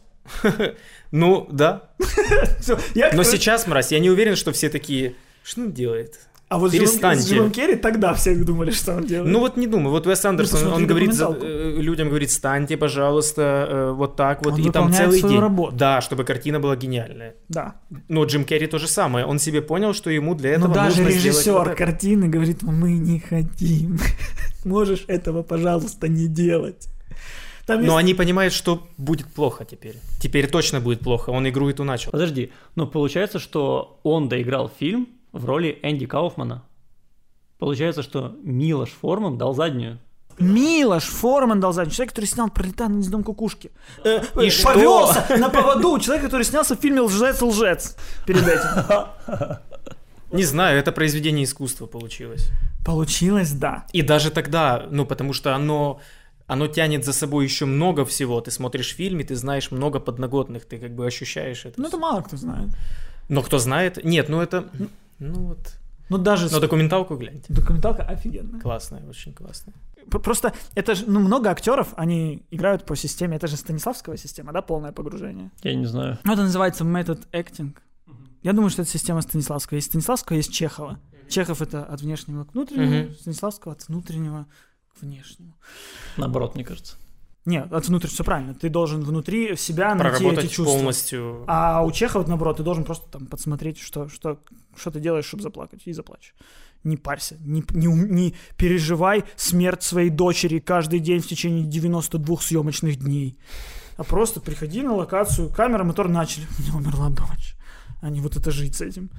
[1.12, 1.90] Ну, да.
[3.14, 6.20] Но сейчас, мразь, я не уверен, что все такие, что он делает?
[6.50, 7.24] А вот Перестаньте.
[7.24, 9.30] с Джимом Керри тогда все думали, что он делает.
[9.34, 12.78] Ну вот не думаю, вот Уэс Андерсон, посмотри он говорит, за- э, людям говорит, станьте,
[12.78, 15.42] пожалуйста, э, вот так вот, Он и там целый свою день.
[15.42, 15.76] работу.
[15.76, 17.36] Да, чтобы картина была гениальная.
[17.50, 17.76] да.
[18.08, 21.02] Но Джим Керри то же самое, он себе понял, что ему для этого Но даже
[21.02, 21.76] нужно сделать режиссер вот это.
[21.76, 24.00] картины говорит, мы не хотим.
[24.64, 26.88] Можешь этого, пожалуйста, не делать.
[27.66, 29.96] Там Но есть- они понимают, что будет плохо теперь.
[30.22, 32.12] Теперь точно будет плохо, он игру эту начал.
[32.12, 36.64] Подожди, но получается, что он доиграл фильм в роли Энди Кауфмана.
[37.58, 40.00] Получается, что Милош Форман дал заднюю.
[40.40, 41.94] Милош Форман дал заднюю.
[41.96, 43.72] Человек, который снял «Пролетая над гнездом кукушки».
[44.04, 44.68] Э, И э, что?
[44.68, 46.00] Повелся на поводу.
[46.00, 47.96] Человек, который снялся в фильме «Лжец-лжец»
[48.26, 49.58] перед этим.
[50.32, 52.50] Не знаю, это произведение искусства получилось.
[52.86, 53.86] Получилось, да.
[53.94, 56.00] И даже тогда, ну, потому что оно,
[56.48, 58.40] оно тянет за собой еще много всего.
[58.42, 61.82] Ты смотришь фильм, и ты знаешь много подноготных, ты как бы ощущаешь это.
[61.82, 62.70] Ну, это мало кто знает.
[63.30, 64.04] Но кто знает...
[64.04, 64.70] Нет, ну это...
[65.20, 65.80] Ну вот...
[66.10, 66.50] Ну, даже...
[66.50, 67.54] Но документалку гляньте.
[67.54, 68.62] Документалка офигенная.
[68.62, 69.76] Классная, очень классная.
[70.10, 74.62] Просто это же, ну, много актеров, они играют по системе, это же Станиславская система, да,
[74.62, 75.52] полное погружение.
[75.64, 76.18] Я не знаю.
[76.24, 77.76] Ну, это называется метод acting.
[78.42, 79.76] Я думаю, что это система Станиславского.
[79.76, 81.00] Есть Станиславского, есть Чехова.
[81.28, 83.14] Чехов это от внешнего к внутреннему.
[83.16, 84.46] Станиславского от внутреннего
[85.02, 85.58] внешнему.
[86.16, 86.96] Наоборот, мне кажется.
[87.48, 88.54] Нет, от внутрь все правильно.
[88.54, 90.66] Ты должен внутри себя найти эти чувства.
[90.66, 91.46] полностью.
[91.48, 94.42] А у Чехова, наоборот, ты должен просто там подсмотреть, что, что,
[94.76, 96.34] что ты делаешь, чтобы заплакать, и заплачь.
[96.84, 102.98] Не парься, не, не, не переживай смерть своей дочери каждый день в течение 92 съемочных
[103.00, 103.40] дней.
[103.96, 106.46] А просто приходи на локацию, камера, мотор начали.
[106.60, 107.56] У меня умерла дочь.
[108.02, 109.10] А не вот это жить с этим.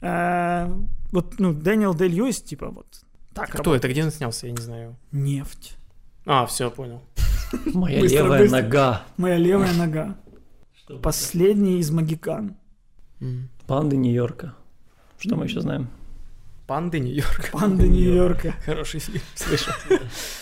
[0.00, 0.72] Э,
[1.12, 2.86] вот, ну, Дэниел Дэй Льюис, типа, вот
[3.34, 3.84] так Кто работает.
[3.84, 3.92] это?
[3.92, 4.46] Где он снялся?
[4.46, 4.96] Я не знаю.
[5.12, 5.76] Нефть.
[6.24, 7.02] А, все, понял.
[7.74, 8.56] Моя Быстро, левая быстро.
[8.62, 9.02] нога.
[9.16, 10.16] Моя левая нога.
[11.02, 12.56] Последний из магикан.
[13.66, 14.54] Панды Нью-Йорка.
[15.18, 15.88] Что мы еще знаем?
[16.66, 17.50] Панды Нью-Йорк.
[17.52, 18.54] Панда Нью-Йорка.
[18.64, 19.72] Хороший фильм, слышал.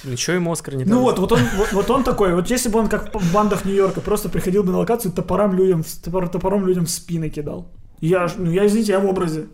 [0.05, 1.01] Ничего ему Оскар не Ну дали.
[1.02, 4.01] вот, вот он, вот, вот он такой, вот если бы он как в бандах Нью-Йорка
[4.01, 7.70] просто приходил бы на локацию, топором людям, в- топор- топором людям в спины кидал.
[8.01, 9.48] Я, ну я, извините, я в образе.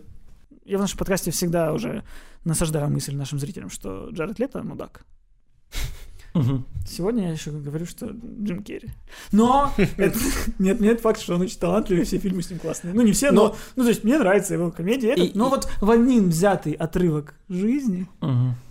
[0.65, 2.03] Я в нашем подкасте всегда уже
[2.43, 5.05] насаждаю мысль нашим зрителям, что Джаред Лето мудак.
[6.35, 6.65] Мгм.
[6.87, 8.11] Сегодня я еще говорю, что
[8.43, 8.89] Джим Керри.
[9.31, 10.19] Но это
[10.59, 12.93] не отменяет факт, что он очень талантливый, все фильмы с ним классные.
[12.93, 15.13] Ну, не все, но, Но- ну, то есть мне нравится его комедия.
[15.13, 15.33] этот.
[15.35, 18.05] Но и- вот в один взятый отрывок жизни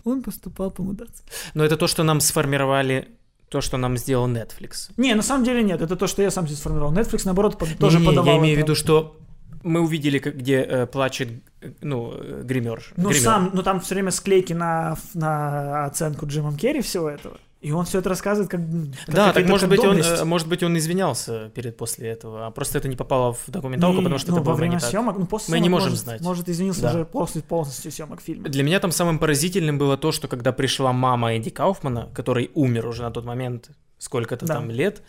[0.04, 1.24] он поступал по-мудацки.
[1.54, 3.08] Но это то, что нам сформировали,
[3.48, 4.90] то, что нам сделал Netflix.
[4.96, 6.92] Не, на самом деле нет, это то, что я сам себе сформировал.
[6.92, 9.16] Netflix, наоборот, под- тоже Не-не, подавал Я имею в виду, что
[9.62, 11.28] мы увидели, как- где э, плачет,
[11.62, 12.84] э, ну, э, гример.
[12.98, 13.22] Ну, гример.
[13.22, 17.38] сам, ну там все время склейки на, на оценку Джимом Керри всего этого.
[17.64, 18.60] И он все это рассказывает как...
[19.06, 22.50] как Да, так может быть, он, э, может быть, он извинялся перед после этого, а
[22.50, 24.80] просто это не попало в документалку, Не, потому что ну, это во было время не
[24.80, 24.90] так.
[24.90, 26.20] съемок, ну, после Мы не съемок, можем может, знать.
[26.20, 26.90] Может, извинился Да.
[26.90, 28.50] уже после полностью съемок фильма.
[28.50, 32.86] Для меня там самым поразительным было то, что когда пришла мама Энди Кауфмана, который умер
[32.86, 34.56] уже на тот момент, сколько-то Да.
[34.56, 35.02] там лет,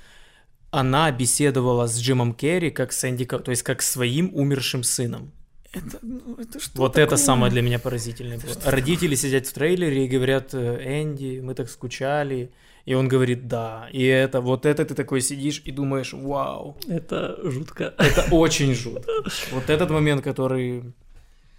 [0.71, 5.33] она беседовала с Джимом Керри как с Энди, то есть как своим умершим сыном.
[5.75, 7.05] Это, ну, это что вот такое?
[7.05, 8.55] это самое для меня поразительное было.
[8.65, 12.51] Родители сидят в трейлере и говорят, «Э, Энди, мы так скучали.
[12.85, 13.89] И он говорит, да.
[13.91, 17.93] И это, вот это ты такой сидишь и думаешь, вау, Это жутко.
[17.97, 19.11] это очень жутко.
[19.51, 20.93] Вот этот момент, который...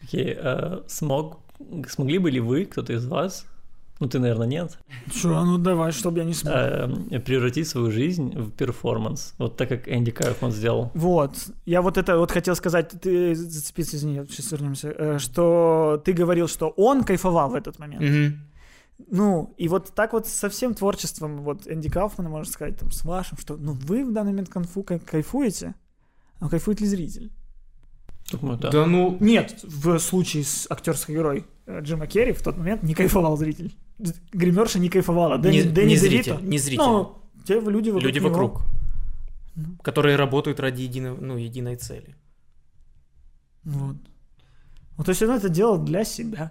[0.02, 1.40] Окей, э, смог,
[1.88, 3.44] смогли бы ли вы, кто-то из вас,
[3.98, 4.78] ну ты, наверное, нет,
[5.14, 6.52] Что, ну давай, чтобы я не смог.
[6.54, 10.90] э, превратить свою жизнь в перформанс, вот так как Энди Кауфман сделал?
[10.94, 16.12] Вот, я вот это вот хотел сказать, ты зацепиться, извини, сейчас вернемся, э, что ты
[16.12, 18.36] говорил, что он кайфовал в этот момент.
[19.10, 23.04] Ну, и вот так вот со всем творчеством вот Энди Кауфмана, можно сказать, там, с
[23.04, 25.74] вашим, что, ну, вы в данный момент конфу кай- кайфуете,
[26.40, 27.30] а кайфует ли зритель?
[28.32, 28.70] Думаю, да.
[28.70, 32.94] Да ну, Нет, в случае с актерской игрой э, Джима Керри в тот момент не
[32.94, 33.74] кайфовал зритель.
[34.32, 35.38] Гримерша не кайфовала.
[35.38, 36.22] Дэнни, не, Дэнни не Девито.
[36.24, 36.84] зритель, не зритель.
[36.84, 38.28] Ну, те люди вокруг Люди него.
[38.28, 38.62] вокруг,
[39.54, 39.76] Ну.
[39.82, 42.14] которые работают ради единой, ну, единой цели.
[43.64, 43.96] Вот.
[44.96, 46.50] Вот, то есть он это делал для себя.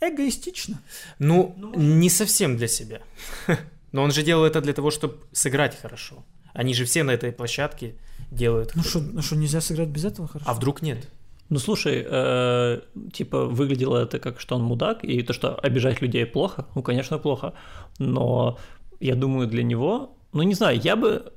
[0.00, 0.80] Эгоистично.
[1.18, 3.00] Ну, не совсем для себя.
[3.92, 6.24] Но он же делал это для того, чтобы сыграть хорошо.
[6.54, 7.94] Они же все на этой площадке
[8.30, 8.72] делают.
[8.74, 10.50] Ну что, ну что, нельзя сыграть без этого хорошо?
[10.50, 11.08] А вдруг нет?
[11.52, 12.80] Ну слушай, э,
[13.12, 17.18] типа выглядело это как, что он мудак, и то, что обижать людей плохо, ну, конечно,
[17.18, 17.52] плохо,
[17.98, 18.56] но
[19.00, 21.32] я думаю, для него, ну, не знаю, я бы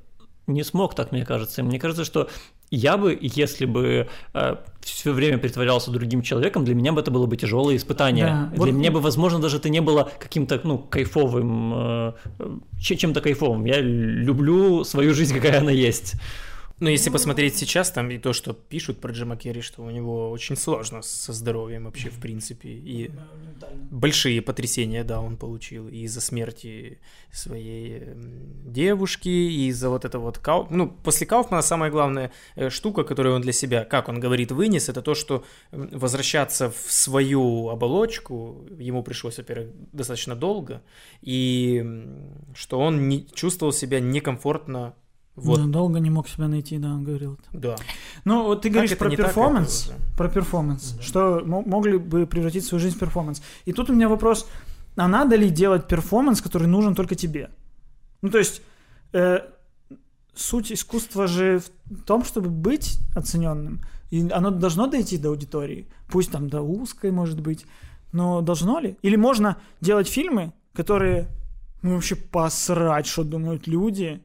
[0.46, 1.62] не смог так, мне кажется.
[1.62, 2.28] Мне кажется, что
[2.70, 4.08] я бы, если бы
[4.80, 8.26] все время притворялся другим человеком, для меня бы это было бы тяжелое испытание.
[8.26, 12.12] Да, для вот- меня бы, возможно, даже это не было каким-то, ну, кайфовым, э,
[12.80, 13.66] чем-то кайфовым.
[13.66, 16.14] Я люблю свою жизнь, какая она есть.
[16.78, 20.30] Ну, если посмотреть сейчас, там и то, что пишут про Джима Керри, что у него
[20.30, 22.68] очень сложно со здоровьем вообще, в принципе.
[22.68, 23.10] И
[23.90, 25.88] большие потрясения, да, он получил.
[25.88, 26.98] И из-за смерти
[27.32, 28.02] своей
[28.66, 30.36] девушки, и из-за вот это вот...
[30.38, 30.66] Кау...
[30.68, 34.90] Ну, после Кауфмана самая главная э, штука, которую он для себя, как он говорит, вынес,
[34.90, 40.82] это то, что возвращаться в свою оболочку ему пришлось, во-первых, достаточно долго,
[41.22, 41.82] и
[42.54, 44.94] что он не чувствовал себя некомфортно
[45.36, 47.60] вот, Ну, долго не мог себя найти, да, он говорил это.
[47.60, 47.76] да.
[48.24, 49.92] Ну, вот ты Как говоришь про так, перформанс.
[50.16, 50.96] про перформанс.
[51.00, 53.42] Что мо- могли бы превратить свою жизнь в перформанс.
[53.66, 54.48] И тут у меня вопрос,
[54.96, 57.50] а надо ли делать перформанс, который нужен только тебе?
[58.22, 58.62] Ну, то есть,
[59.12, 59.40] э,
[60.34, 63.80] суть искусства же в том, чтобы быть оцененным.
[64.10, 65.86] И оно должно дойти до аудитории.
[66.08, 67.66] Пусть там до узкой, может быть.
[68.12, 68.96] Но должно ли?
[69.02, 71.28] Или можно делать фильмы, которые
[71.82, 74.22] ну, вообще посрать, что думают люди.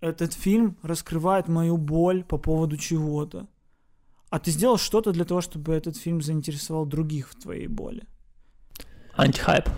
[0.00, 3.46] Этот фильм раскрывает мою боль по поводу чего-то.
[4.30, 8.04] А ты сделал что-то для того, чтобы этот фильм заинтересовал других в твоей боли.
[9.14, 9.68] Антихайп.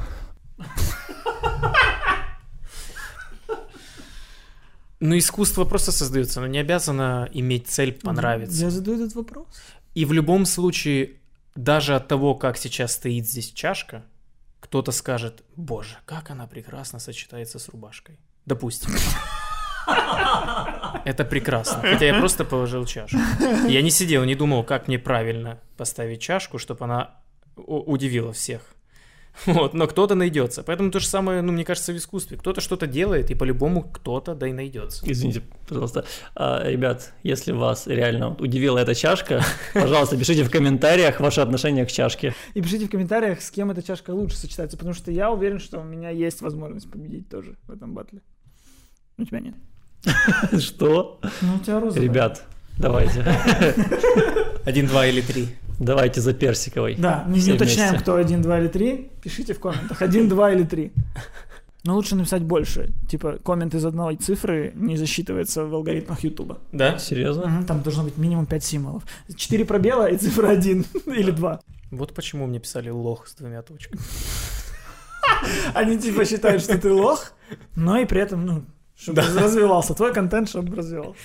[5.01, 8.63] Ну, искусство просто создается, но не обязано иметь цель понравиться.
[8.63, 9.49] Я задаю этот вопрос.
[9.95, 11.17] И в любом случае,
[11.57, 14.05] даже от того, как сейчас стоит здесь чашка,
[14.61, 18.21] кто-то скажет, боже, как она прекрасно сочетается с рубашкой.
[18.47, 18.93] Допустим.
[21.05, 21.83] Это прекрасно.
[21.83, 23.19] Хотя я просто положил чашку.
[23.69, 27.17] Я не сидел, не думал, как мне правильно поставить чашку, чтобы она
[27.57, 28.61] удивила всех.
[29.47, 30.63] Вот, но кто-то найдется.
[30.63, 32.37] Поэтому то же самое, ну, мне кажется, в искусстве.
[32.37, 35.11] Кто-то что-то делает, и по-любому кто-то да и найдется.
[35.11, 36.05] Извините, пожалуйста.
[36.35, 39.43] А, ребят, если вас реально удивила эта чашка,
[39.75, 42.35] пожалуйста, пишите в комментариях ваше отношение к чашке.
[42.55, 45.81] И пишите в комментариях, с кем эта чашка лучше сочетается, потому что я уверен, что
[45.81, 48.21] у меня есть возможность победить тоже в этом батле.
[49.19, 49.55] У тебя нет.
[50.59, 51.21] Что?
[51.41, 52.09] Ну, у тебя розовая.
[52.09, 52.45] Ребят,
[52.79, 53.25] давайте.
[54.65, 55.49] Один, два или три.
[55.79, 56.95] Давайте за персиковой.
[56.97, 59.11] Да, не, не уточняем, кто один, два или три.
[59.21, 60.01] Пишите в комментах.
[60.01, 60.93] Один, два или три.
[61.85, 62.91] Но лучше написать больше.
[63.09, 66.59] Типа, коммент из одной цифры не засчитывается в алгоритмах Ютуба.
[66.71, 66.99] Да?
[66.99, 67.49] Серьезно?
[67.49, 69.03] Мгм, Там должно быть минимум 5 символов.
[69.35, 71.61] Четыре пробела и цифра один или два.
[71.91, 74.01] Вот почему мне писали лох с двумя точками.
[75.75, 77.33] Они типа считают, что ты лох,
[77.75, 78.65] но и при этом, ну,
[79.03, 79.95] чтобы развивался.
[79.95, 81.19] Твой контент, чтобы развивался.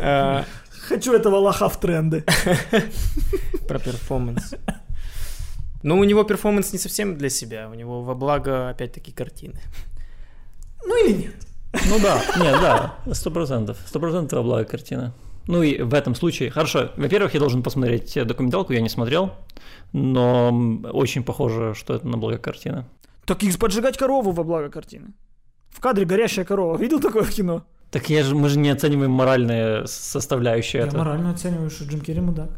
[0.00, 0.44] А,
[0.88, 2.24] Хочу этого лоха в тренды.
[3.68, 4.54] Про перформанс.
[5.82, 9.60] Но у него перформанс не совсем для себя, у него во благо, опять-таки, картины.
[10.84, 11.34] Ну или нет.
[11.88, 15.14] Ну да, нет, да, сто процентов, сто процентов благо картина.
[15.46, 19.32] Ну и в этом случае, хорошо, во-первых, я должен посмотреть э, документалку, я не смотрел,
[19.92, 20.50] но
[20.92, 22.84] очень похоже, что это на благо картины.
[23.24, 25.12] Так их поджигать корову во благо картины.
[25.70, 26.76] В кадре горящая корова.
[26.76, 27.62] Видел такое в кино?
[27.90, 30.98] Так я же, мы же не оцениваем моральные составляющие Я этого.
[30.98, 32.50] морально оцениваю, что Джим Керри мудак.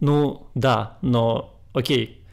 [0.00, 2.24] Ну, да, но окей,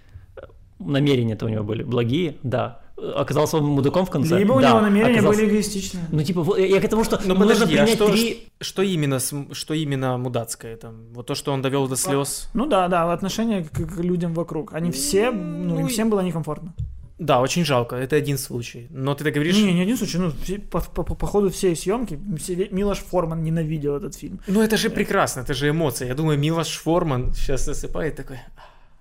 [0.79, 2.81] намерения-то у него были благие, да.
[3.15, 4.39] Оказался он мудаком в конце.
[4.39, 6.05] Либо у да, него намерения оказался- были эгоистичные.
[6.11, 8.47] Ну, типа, я к тому, что Ну мы нужно подожди, а принять что, три...
[8.59, 11.13] что именно, что именно мудацкое там?
[11.13, 12.49] Вот то, что он довел до слез.
[12.55, 14.73] Ну да, да, отношение к, к людям вокруг.
[14.73, 16.73] Они все, ну, им Ну, всем было некомфортно.
[17.19, 18.88] Да, очень жалко, это один случай.
[18.91, 20.31] Но ты так говоришь, Не, не один случай, ну,
[20.69, 24.39] по, по- по- по ходу всей съемки все- Милош Форман ненавидел этот фильм.
[24.48, 26.07] ну это же прекрасно, это же эмоции.
[26.07, 28.38] Я думаю, Милош Форман сейчас засыпает такой,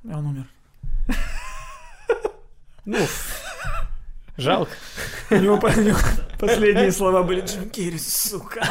[0.04, 0.44] И он умер.
[2.86, 2.98] ну,
[4.38, 4.70] жалко.
[5.30, 5.98] У него, по- у него
[6.38, 8.62] последние слова были Джим Керри, сука.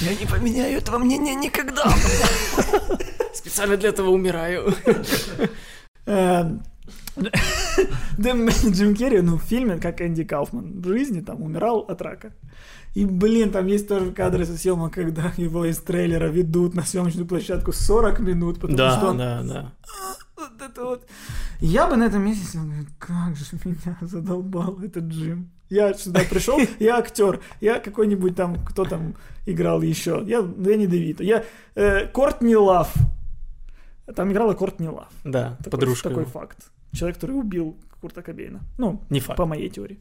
[0.00, 1.84] Я не поменяю этого мнения никогда.
[3.34, 4.74] Специально для этого умираю.
[8.18, 12.32] Джим Керри, ну, в фильме, как Энди Кауфман, в жизни там умирал от рака.
[12.94, 17.26] И, блин, там есть тоже кадры со съемок, когда его из трейлера ведут на съемочную
[17.26, 19.72] площадку 40 минут, потому что Да, он да, да.
[20.36, 21.06] вот это вот.
[21.60, 22.64] Я бы на этом месте сидел,
[22.98, 25.50] как же меня задолбал этот Джим.
[25.68, 29.14] Я сюда пришел, я актер, я какой-нибудь там, кто там
[29.46, 30.22] играл еще.
[30.26, 31.22] Я Дэнни Девито.
[31.22, 31.44] Я
[31.76, 32.92] э, Кортни Лав.
[34.16, 35.12] Там играла Кортни Лав.
[35.22, 36.08] Да, Такой, подружка.
[36.08, 36.72] Такой факт.
[36.92, 38.60] Человек, который убил Курта Кобейна.
[38.78, 39.36] Ну, Не факт.
[39.36, 39.98] по моей теории.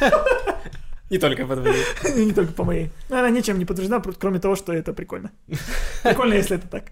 [1.10, 1.84] Не только по твоей.
[2.26, 2.90] Не только по моей.
[3.10, 5.30] Она ничем не подтверждена, кроме того, что это прикольно.
[6.02, 6.84] Прикольно, если это так.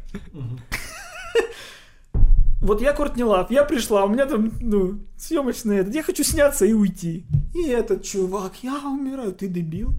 [2.60, 6.64] Вот я Кортни Лав, я пришла, у меня там, ну, съемочный этот, я хочу сняться
[6.64, 7.26] и уйти.
[7.54, 9.94] И этот чувак, я умираю, ты дебил.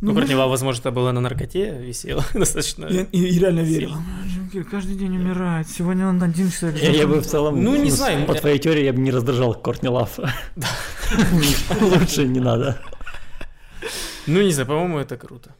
[0.00, 2.86] Ну, мы- Кортнева, возможно, это было на наркоте висело достаточно.
[2.86, 3.90] И, реально верил.
[4.70, 5.68] Каждый день умирает.
[5.68, 6.82] Сегодня он один человек.
[6.82, 9.10] Я, я бы в целом, Ну, не знаю, по я- твоей теории я бы не
[9.10, 10.18] раздражал Кортни Лав.
[11.80, 12.78] Лучше не надо.
[14.26, 15.54] Ну, не знаю, по-моему, это круто.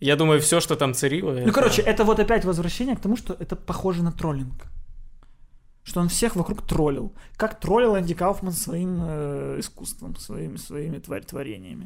[0.00, 1.32] Я думаю, все, что там царило...
[1.32, 4.64] Ну, короче, это вот опять возвращение к тому, что это похоже на троллинг.
[5.82, 7.12] Что он всех вокруг троллил.
[7.36, 11.84] Как троллил Энди Кауфман своим э, искусством, своими, своими тварь- творениями.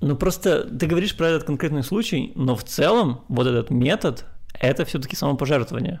[0.00, 4.24] Ну просто ты говоришь про этот конкретный случай, но в целом вот этот метод
[4.58, 6.00] это все-таки самопожертвование.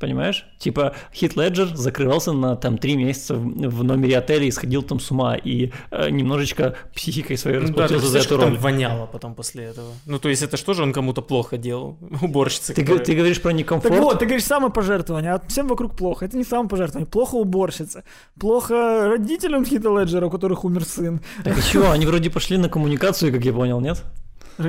[0.00, 0.46] Понимаешь?
[0.60, 5.00] Типа Хит Леджер закрывался на там три месяца в, в номере отеля и сходил там
[5.00, 8.58] с ума и э, немножечко психикой своей Ну, да, расплатился за эту как там роль.
[8.58, 9.88] воняло потом после этого.
[10.06, 11.98] Ну, то есть это что же он кому-то плохо делал?
[12.22, 13.98] Уборщица, Ты, которая- ты говоришь про Так некомфорт.
[13.98, 16.26] вот, ты говоришь самопожертвование, а всем вокруг плохо.
[16.26, 17.08] Это не самопожертвование.
[17.10, 18.04] Плохо уборщица.
[18.38, 21.20] Плохо родителям Хита Леджера, у которых умер сын.
[21.42, 24.04] Так и чего, они вроде пошли на коммуникацию, как я понял, нет?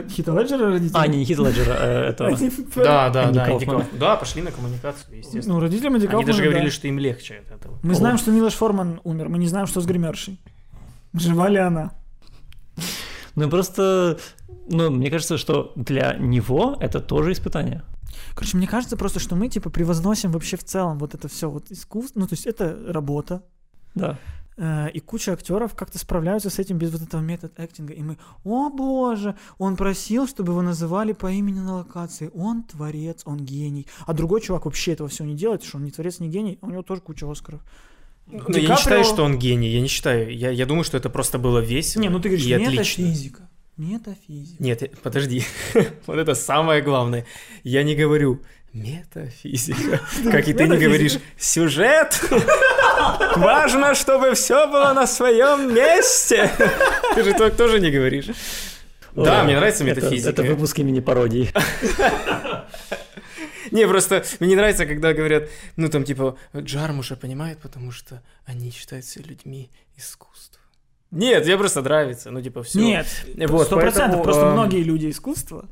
[0.09, 0.97] Хита Леджера родители?
[0.97, 2.29] А, не, не Хит Леджера, этого.
[2.29, 3.85] Они- Да, да, да.
[3.99, 5.55] Да, пошли на коммуникацию, естественно.
[5.55, 7.79] Ну, родителям Энди Они даже говорили, что им легче от этого.
[7.83, 9.29] Мы знаем, что Милош Форман умер.
[9.29, 10.39] Мы не знаем, что с гримершей.
[11.13, 11.91] Жива ли она?
[13.35, 14.17] Ну просто,
[14.69, 17.83] ну, мне кажется, что для него это тоже испытание.
[18.35, 21.71] Короче, мне кажется просто, что мы, типа, превозносим вообще в целом вот это все вот
[21.71, 22.19] искусство.
[22.19, 23.43] Ну, то есть это работа.
[23.95, 24.17] Да.
[24.61, 27.94] Э, И куча актеров как-то справляются с этим без вот этого метод актинга.
[27.94, 32.30] И мы, о боже, он просил, чтобы его называли по имени на локации.
[32.36, 33.88] Он творец, он гений.
[34.06, 36.65] А другой чувак вообще этого всего не делает, что он не творец, не гений, а
[36.65, 37.61] у него тоже куча Оскаров.
[38.27, 40.36] Ну, Ди я не считаю, что он гений, я не считаю.
[40.36, 42.02] Я, я думаю, что это просто было весело.
[42.02, 43.02] Не, ну ты говоришь, и отлично.
[43.02, 43.49] метафизика.
[43.77, 44.64] Метафизика.
[44.64, 45.44] Нет, э, подожди.
[46.06, 47.26] вот это самое главное.
[47.64, 48.41] Я не говорю
[48.73, 50.02] метафизика.
[50.31, 52.22] Как и ты не говоришь сюжет.
[53.35, 56.51] Важно, чтобы все было на своем месте.
[57.15, 58.27] Ты же так тоже не говоришь.
[59.15, 60.30] Да, мне нравится метафизика.
[60.30, 61.51] Это выпуск имени пародии.
[63.71, 68.71] Не, просто мне не нравится, когда говорят, ну там типа, Джармуша понимает, потому что они
[68.71, 70.59] считаются людьми искусства.
[71.11, 72.80] Нет, мне просто нравится, ну типа все.
[72.80, 73.07] Нет,
[73.47, 74.23] Вот, сто процентов.
[74.23, 75.67] Просто эм, многие люди искусства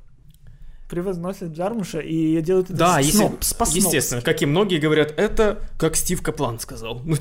[0.89, 3.77] превозносят Джармуша и делают это Да, с- если- сноб- по-снобски.
[3.77, 7.01] естественно, как и многие говорят, это как Стив Каплан сказал.
[7.05, 7.15] Ну,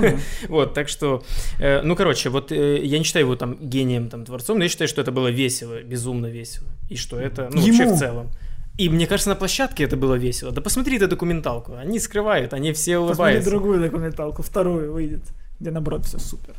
[0.00, 0.16] да.
[0.48, 1.22] Вот, так что,
[1.60, 4.68] э, ну, короче, вот э, я не считаю его там гением, там, творцом, но я
[4.68, 7.94] считаю, что это было весело, безумно весело, и что это, ну, вообще Ему.
[7.94, 8.30] в целом.
[8.78, 10.50] И мне кажется, на площадке это было весело.
[10.50, 13.50] Да посмотри эту документалку, они скрывают, они все Посмотри улыбаются.
[13.50, 15.22] другую документалку, вторую выйдет,
[15.60, 16.54] где наоборот все супер.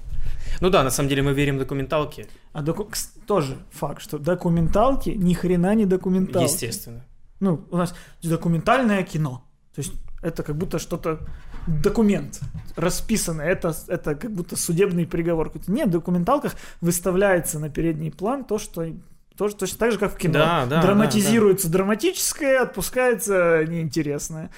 [0.63, 2.89] Ну да, на самом деле мы верим документалке, А доку-
[3.27, 6.45] тоже факт, что документалки ни хрена не документалки.
[6.45, 7.03] естественно.
[7.41, 9.43] Ну, у нас документальное кино.
[9.75, 9.91] То есть
[10.21, 11.19] это как будто что-то
[11.67, 12.39] документ
[12.77, 15.51] расписанный, это, это как будто судебный приговор.
[15.67, 18.85] Нет, в документалках выставляется на передний план то, что
[19.37, 20.33] тоже точно так же, как в кино.
[20.35, 24.49] Да, да, Драматизируется драматическое, отпускается неинтересное.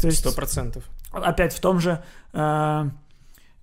[0.00, 0.84] То есть, Сто процентов.
[1.12, 2.02] опять в том же
[2.32, 2.84] э,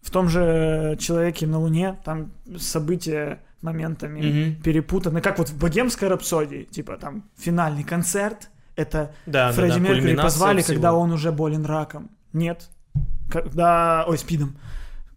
[0.01, 4.21] в том же человеке на Луне там события моментами
[4.51, 4.61] Мгм.
[4.61, 9.89] перепутаны, как вот в Богемской рапсодии, типа там финальный концерт, это Да, Фредди да, да,
[9.89, 10.73] Меркьюри позвали, всего.
[10.75, 12.09] когда он уже болен раком.
[12.31, 12.69] Нет.
[13.29, 14.55] Когда, ой, спидом.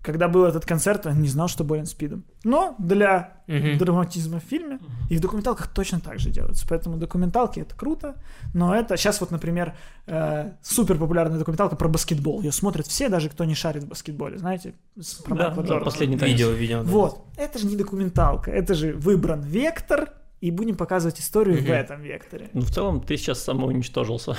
[0.02, 2.24] Когда был этот концерт, он не знал, что болен спидом.
[2.42, 3.78] Но для Мгм.
[3.78, 6.66] драматизма в фильме и в документалках точно так же делается.
[6.68, 8.16] Поэтому документалки это круто,
[8.52, 9.74] но это сейчас вот, например,
[10.06, 12.42] э, супер популярная документалка про баскетбол.
[12.42, 14.74] Ее смотрят все, даже кто не шарит в баскетболе, знаете,
[15.24, 16.32] про Да, да, последний танец.
[16.32, 16.82] Видео, видео.
[16.82, 16.90] да.
[16.90, 21.72] Вот, это же не документалка, это же выбран вектор, и будем показывать историю в Мгм.
[21.72, 22.50] этом векторе.
[22.52, 24.36] Ну, в целом, ты сейчас самоуничтожился.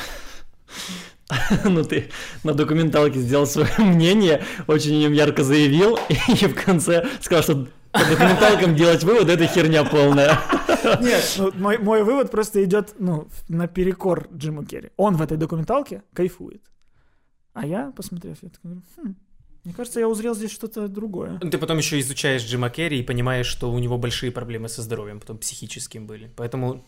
[1.63, 2.09] Ну, ты
[2.43, 5.97] на документалке сделал свое мнение, очень о нем ярко заявил,
[6.27, 10.39] и в конце сказал, что по документалкам делать вывод– это херня полная.
[10.99, 14.89] Нет, ну, мой, мой вывод просто идет ну, наперекор Джиму Керри.
[14.97, 16.63] Он в этой документалке кайфует.
[17.53, 19.15] А я, посмотрев, я такой, «Хм,
[19.63, 21.39] мне кажется, я узрел здесь что-то другое.
[21.39, 25.19] Ты потом еще изучаешь Джима Керри и понимаешь, что у него большие проблемы со здоровьем,
[25.19, 26.31] потом психическим были.
[26.35, 26.83] Поэтому,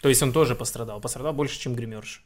[0.00, 1.00] то есть он тоже пострадал.
[1.00, 2.20] Пострадал больше, чем гримерша.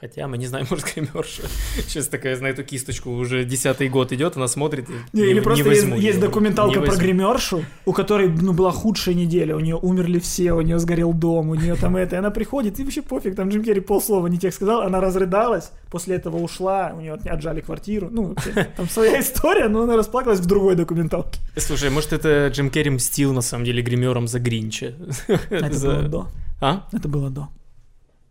[0.00, 1.42] Хотя мы не знаем, может, гримерша.
[1.86, 5.68] Сейчас такая, на эту кисточку уже десятый год идет, она смотрит и Не, или просто
[5.68, 6.26] есть, возьму есть её.
[6.26, 10.62] документалка Не про гримершу, у которой ну, была худшая неделя, у нее умерли все, у
[10.62, 13.62] нее сгорел дом, у нее там это, и она приходит, и вообще пофиг, там Джим
[13.62, 18.08] Керри полслова не тех сказал, она разрыдалась, после этого ушла, у нее от- отжали квартиру,
[18.10, 21.40] ну, вообще, там своя история, но она расплакалась в другой документалке.
[21.58, 24.94] Слушай, может, это Джим Керри мстил, на самом деле, гримером за Гринча?
[25.50, 26.26] Это За- было до.
[26.62, 26.86] А?
[26.92, 27.48] Это было до.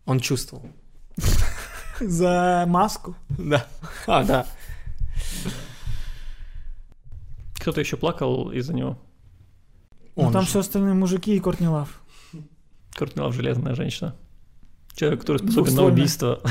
[0.07, 0.63] Он чувствовал.
[1.99, 3.15] За маску.
[3.29, 3.67] Да.
[4.07, 4.45] А, да.
[7.55, 8.97] Кто-то еще плакал из-за него.
[10.15, 10.49] Ну, там же.
[10.49, 12.01] все остальные мужики и Кортни Лав.
[12.93, 14.15] Кортнилав железная женщина.
[14.95, 16.41] Человек, который способен на убийство.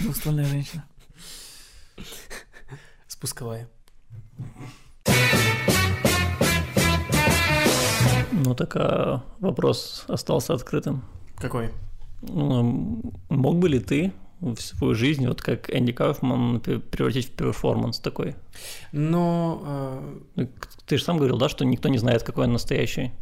[0.00, 0.84] Двуствольная женщина.
[3.08, 3.68] Спусковая.
[8.32, 11.04] Ну, так а вопрос остался открытым.
[11.36, 11.70] Какой?
[12.22, 18.36] Мог бы ли ты в свою жизнь, вот как Энди Кауфман, превратить в перформанс такой?
[18.92, 19.62] Но...
[20.36, 20.48] э, Ну,
[20.86, 23.12] Ты же сам говорил, да, что никто не знает, какой он настоящий.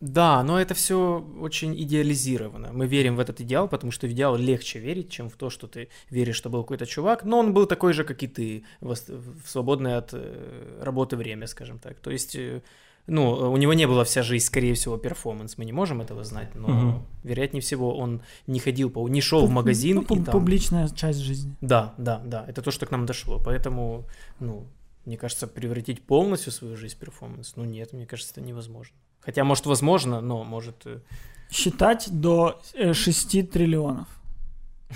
[0.00, 2.72] Да, но это все очень идеализировано.
[2.72, 5.66] Мы верим в этот идеал, потому что в идеал легче верить, чем в то, что
[5.66, 8.94] ты веришь, что был какой-то чувак, но он был такой же, как и ты, в
[9.44, 11.98] свободное от э, работы время, скажем так.
[11.98, 12.62] То есть, э,
[13.08, 16.54] ну, у него не была вся жизнь, скорее всего, перформанс, мы не можем этого знать,
[16.54, 17.02] но, Мгм.
[17.24, 20.32] вероятнее всего, он не ходил, по, не шел в магазин Ну, и там...
[20.32, 21.56] Публичная часть жизни.
[21.60, 24.04] Да, да, да, это то, что к нам дошло, поэтому,
[24.40, 24.66] ну,
[25.06, 28.94] мне кажется, превратить полностью свою жизнь в перформанс, ну нет, мне кажется, это невозможно.
[29.20, 30.86] Хотя, может, возможно, но может...
[30.86, 31.00] э,
[31.50, 32.60] Считать до
[32.92, 34.06] 6 триллионов.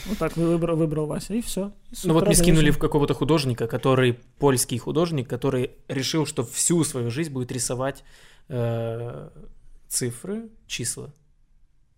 [0.07, 1.71] Вот так вы выбрал, выбрал Вася, и все.
[2.05, 7.11] Ну вот мне скинули в какого-то художника, который польский художник, который решил, что всю свою
[7.11, 8.03] жизнь будет рисовать
[8.49, 9.29] э,
[9.89, 11.11] цифры, числа.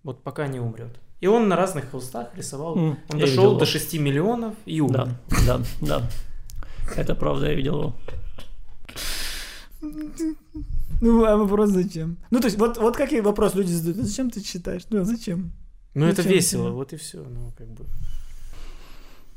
[0.03, 0.99] Вот пока не умрет.
[1.21, 2.77] И он на разных холстах рисовал.
[2.77, 3.67] М, Он дошел видел до его.
[3.67, 5.09] 6 миллионов и умер.
[5.47, 6.11] Да, да, да.
[6.97, 7.95] Это правда, я видел его.
[11.01, 12.17] Ну, а вопрос зачем?
[12.31, 13.99] Ну, то есть, вот, вот какой вопрос люди задают.
[13.99, 14.83] «Ну, Зачем ты читаешь?
[14.91, 15.53] Ну, а зачем?
[15.95, 17.23] Ну это весело, вот и все.
[17.23, 17.85] Ну, как бы.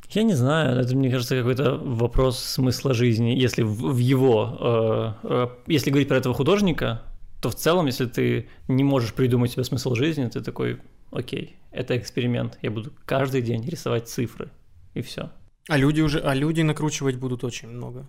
[0.10, 3.32] Я не знаю, это, мне кажется, какой-то вопрос смысла жизни.
[3.32, 5.18] Если в, в его...
[5.24, 7.04] Э, э, если говорить про этого художника,
[7.42, 10.80] то в целом, если ты не можешь придумать себе смысл жизни, ты такой,
[11.12, 12.58] окей, это эксперимент.
[12.62, 14.50] Я буду каждый день рисовать цифры,
[14.94, 15.30] и все.
[15.68, 18.08] А люди уже, а люди накручивать будут очень много.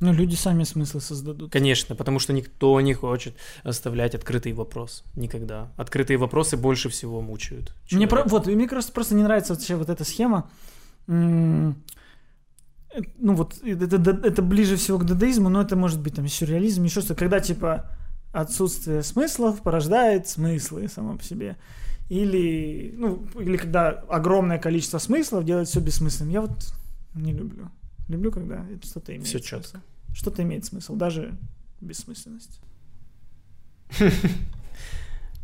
[0.00, 1.52] Ну, люди сами смыслы создадут.
[1.52, 5.04] Конечно, потому что никто не хочет оставлять открытый вопрос.
[5.14, 5.70] Никогда.
[5.76, 7.74] Открытые вопросы больше всего мучают.
[7.90, 8.16] Мне, человека.
[8.16, 10.50] про, вот, мне просто, просто не нравится вообще вот эта схема.
[11.06, 11.72] Э,
[13.18, 16.84] Ну вот, это, это, это ближе всего к дадаизму, но это может быть там сюрреализм,
[16.84, 17.14] еще что-то.
[17.16, 17.90] Когда типа
[18.32, 21.56] отсутствие смыслов порождает смыслы само по себе.
[22.08, 26.32] Или, ну, или когда огромное количество смыслов делает все бессмысленным.
[26.32, 26.72] Я вот
[27.14, 27.70] не люблю.
[28.08, 29.76] Люблю, когда это что-то имеет Всё смысл.
[30.14, 31.36] Что-то имеет смысл, даже
[31.80, 32.60] бессмысленность.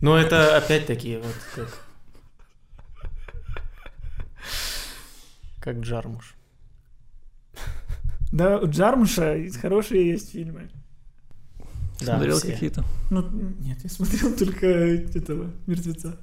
[0.00, 1.82] Но это опять-таки вот как...
[5.60, 6.36] Как Джармуш.
[8.30, 10.70] Да, у Джармуша хорошие есть фильмы.
[12.00, 12.84] Да, Смотрел какие-то.
[13.10, 13.26] Ну,
[13.60, 16.18] нет, я смотрел только этого мертвеца.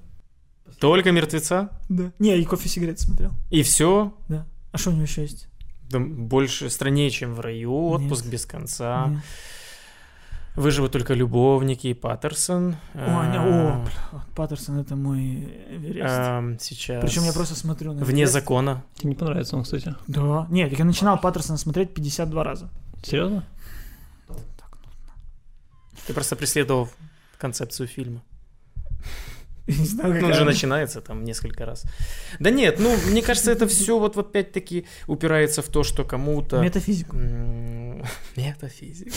[0.79, 1.69] Только мертвеца?
[1.89, 2.11] Да.
[2.19, 3.31] Не, и кофе сигарет смотрел.
[3.49, 4.15] И все?
[4.29, 4.45] Да.
[4.71, 5.47] А что у него еще есть?
[5.99, 8.33] Больше страннее, чем в раю, отпуск Нет.
[8.33, 9.07] без конца.
[9.07, 9.21] Нет.
[10.55, 12.75] Выживут только любовники и Паттерсон.
[12.93, 16.13] О, не- о, А, бля, Паттерсон это мой Эверест.
[16.15, 17.01] ам, сейчас.
[17.03, 18.33] Причем я просто смотрю на Вне Эверест.
[18.33, 18.83] закона.
[18.93, 19.95] Тебе не понравится он, кстати.
[20.07, 20.45] Да.
[20.51, 22.69] Нет, я начинал Паттерсона смотреть 52 раза.
[23.03, 23.43] Серьезно?
[26.05, 26.87] Ты просто преследовал
[27.39, 28.21] концепцию фильма.
[29.67, 31.85] Не знаю, Ну, он же начинается там несколько раз.
[32.39, 36.61] Да нет, ну, мне кажется, это все вот опять-таки упирается в то, что кому-то...
[36.61, 37.17] Метафизику.
[37.17, 38.03] М,
[38.35, 39.11] Метафизика.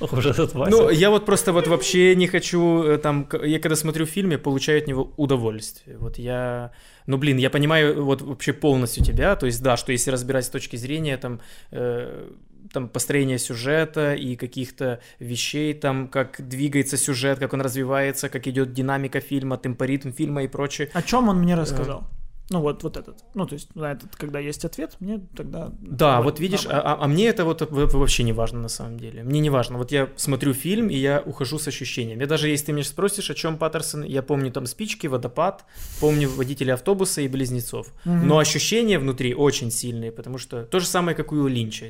[0.00, 0.70] Ох, уже этот Вася.
[0.70, 3.28] Ну, я вот просто вот вообще не хочу э, там...
[3.44, 5.96] Я когда смотрю фильм, я получаю от него удовольствие.
[5.98, 6.70] Вот я...
[7.06, 9.34] Ну, блин, я понимаю вот вообще полностью тебя.
[9.34, 11.40] То есть, да, что если разбирать с точки зрения там...
[11.72, 12.30] э,
[12.72, 18.72] там построения сюжета и каких-то вещей, там, как двигается сюжет, как он развивается, как идет
[18.72, 20.90] динамика фильма, темпоритм фильма и прочее.
[20.92, 22.08] О чем он мне рассказал?
[22.50, 23.24] Ну, вот, вот этот.
[23.34, 25.70] Ну, то есть, на этот, когда есть ответ, мне тогда...
[25.80, 29.22] Да, вот видишь, а, а- а мне это вот вообще не важно на самом деле.
[29.22, 29.76] Мне не важно.
[29.76, 32.20] Вот я смотрю фильм, и я ухожу с ощущением.
[32.20, 35.66] Я даже если ты меня спросишь, о чем Паттерсон, я помню там спички, водопад,
[36.00, 37.92] помню водителя автобуса и близнецов.
[38.06, 38.26] Мгм.
[38.26, 41.84] Но ощущения внутри очень сильные, потому что то же самое, как и у Линча.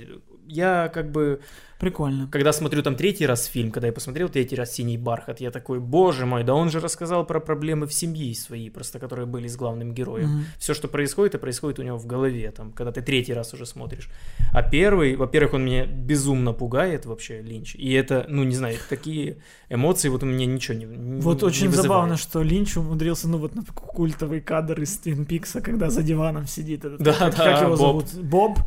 [0.48, 1.40] Я как бы,
[1.78, 2.26] Прикольно.
[2.32, 5.78] когда смотрю там третий раз фильм, когда я посмотрел третий раз «Синий бархат», я такой,
[5.78, 9.56] боже мой, да он же рассказал про проблемы в семье свои, просто которые были с
[9.56, 10.44] главным героем Мгм.
[10.58, 13.66] все, что происходит, и происходит у него в голове, там, когда ты третий раз уже
[13.66, 14.08] смотришь.
[14.52, 17.74] А первый, во-первых, он меня безумно пугает вообще, Линч.
[17.76, 19.36] И это, ну, не знаю, такие
[19.68, 21.82] эмоции вот у меня ничего не не- Вот не очень вызывает.
[21.88, 26.46] забавно, что Линч умудрился, ну вот на культовый кадр из Твин Пикса, когда за диваном
[26.46, 28.06] сидит этот, Да, как, да, как его Боб.
[28.08, 28.24] зовут?
[28.26, 28.58] Боб.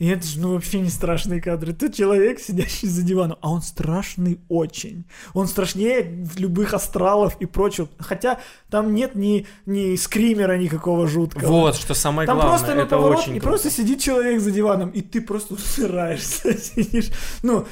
[0.00, 1.74] И это же, ну, вообще не страшные кадры.
[1.74, 5.04] Тут человек, сидящий за диваном, а он страшный очень.
[5.34, 7.86] Он страшнее любых астралов и прочего.
[7.98, 8.40] Хотя
[8.70, 11.48] там нет ни, ни скримера никакого жуткого.
[11.48, 13.50] Вот, что самое Там главное, просто на это поворот, очень и круто.
[13.50, 17.10] просто сидит человек за диваном, и ты просто усираешься, сидишь.
[17.42, 17.66] Ну,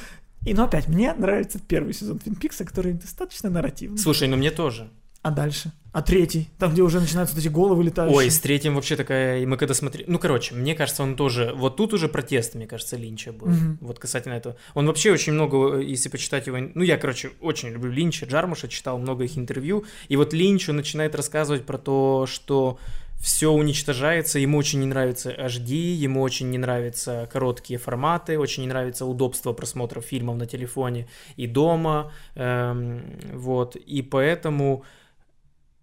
[0.45, 3.97] и, но опять, мне нравится первый сезон Твин Пикса, который достаточно нарративный.
[3.97, 4.91] Слушай, ну мне тоже.
[5.21, 5.73] А дальше?
[5.91, 6.49] А третий?
[6.59, 8.15] Там, где уже начинаются вот эти головы летающие.
[8.15, 9.45] Ой, с третьим вообще такая...
[9.45, 10.05] Мы когда смотрели...
[10.07, 11.51] Ну, короче, мне кажется, он тоже...
[11.55, 13.47] Вот тут уже протест, мне кажется, Линча был.
[13.47, 13.79] Мгм.
[13.81, 14.55] Вот касательно этого.
[14.75, 16.57] Он вообще очень много, если почитать его...
[16.59, 19.83] Ну, я, короче, очень люблю Линча, Джармуша, читал много их интервью.
[20.09, 22.77] И вот Линч, он начинает рассказывать про то, что
[23.19, 28.69] все уничтожается, ему очень не нравится HD, ему очень не нравятся короткие форматы, очень не
[28.69, 34.85] нравится удобство просмотра фильмов на телефоне и дома, эм, вот, и поэтому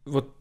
[0.06, 0.34] вот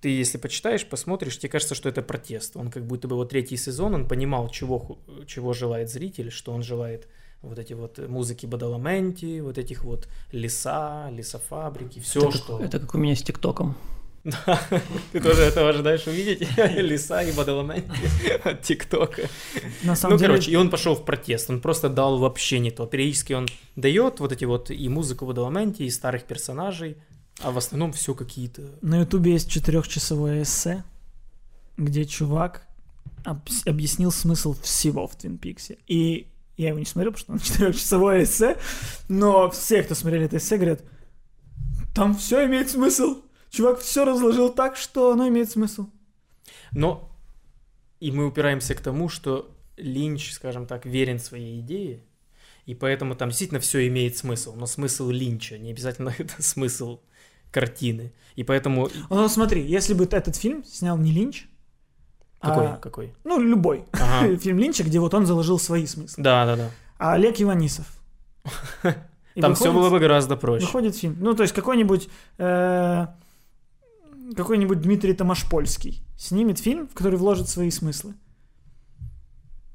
[0.00, 2.56] ты, если почитаешь, посмотришь, тебе кажется, что это протест.
[2.56, 6.62] Он как будто бы вот третий сезон, он понимал, чего, чего желает зритель, что он
[6.64, 7.06] желает
[7.40, 12.58] вот эти вот музыки Бадаламенти, вот этих вот леса, лесофабрики, все, это, что...
[12.58, 13.76] как, это как у меня с ТикТоком.
[14.24, 14.60] Да,
[15.10, 16.46] ты тоже этого ожидаешь увидеть?
[16.56, 17.90] Леса и Бадаламенти
[18.44, 19.22] от ТикТока.
[19.82, 22.70] На самом Ну, деле, короче, и он пошел в протест, он просто дал вообще не
[22.70, 22.86] то.
[22.86, 26.96] Периодически он дает вот эти вот и музыку Бадаламенти, и старых персонажей,
[27.42, 28.62] а в основном все какие-то...
[28.82, 30.84] на Ютубе есть четырехчасовое эссе,
[31.76, 32.66] где чувак
[33.24, 35.78] обс- объяснил смысл всего в Твин Пиксе.
[35.86, 38.58] И я его не смотрел, потому что он четырехчасовое эссе,
[39.08, 40.82] но все, кто смотрели это эссе, говорят,
[41.94, 43.22] там все имеет смысл.
[43.50, 45.88] Чувак все разложил так, что оно имеет смысл.
[46.72, 47.12] Но
[48.00, 52.02] и мы упираемся к тому, что Линч, скажем так, верен своей идее,
[52.66, 57.00] и поэтому там действительно все имеет смысл, но смысл Линча, не обязательно это смысл
[57.52, 58.12] картины.
[58.34, 58.88] И поэтому...
[59.10, 61.46] Ну, смотри, если бы этот фильм снял не Линч,
[62.40, 62.66] Какой?
[62.66, 63.14] А, Какой?
[63.22, 64.36] ну, любой Ага.
[64.42, 66.24] фильм Линча, где вот он заложил свои смыслы.
[66.24, 66.70] Да, да, да.
[66.98, 67.86] А Олег Иванисов.
[69.34, 70.66] И Там все было бы гораздо проще.
[70.66, 71.16] Выходит фильм.
[71.20, 72.08] Ну, то есть какой-нибудь
[72.38, 73.06] э,
[74.36, 78.14] какой-нибудь Дмитрий Томашпольский снимет фильм, в который вложит свои смыслы.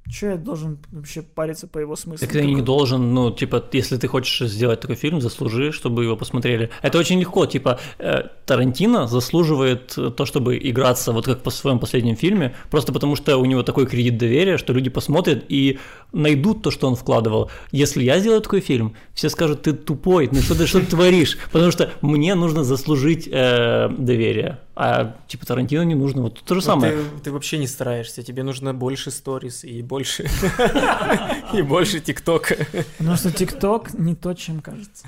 [0.10, 2.28] Че я должен вообще париться по его смыслам?
[2.28, 6.16] Так ты не должен, ну, типа, если ты хочешь сделать такой фильм, заслужи, чтобы его
[6.16, 6.70] посмотрели.
[6.82, 12.16] Это очень легко, типа, э, Тарантино заслуживает то, чтобы играться вот как по своем последнем
[12.16, 15.80] фильме, просто потому что у него такой кредит доверия, что люди посмотрят и
[16.14, 17.52] найдут то, что он вкладывал.
[17.72, 21.38] Если я сделаю такой фильм, все скажут, ты тупой, ну что ты, что ты творишь?
[21.52, 26.24] Потому что мне нужно заслужить э, доверие, а типа Тарантино не нужно.
[26.24, 26.94] Вот то же Вот самое.
[26.94, 30.30] Ты, ты вообще не стараешься, тебе нужно больше сторис и больше
[31.54, 32.56] и больше ТикТока.
[32.98, 35.08] Потому что ТикТок не то, чем кажется.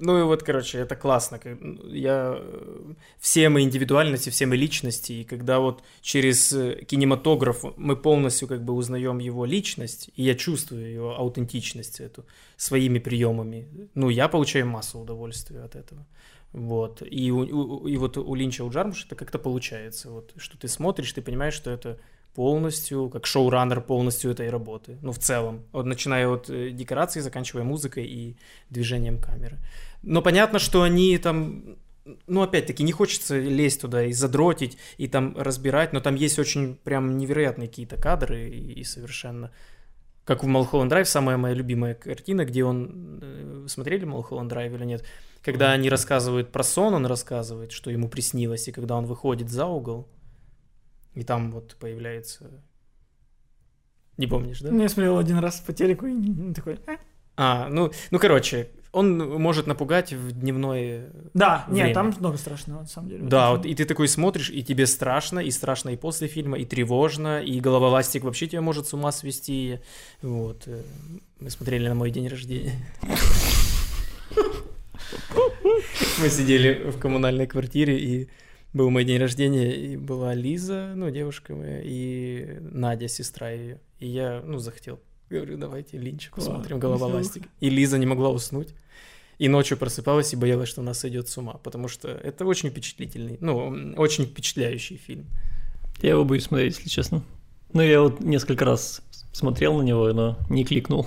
[0.00, 1.40] Ну и вот, короче, это классно.
[1.88, 7.96] Я э, все мы индивидуальности, все мы личности, и когда вот через э, кинематограф мы
[7.96, 12.24] полностью как бы узнаем его личность, и я чувствую его аутентичность эту
[12.56, 16.06] своими приемами, ну я получаю массу удовольствия от этого.
[16.52, 17.02] Вот.
[17.02, 20.10] И, у- и вот у Линча, у Джармуша это как-то получается.
[20.10, 21.98] Вот, что ты смотришь, ты понимаешь, что это
[22.34, 24.96] полностью, как шоураннер полностью этой работы.
[25.02, 25.64] Ну, в целом.
[25.72, 28.36] Вот начиная от э, декорации, заканчивая музыкой и
[28.70, 29.58] движением камеры.
[30.02, 31.76] Но понятно, что они там,
[32.26, 36.76] ну, опять-таки, не хочется лезть туда и задротить, и там разбирать, но там есть очень
[36.76, 39.50] прям невероятные какие-то кадры и, и совершенно...
[40.24, 43.18] Как в Малхолланд Драйв, самая моя любимая картина, где он...
[43.22, 45.04] э, Смотрели Малхолланд Драйв или нет?
[45.42, 49.64] Когда они рассказывают про сон, он рассказывает, что ему приснилось, и когда он выходит за
[49.64, 50.06] угол,
[51.14, 52.62] и там вот появляется...
[54.18, 54.70] Не помнишь, да?
[54.70, 56.78] Ну, Я смотрел один раз по телеку и такой...
[56.86, 56.98] «А».
[57.40, 58.68] А, ну, ну, короче,
[58.98, 61.10] он может напугать в дневное...
[61.34, 61.86] Да, Время.
[61.86, 63.22] нет, там много страшного, на самом деле.
[63.22, 66.64] Да, вот и ты такой смотришь, и тебе страшно, и страшно и после фильма, и
[66.64, 69.78] тревожно, и головоластик вообще тебя может с ума свести.
[70.20, 70.64] Вот.
[70.66, 70.82] э,
[71.38, 72.74] Мы смотрели на мой день рождения.
[76.20, 78.28] Мы сидели в коммунальной квартире, и
[78.72, 83.80] был мой день рождения, и была Лиза, ну, девушка моя, и Надя, сестра ее.
[84.00, 85.00] И я, ну, захотел.
[85.30, 87.48] Говорю, давайте Линчик посмотрим, головоластик.
[87.60, 88.68] И Лиза не могла уснуть.
[89.38, 93.36] И ночью просыпалась и боялась, что она сойдет с ума, потому что это очень впечатлительный,
[93.40, 95.26] ну, очень впечатляющий фильм.
[96.02, 97.22] Я его боюсь смотреть, если честно.
[97.72, 99.00] Ну, я вот несколько раз
[99.32, 101.06] смотрел на него, но не кликнул.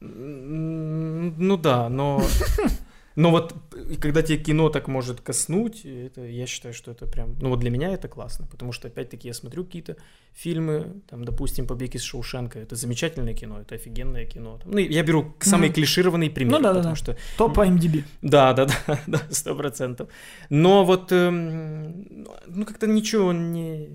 [0.00, 2.22] Ну да, но...
[3.16, 3.54] Но вот
[4.00, 7.36] когда тебе кино так может коснуть, это, я считаю, что это прям...
[7.40, 9.96] Ну вот для меня это классно, потому что, опять-таки, я смотрю какие-то
[10.32, 14.58] фильмы, там, допустим, «Побег из Шоушенка», это замечательное кино, это офигенное кино.
[14.62, 15.74] Там, ну, я беру самый Мгм.
[15.74, 16.96] клишированный пример, Ну да, потому да.
[16.96, 18.04] что Топ по MDB.
[18.22, 20.08] Да, да, да, да, сто процентов.
[20.48, 23.88] Но вот, эм, ну, как-то ничего не...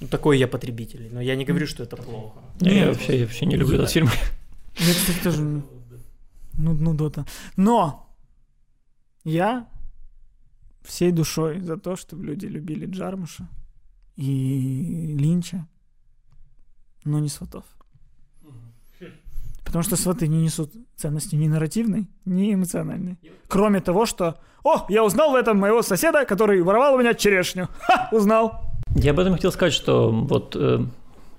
[0.00, 2.38] Ну, такой я потребитель, но я не говорю, что это плохо.
[2.60, 4.08] Не, я вообще, я вообще не люблю этот фильм.
[4.78, 5.62] Я, кстати, тоже...
[6.54, 7.26] Ну, ну, дота.
[7.56, 8.08] Но
[9.24, 9.68] я
[10.82, 13.48] всей душой за то, чтобы люди любили Джармуша
[14.16, 15.66] и Линча,
[17.04, 17.64] но не сватов.
[19.64, 23.18] Потому что сваты не несут ценности ни нарративной, ни эмоциональной.
[23.46, 27.68] Кроме того, что «О, я узнал в этом моего соседа, который воровал у меня черешню».
[27.78, 28.60] Ха, узнал.
[28.96, 30.84] Я об этом хотел сказать, что вот э,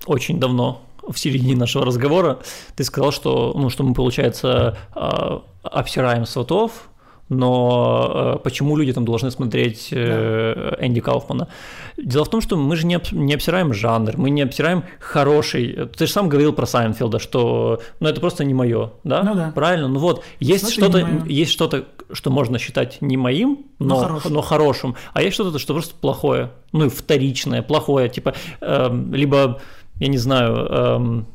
[0.06, 2.38] очень давно в середине нашего разговора
[2.76, 6.88] ты сказал, что, ну, что мы, получается, э, обсираем сватов,
[7.28, 11.48] но э, почему люди там должны смотреть э, Энди Кауфмана?
[11.96, 15.88] Дело в том, что мы же не, не обсираем жанр, мы не обсираем хороший.
[15.96, 19.22] Ты же сам говорил про Сайнфилда, что ну, это просто не мое, да?
[19.22, 19.52] Ну да.
[19.54, 19.88] Правильно?
[19.88, 24.32] Ну вот, есть что-то, есть что-то, что можно считать не моим, Но но, хорошим.
[24.32, 29.60] но хорошим, а есть что-то, что просто плохое, ну и вторичное, плохое, типа, эм, либо,
[30.02, 31.26] я не знаю, эм,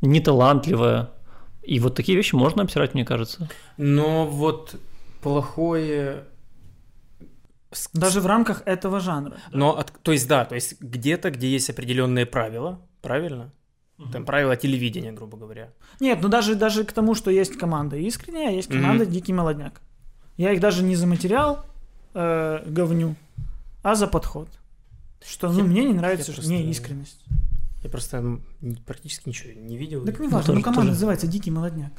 [0.00, 1.10] неталантливое.
[1.62, 3.48] И вот такие вещи можно обсирать, мне кажется.
[3.76, 4.76] Но вот
[5.20, 6.22] плохое...
[7.92, 9.36] Даже в рамках этого жанра.
[9.52, 13.50] Но, от- то есть, да, то есть где-то, где есть определенные правила, правильно?
[14.12, 15.70] Там правила телевидения, грубо говоря.
[16.00, 19.80] Нет, ну даже, даже к тому, что есть команда искренняя, а есть команда Дикий Молодняк.
[20.36, 21.64] Я их даже не за материал
[22.14, 23.16] э, говню,
[23.82, 24.48] а за подход.
[25.26, 27.24] Что, ну, Я- мне не нравится я что просто- не искренность.
[27.84, 28.40] Я просто
[28.86, 30.04] практически ничего не видел.
[30.04, 30.90] Так не Ну, важно, тоже- ну, команда тоже.
[30.94, 31.92] называется Дикий Молодняк.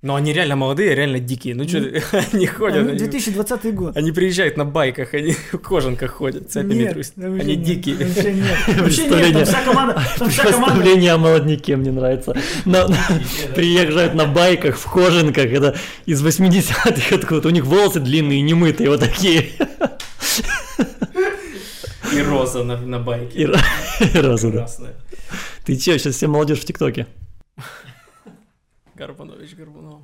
[0.00, 1.56] Но они реально молодые, реально дикие.
[1.56, 1.78] Ну что,
[2.32, 3.96] они ходят, Ну, они, 2020 год.
[3.96, 7.14] они приезжают на байках, они в кожанках ходят, цепями Нет, трусят.
[7.16, 7.96] вообще Они нет, дикие.
[7.96, 8.58] Вообще нет.
[8.80, 10.66] Вообще нет, там вся команда, там вся команда.
[10.66, 12.34] Представление о молодняке мне нравится.
[13.56, 15.76] Приезжают на байках, в кожанках, это
[16.06, 19.50] из 80-х откуда у них волосы длинные, немытые, вот такие.
[22.14, 23.38] И роза на, на байке.
[23.38, 23.42] И
[24.14, 24.58] и роза, да.
[24.58, 24.94] Красная.
[25.64, 27.06] Ты че, сейчас все молодежь в ТикТоке?
[28.94, 30.00] Горбунович Горбунов.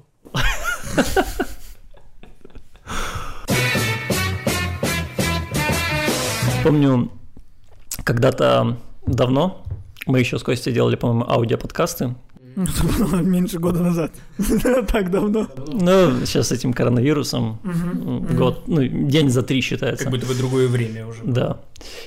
[6.63, 7.11] Помню,
[8.05, 9.65] когда-то давно
[10.07, 12.15] мы еще с Костей делали, по-моему, аудиоподкасты.
[12.57, 14.13] Ну, это было меньше года назад.
[14.93, 15.49] Так давно.
[15.67, 20.05] Ну, сейчас с этим коронавирусом м, год, ну, день за три считается.
[20.05, 21.21] Как будто бы другое время уже.
[21.25, 21.59] Да.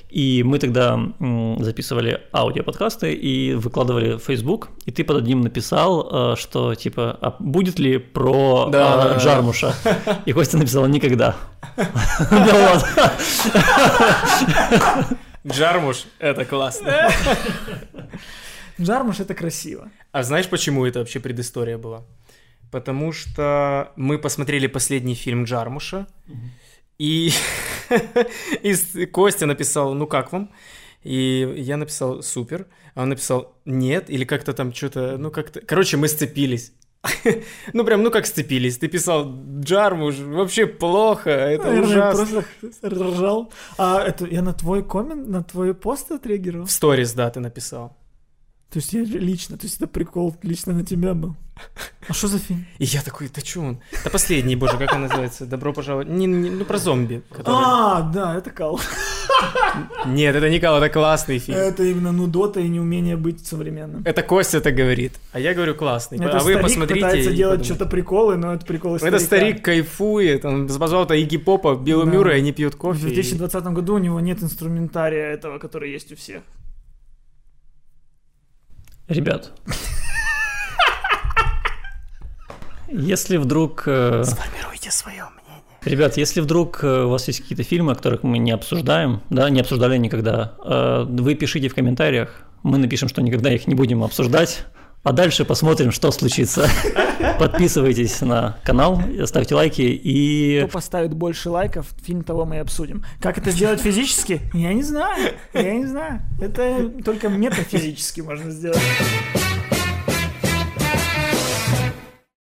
[0.09, 0.99] И мы тогда
[1.59, 4.69] записывали аудиоподкасты и выкладывали в Facebook.
[4.85, 9.17] И ты под одним написал, э, что типа, а будет ли про Да, да, да.
[9.17, 9.73] Джармуша?
[10.25, 11.35] И Костя написал никогда.
[12.31, 12.85] Ну вот.
[15.47, 17.09] Джармуш— это классно.
[18.79, 19.89] Джармуш это красиво.
[20.17, 22.03] А знаешь, почему это вообще предыстория была?
[22.71, 26.07] Потому что мы посмотрели последний фильм Джармуша,
[26.97, 27.29] и,
[29.11, 30.49] Костя написал, ну как вам?
[31.03, 32.65] И я написал супер,
[32.95, 35.61] а он написал нет, или как-то там что-то, ну как-то...
[35.61, 36.73] Короче, мы сцепились.
[37.73, 38.79] Ну прям, ну как сцепились.
[38.79, 42.43] Ты писал Джармуш, вообще плохо, это ужасно.
[42.59, 43.53] просто ржал.
[43.77, 46.65] А это я на твой коммент, на твой пост отреагировал?
[46.65, 47.95] В сторис, да, ты написал.
[48.71, 51.35] То есть я лично, то есть это прикол лично на тебя был.
[52.07, 52.65] А что за фильм?
[52.77, 53.79] И я такой, да чё он?
[54.03, 55.45] Да последний, боже, как он называется?
[55.45, 56.07] Добро пожаловать.
[56.07, 57.23] Не, не- ну про зомби.
[57.31, 58.79] который- А, да, это кал.
[60.05, 61.57] Нет, это не Кал, это классный фильм.
[61.57, 64.01] Это именно нудота и неумение быть современным.
[64.05, 66.17] Это Костя так говорит, а я говорю классный.
[66.17, 67.05] Это а вы старик посмотрите.
[67.05, 71.75] пытается делать что-то приколы, но это приколы Это старик кайфует, он позвал то Игги Попа,
[71.75, 72.11] Билла Да.
[72.11, 73.07] Мюра, и они пьют В кофе.
[73.07, 76.41] и- 2020 году у него нет инструментария этого, который есть у всех.
[79.07, 79.51] Ребят.
[82.89, 83.83] Если вдруг...
[83.85, 85.63] э, Сформируйте свое мнение.
[85.83, 89.49] Ребят, если вдруг э, у вас есть какие-то фильмы, о которых мы не обсуждаем, да,
[89.49, 94.03] не обсуждали никогда, э, вы пишите в комментариях, мы напишем, что никогда их не будем
[94.03, 94.65] обсуждать,
[95.07, 96.69] а дальше посмотрим, что случится.
[97.39, 100.59] Подписывайтесь на канал, ставьте лайки и...
[100.63, 103.05] Кто поставит больше лайков, фильм того мы и обсудим.
[103.21, 104.41] Как это сделать физически?
[104.53, 105.33] Я не знаю.
[105.53, 106.23] Я не знаю.
[106.41, 108.81] Это только метафизически можно сделать.